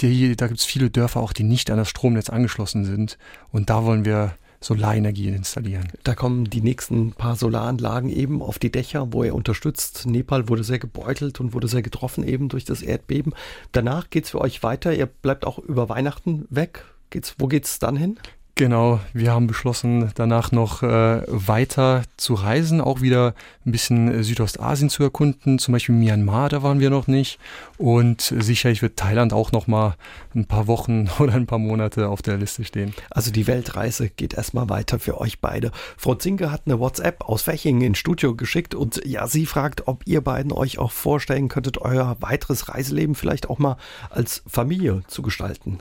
die, 0.00 0.34
da 0.34 0.46
gibt 0.46 0.60
es 0.60 0.64
viele 0.64 0.88
Dörfer 0.88 1.20
auch, 1.20 1.34
die 1.34 1.44
nicht 1.44 1.70
an 1.70 1.76
das 1.76 1.90
Stromnetz 1.90 2.30
angeschlossen 2.30 2.86
sind. 2.86 3.18
Und 3.52 3.68
da 3.68 3.84
wollen 3.84 4.06
wir 4.06 4.34
Solarenergie 4.64 5.28
installieren. 5.28 5.88
Da 6.04 6.14
kommen 6.14 6.48
die 6.48 6.62
nächsten 6.62 7.12
paar 7.12 7.36
Solaranlagen 7.36 8.08
eben 8.08 8.40
auf 8.40 8.58
die 8.58 8.72
Dächer, 8.72 9.12
wo 9.12 9.22
er 9.22 9.34
unterstützt. 9.34 10.06
Nepal 10.06 10.48
wurde 10.48 10.64
sehr 10.64 10.78
gebeutelt 10.78 11.38
und 11.38 11.52
wurde 11.52 11.68
sehr 11.68 11.82
getroffen 11.82 12.26
eben 12.26 12.48
durch 12.48 12.64
das 12.64 12.80
Erdbeben. 12.80 13.34
Danach 13.72 14.08
geht 14.08 14.24
es 14.24 14.30
für 14.30 14.40
euch 14.40 14.62
weiter. 14.62 14.94
Ihr 14.94 15.06
bleibt 15.06 15.46
auch 15.46 15.58
über 15.58 15.90
Weihnachten 15.90 16.46
weg. 16.48 16.86
Geht's, 17.10 17.34
wo 17.38 17.46
geht's 17.46 17.78
dann 17.78 17.96
hin? 17.96 18.18
Genau, 18.56 19.00
wir 19.12 19.32
haben 19.32 19.48
beschlossen, 19.48 20.12
danach 20.14 20.52
noch 20.52 20.84
äh, 20.84 21.22
weiter 21.26 22.02
zu 22.16 22.34
reisen, 22.34 22.80
auch 22.80 23.00
wieder 23.00 23.34
ein 23.66 23.72
bisschen 23.72 24.22
Südostasien 24.22 24.90
zu 24.90 25.02
erkunden, 25.02 25.58
zum 25.58 25.72
Beispiel 25.72 25.96
Myanmar, 25.96 26.50
da 26.50 26.62
waren 26.62 26.78
wir 26.78 26.88
noch 26.88 27.08
nicht. 27.08 27.40
Und 27.78 28.20
sicherlich 28.20 28.80
wird 28.80 28.96
Thailand 28.96 29.32
auch 29.32 29.50
noch 29.50 29.66
mal 29.66 29.96
ein 30.36 30.46
paar 30.46 30.68
Wochen 30.68 31.10
oder 31.18 31.34
ein 31.34 31.46
paar 31.46 31.58
Monate 31.58 32.08
auf 32.08 32.22
der 32.22 32.36
Liste 32.36 32.62
stehen. 32.62 32.94
Also 33.10 33.32
die 33.32 33.48
Weltreise 33.48 34.08
geht 34.08 34.34
erstmal 34.34 34.68
weiter 34.68 35.00
für 35.00 35.20
euch 35.20 35.40
beide. 35.40 35.72
Frau 35.96 36.14
Zinke 36.14 36.52
hat 36.52 36.62
eine 36.66 36.78
WhatsApp 36.78 37.24
aus 37.24 37.42
Fächingen 37.42 37.82
ins 37.82 37.98
Studio 37.98 38.36
geschickt 38.36 38.76
und 38.76 39.00
ja, 39.04 39.26
sie 39.26 39.46
fragt, 39.46 39.88
ob 39.88 40.06
ihr 40.06 40.20
beiden 40.20 40.52
euch 40.52 40.78
auch 40.78 40.92
vorstellen 40.92 41.48
könntet, 41.48 41.78
euer 41.78 42.18
weiteres 42.20 42.68
Reiseleben 42.68 43.16
vielleicht 43.16 43.50
auch 43.50 43.58
mal 43.58 43.78
als 44.10 44.44
Familie 44.46 45.02
zu 45.08 45.22
gestalten. 45.22 45.80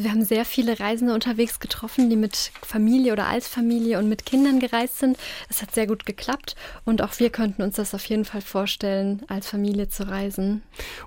Wir 0.00 0.12
haben 0.12 0.24
sehr 0.24 0.44
viele 0.44 0.78
Reisende 0.78 1.12
unterwegs 1.12 1.58
getroffen, 1.58 2.08
die 2.08 2.14
mit 2.14 2.52
Familie 2.62 3.12
oder 3.12 3.26
als 3.26 3.48
Familie 3.48 3.98
und 3.98 4.08
mit 4.08 4.24
Kindern 4.24 4.60
gereist 4.60 5.00
sind. 5.00 5.18
Das 5.48 5.60
hat 5.60 5.74
sehr 5.74 5.88
gut 5.88 6.06
geklappt 6.06 6.54
und 6.84 7.02
auch 7.02 7.18
wir 7.18 7.30
könnten 7.30 7.62
uns 7.62 7.74
das 7.74 7.94
auf 7.96 8.04
jeden 8.04 8.24
Fall 8.24 8.40
vorstellen, 8.40 9.22
als 9.26 9.48
Familie 9.48 9.88
zu 9.88 10.06
reisen. 10.08 10.62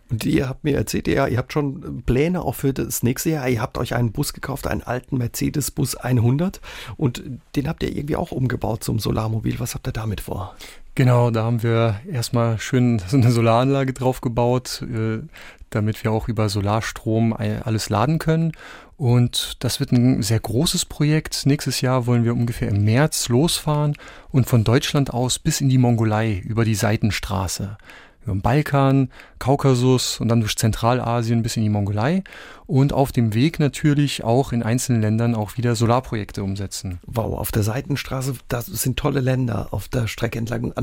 Und 0.10 0.26
ihr 0.26 0.50
habt 0.50 0.66
mir 0.66 0.76
erzählt, 0.76 1.08
ja, 1.08 1.26
ihr 1.26 1.38
habt 1.38 1.54
schon 1.54 2.04
Pläne 2.06 2.42
auch 2.42 2.56
für 2.56 2.74
das 2.74 3.02
nächste 3.02 3.30
Jahr. 3.30 3.48
Ihr 3.48 3.62
habt 3.62 3.78
euch 3.78 3.96
einen 3.96 4.12
Bus 4.12 4.34
gekauft, 4.34 4.68
einen 4.68 4.84
alten 4.84 5.18
Mercedes-Bus 5.18 5.96
100 5.96 6.60
und 6.98 7.24
den 7.56 7.70
habt 7.70 7.84
ihr 7.84 7.96
irgendwie 7.96 8.18
auch 8.18 8.34
umgebaut 8.34 8.84
zum 8.84 9.00
Solarmobil. 9.00 9.58
Was 9.62 9.74
habt 9.74 9.88
ihr 9.88 9.94
damit 9.94 10.20
vor? 10.20 10.58
Genau, 11.02 11.32
da 11.32 11.45
haben 11.45 11.64
wir 11.64 11.99
erstmal 12.08 12.60
schön 12.60 12.99
so 13.08 13.18
eine 13.18 13.32
Solaranlage 13.32 13.91
drauf 13.91 14.22
gebaut, 14.22 14.84
äh, 14.84 15.24
damit 15.72 16.04
wir 16.04 16.12
auch 16.12 16.28
über 16.28 16.47
Solarstrom 16.47 17.34
alles 17.34 17.89
laden 17.89 18.20
können. 18.20 18.52
Und 18.97 19.56
das 19.64 19.80
wird 19.80 19.93
ein 19.93 20.22
sehr 20.22 20.39
großes 20.39 20.86
Projekt. 20.86 21.47
Nächstes 21.47 21.82
Jahr 21.82 22.06
wollen 22.06 22.24
wir 22.24 22.36
ungefähr 22.36 22.68
im 22.68 22.84
März 22.86 23.30
losfahren 23.30 23.95
und 24.30 24.45
von 24.45 24.64
Deutschland 24.64 25.12
aus 25.12 25.39
bis 25.39 25.60
in 25.60 25.70
die 25.70 25.80
Mongolei 25.80 26.39
über 26.45 26.66
die 26.66 26.76
Seitenstraße. 26.76 27.80
Über 28.24 28.34
den 28.34 28.41
Balkan, 28.41 29.09
Kaukasus 29.39 30.19
und 30.19 30.30
dann 30.30 30.41
durch 30.41 30.55
Zentralasien 30.55 31.41
bis 31.41 31.57
in 31.57 31.63
die 31.63 31.69
Mongolei 31.69 32.24
und 32.67 32.93
auf 32.93 33.11
dem 33.11 33.34
Weg 33.34 33.59
natürlich 33.59 34.24
auch 34.24 34.51
in 34.51 34.63
einzelnen 34.63 35.01
Ländern 35.01 35.36
auch 35.36 35.57
wieder 35.57 35.76
Solarprojekte 35.76 36.43
umsetzen. 36.43 36.99
Wow, 37.05 37.39
auf 37.39 37.51
der 37.51 37.63
Seitenstraße, 37.63 38.36
das 38.47 38.67
sind 38.67 38.97
tolle 38.97 39.22
Länder 39.22 39.69
auf 39.72 39.88
der 39.88 40.07
Strecke 40.07 40.39
entlang. 40.39 40.74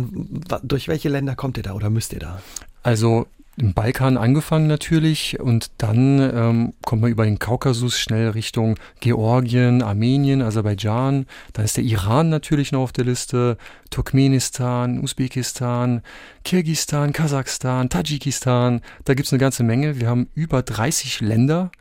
durch 0.63 0.89
welche 0.89 1.09
Länder 1.09 1.37
kommt 1.37 1.57
ihr 1.57 1.63
da 1.63 1.75
oder 1.75 1.91
müsst 1.91 2.13
ihr 2.13 2.21
da? 2.21 2.43
Also 2.83 3.27
im 3.59 3.75
Balkan 3.75 4.17
angefangen 4.17 4.69
natürlich 4.69 5.41
und 5.41 5.71
dann 5.79 6.21
ähm, 6.21 6.75
kommt 6.85 7.03
man 7.03 7.11
über 7.11 7.25
den 7.25 7.39
Kaukasus 7.39 7.99
schnell 7.99 8.31
Richtung 8.31 8.77
Georgien, 9.01 9.83
Armenien, 9.83 10.43
Aserbaidschan. 10.43 11.27
Dann 11.53 11.65
ist 11.65 11.77
der 11.77 11.85
Iran 11.85 12.29
natürlich 12.29 12.71
noch 12.71 12.83
auf 12.83 12.93
der 12.93 13.05
Liste, 13.05 13.59
Turkmenistan, 13.91 15.01
Usbekistan, 15.01 16.03
Kirgistan, 16.45 17.13
Kasachstan, 17.13 17.89
Tadschikistan. 17.89 18.81
Da 19.05 19.15
gibt's 19.15 19.33
eine 19.33 19.41
ganze 19.41 19.65
Menge. 19.65 19.99
Wir 19.99 20.09
haben 20.09 20.29
über 20.35 20.63
30 20.63 21.21
Länder 21.21 21.73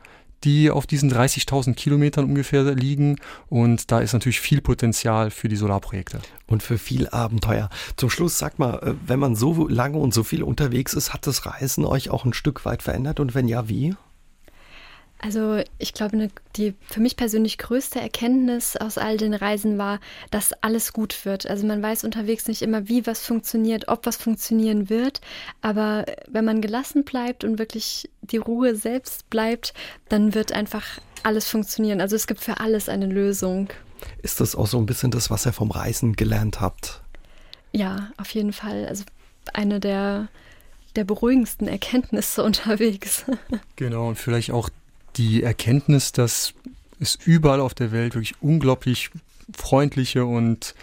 die 0.44 0.70
auf 0.70 0.86
diesen 0.86 1.12
30.000 1.12 1.74
Kilometern 1.74 2.24
ungefähr 2.24 2.62
liegen. 2.74 3.16
Und 3.48 3.90
da 3.90 4.00
ist 4.00 4.12
natürlich 4.12 4.40
viel 4.40 4.60
Potenzial 4.60 5.30
für 5.30 5.48
die 5.48 5.56
Solarprojekte. 5.56 6.20
Und 6.46 6.62
für 6.62 6.78
viel 6.78 7.08
Abenteuer. 7.08 7.68
Zum 7.96 8.10
Schluss, 8.10 8.38
sag 8.38 8.58
mal, 8.58 8.78
äh, 8.82 8.94
wenn 9.06 9.18
man 9.18 9.36
so 9.36 9.68
lange 9.68 9.98
und 9.98 10.14
so 10.14 10.22
viel 10.22 10.42
unterwegs 10.42 10.94
ist, 10.94 11.12
hat 11.12 11.26
das 11.26 11.46
Reisen 11.46 11.84
euch 11.84 12.10
auch 12.10 12.24
ein 12.24 12.32
Stück 12.32 12.64
weit 12.64 12.82
verändert? 12.82 13.20
Und 13.20 13.34
wenn 13.34 13.48
ja, 13.48 13.68
wie? 13.68 13.94
Also 15.20 15.62
ich 15.78 15.94
glaube, 15.94 16.16
ne, 16.16 16.30
die 16.56 16.74
für 16.88 17.00
mich 17.00 17.16
persönlich 17.16 17.58
größte 17.58 18.00
Erkenntnis 18.00 18.76
aus 18.76 18.98
all 18.98 19.16
den 19.16 19.34
Reisen 19.34 19.76
war, 19.76 19.98
dass 20.30 20.52
alles 20.62 20.92
gut 20.92 21.24
wird. 21.24 21.46
Also 21.46 21.66
man 21.66 21.82
weiß 21.82 22.04
unterwegs 22.04 22.46
nicht 22.46 22.62
immer, 22.62 22.88
wie 22.88 23.06
was 23.06 23.26
funktioniert, 23.26 23.88
ob 23.88 24.06
was 24.06 24.16
funktionieren 24.16 24.88
wird. 24.88 25.20
Aber 25.60 26.06
wenn 26.28 26.44
man 26.44 26.60
gelassen 26.60 27.04
bleibt 27.04 27.42
und 27.42 27.58
wirklich 27.58 28.08
die 28.22 28.36
Ruhe 28.36 28.76
selbst 28.76 29.28
bleibt, 29.28 29.74
dann 30.08 30.34
wird 30.34 30.52
einfach 30.52 30.84
alles 31.24 31.48
funktionieren. 31.48 32.00
Also 32.00 32.14
es 32.14 32.28
gibt 32.28 32.40
für 32.40 32.60
alles 32.60 32.88
eine 32.88 33.06
Lösung. 33.06 33.70
Ist 34.22 34.40
das 34.40 34.54
auch 34.54 34.68
so 34.68 34.78
ein 34.78 34.86
bisschen 34.86 35.10
das, 35.10 35.30
was 35.30 35.46
ihr 35.46 35.52
vom 35.52 35.72
Reisen 35.72 36.14
gelernt 36.14 36.60
habt? 36.60 37.02
Ja, 37.72 38.10
auf 38.18 38.30
jeden 38.30 38.52
Fall. 38.52 38.86
Also 38.86 39.04
eine 39.52 39.80
der 39.80 40.28
der 40.96 41.04
beruhigendsten 41.04 41.68
Erkenntnisse 41.68 42.42
unterwegs. 42.44 43.24
Genau, 43.76 44.08
und 44.08 44.16
vielleicht 44.16 44.50
auch 44.50 44.68
die 45.18 45.42
Erkenntnis, 45.42 46.12
dass 46.12 46.54
es 47.00 47.18
überall 47.24 47.60
auf 47.60 47.74
der 47.74 47.92
Welt 47.92 48.14
wirklich 48.14 48.34
unglaublich 48.40 49.10
freundliche 49.56 50.24
und 50.24 50.74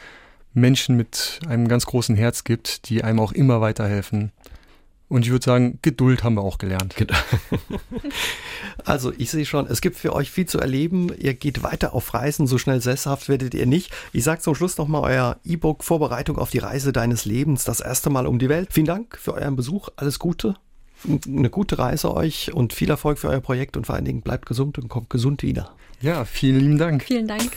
Menschen 0.54 0.96
mit 0.96 1.40
einem 1.48 1.68
ganz 1.68 1.86
großen 1.86 2.16
Herz 2.16 2.44
gibt, 2.44 2.90
die 2.90 3.04
einem 3.04 3.20
auch 3.20 3.32
immer 3.32 3.62
weiterhelfen. 3.62 4.32
Und 5.08 5.24
ich 5.24 5.32
würde 5.32 5.46
sagen, 5.46 5.80
Geduld 5.82 6.24
haben 6.24 6.36
wir 6.36 6.44
auch 6.44 6.58
gelernt. 6.58 6.96
Also 8.84 9.12
ich 9.18 9.32
sehe 9.32 9.46
schon, 9.46 9.68
es 9.68 9.82
gibt 9.82 9.96
für 9.96 10.14
euch 10.14 10.30
viel 10.30 10.46
zu 10.46 10.60
erleben. 10.60 11.12
Ihr 11.18 11.34
geht 11.34 11.64
weiter 11.64 11.94
auf 11.94 12.14
Reisen, 12.14 12.46
so 12.46 12.58
schnell 12.58 12.82
sesshaft 12.82 13.30
werdet 13.30 13.54
ihr 13.54 13.66
nicht. 13.66 13.92
Ich 14.14 14.24
sage 14.24 14.42
zum 14.42 14.54
Schluss 14.54 14.78
nochmal 14.78 15.02
euer 15.02 15.38
E-Book 15.44 15.84
Vorbereitung 15.84 16.38
auf 16.38 16.52
die 16.52 16.60
Reise 16.60 16.92
deines 16.92 17.26
Lebens, 17.26 17.64
das 17.64 17.80
erste 17.80 18.10
Mal 18.10 18.28
um 18.28 18.38
die 18.38 18.50
Welt. 18.50 18.70
Vielen 18.72 18.86
Dank 18.86 19.18
für 19.18 19.34
euren 19.34 19.56
Besuch, 19.56 19.90
alles 19.96 20.20
Gute 20.20 20.56
eine 21.28 21.50
gute 21.50 21.80
Reise 21.80 22.14
euch 22.14 22.54
und 22.54 22.74
viel 22.74 22.90
Erfolg 22.90 23.20
für 23.20 23.30
euer 23.30 23.42
Projekt 23.42 23.78
und 23.78 23.86
vor 23.86 23.96
allen 23.96 24.06
Dingen 24.06 24.22
bleibt 24.22 24.46
gesund 24.46 24.78
und 24.78 24.88
kommt 24.88 25.10
gesund 25.10 25.44
wieder. 25.44 25.72
Ja, 26.02 26.26
vielen 26.26 26.60
lieben 26.60 26.78
Dank. 26.78 27.04
Vielen 27.04 27.28
Dank. 27.28 27.52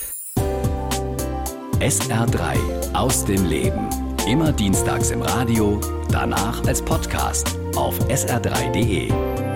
SR3 1.81 2.93
aus 2.95 3.25
dem 3.25 3.45
Leben. 3.45 3.89
Immer 4.29 4.53
dienstags 4.53 5.11
im 5.11 5.23
Radio, 5.23 5.81
danach 6.11 6.65
als 6.67 6.83
Podcast 6.83 7.57
auf 7.77 7.99
sr3.de. 8.09 9.48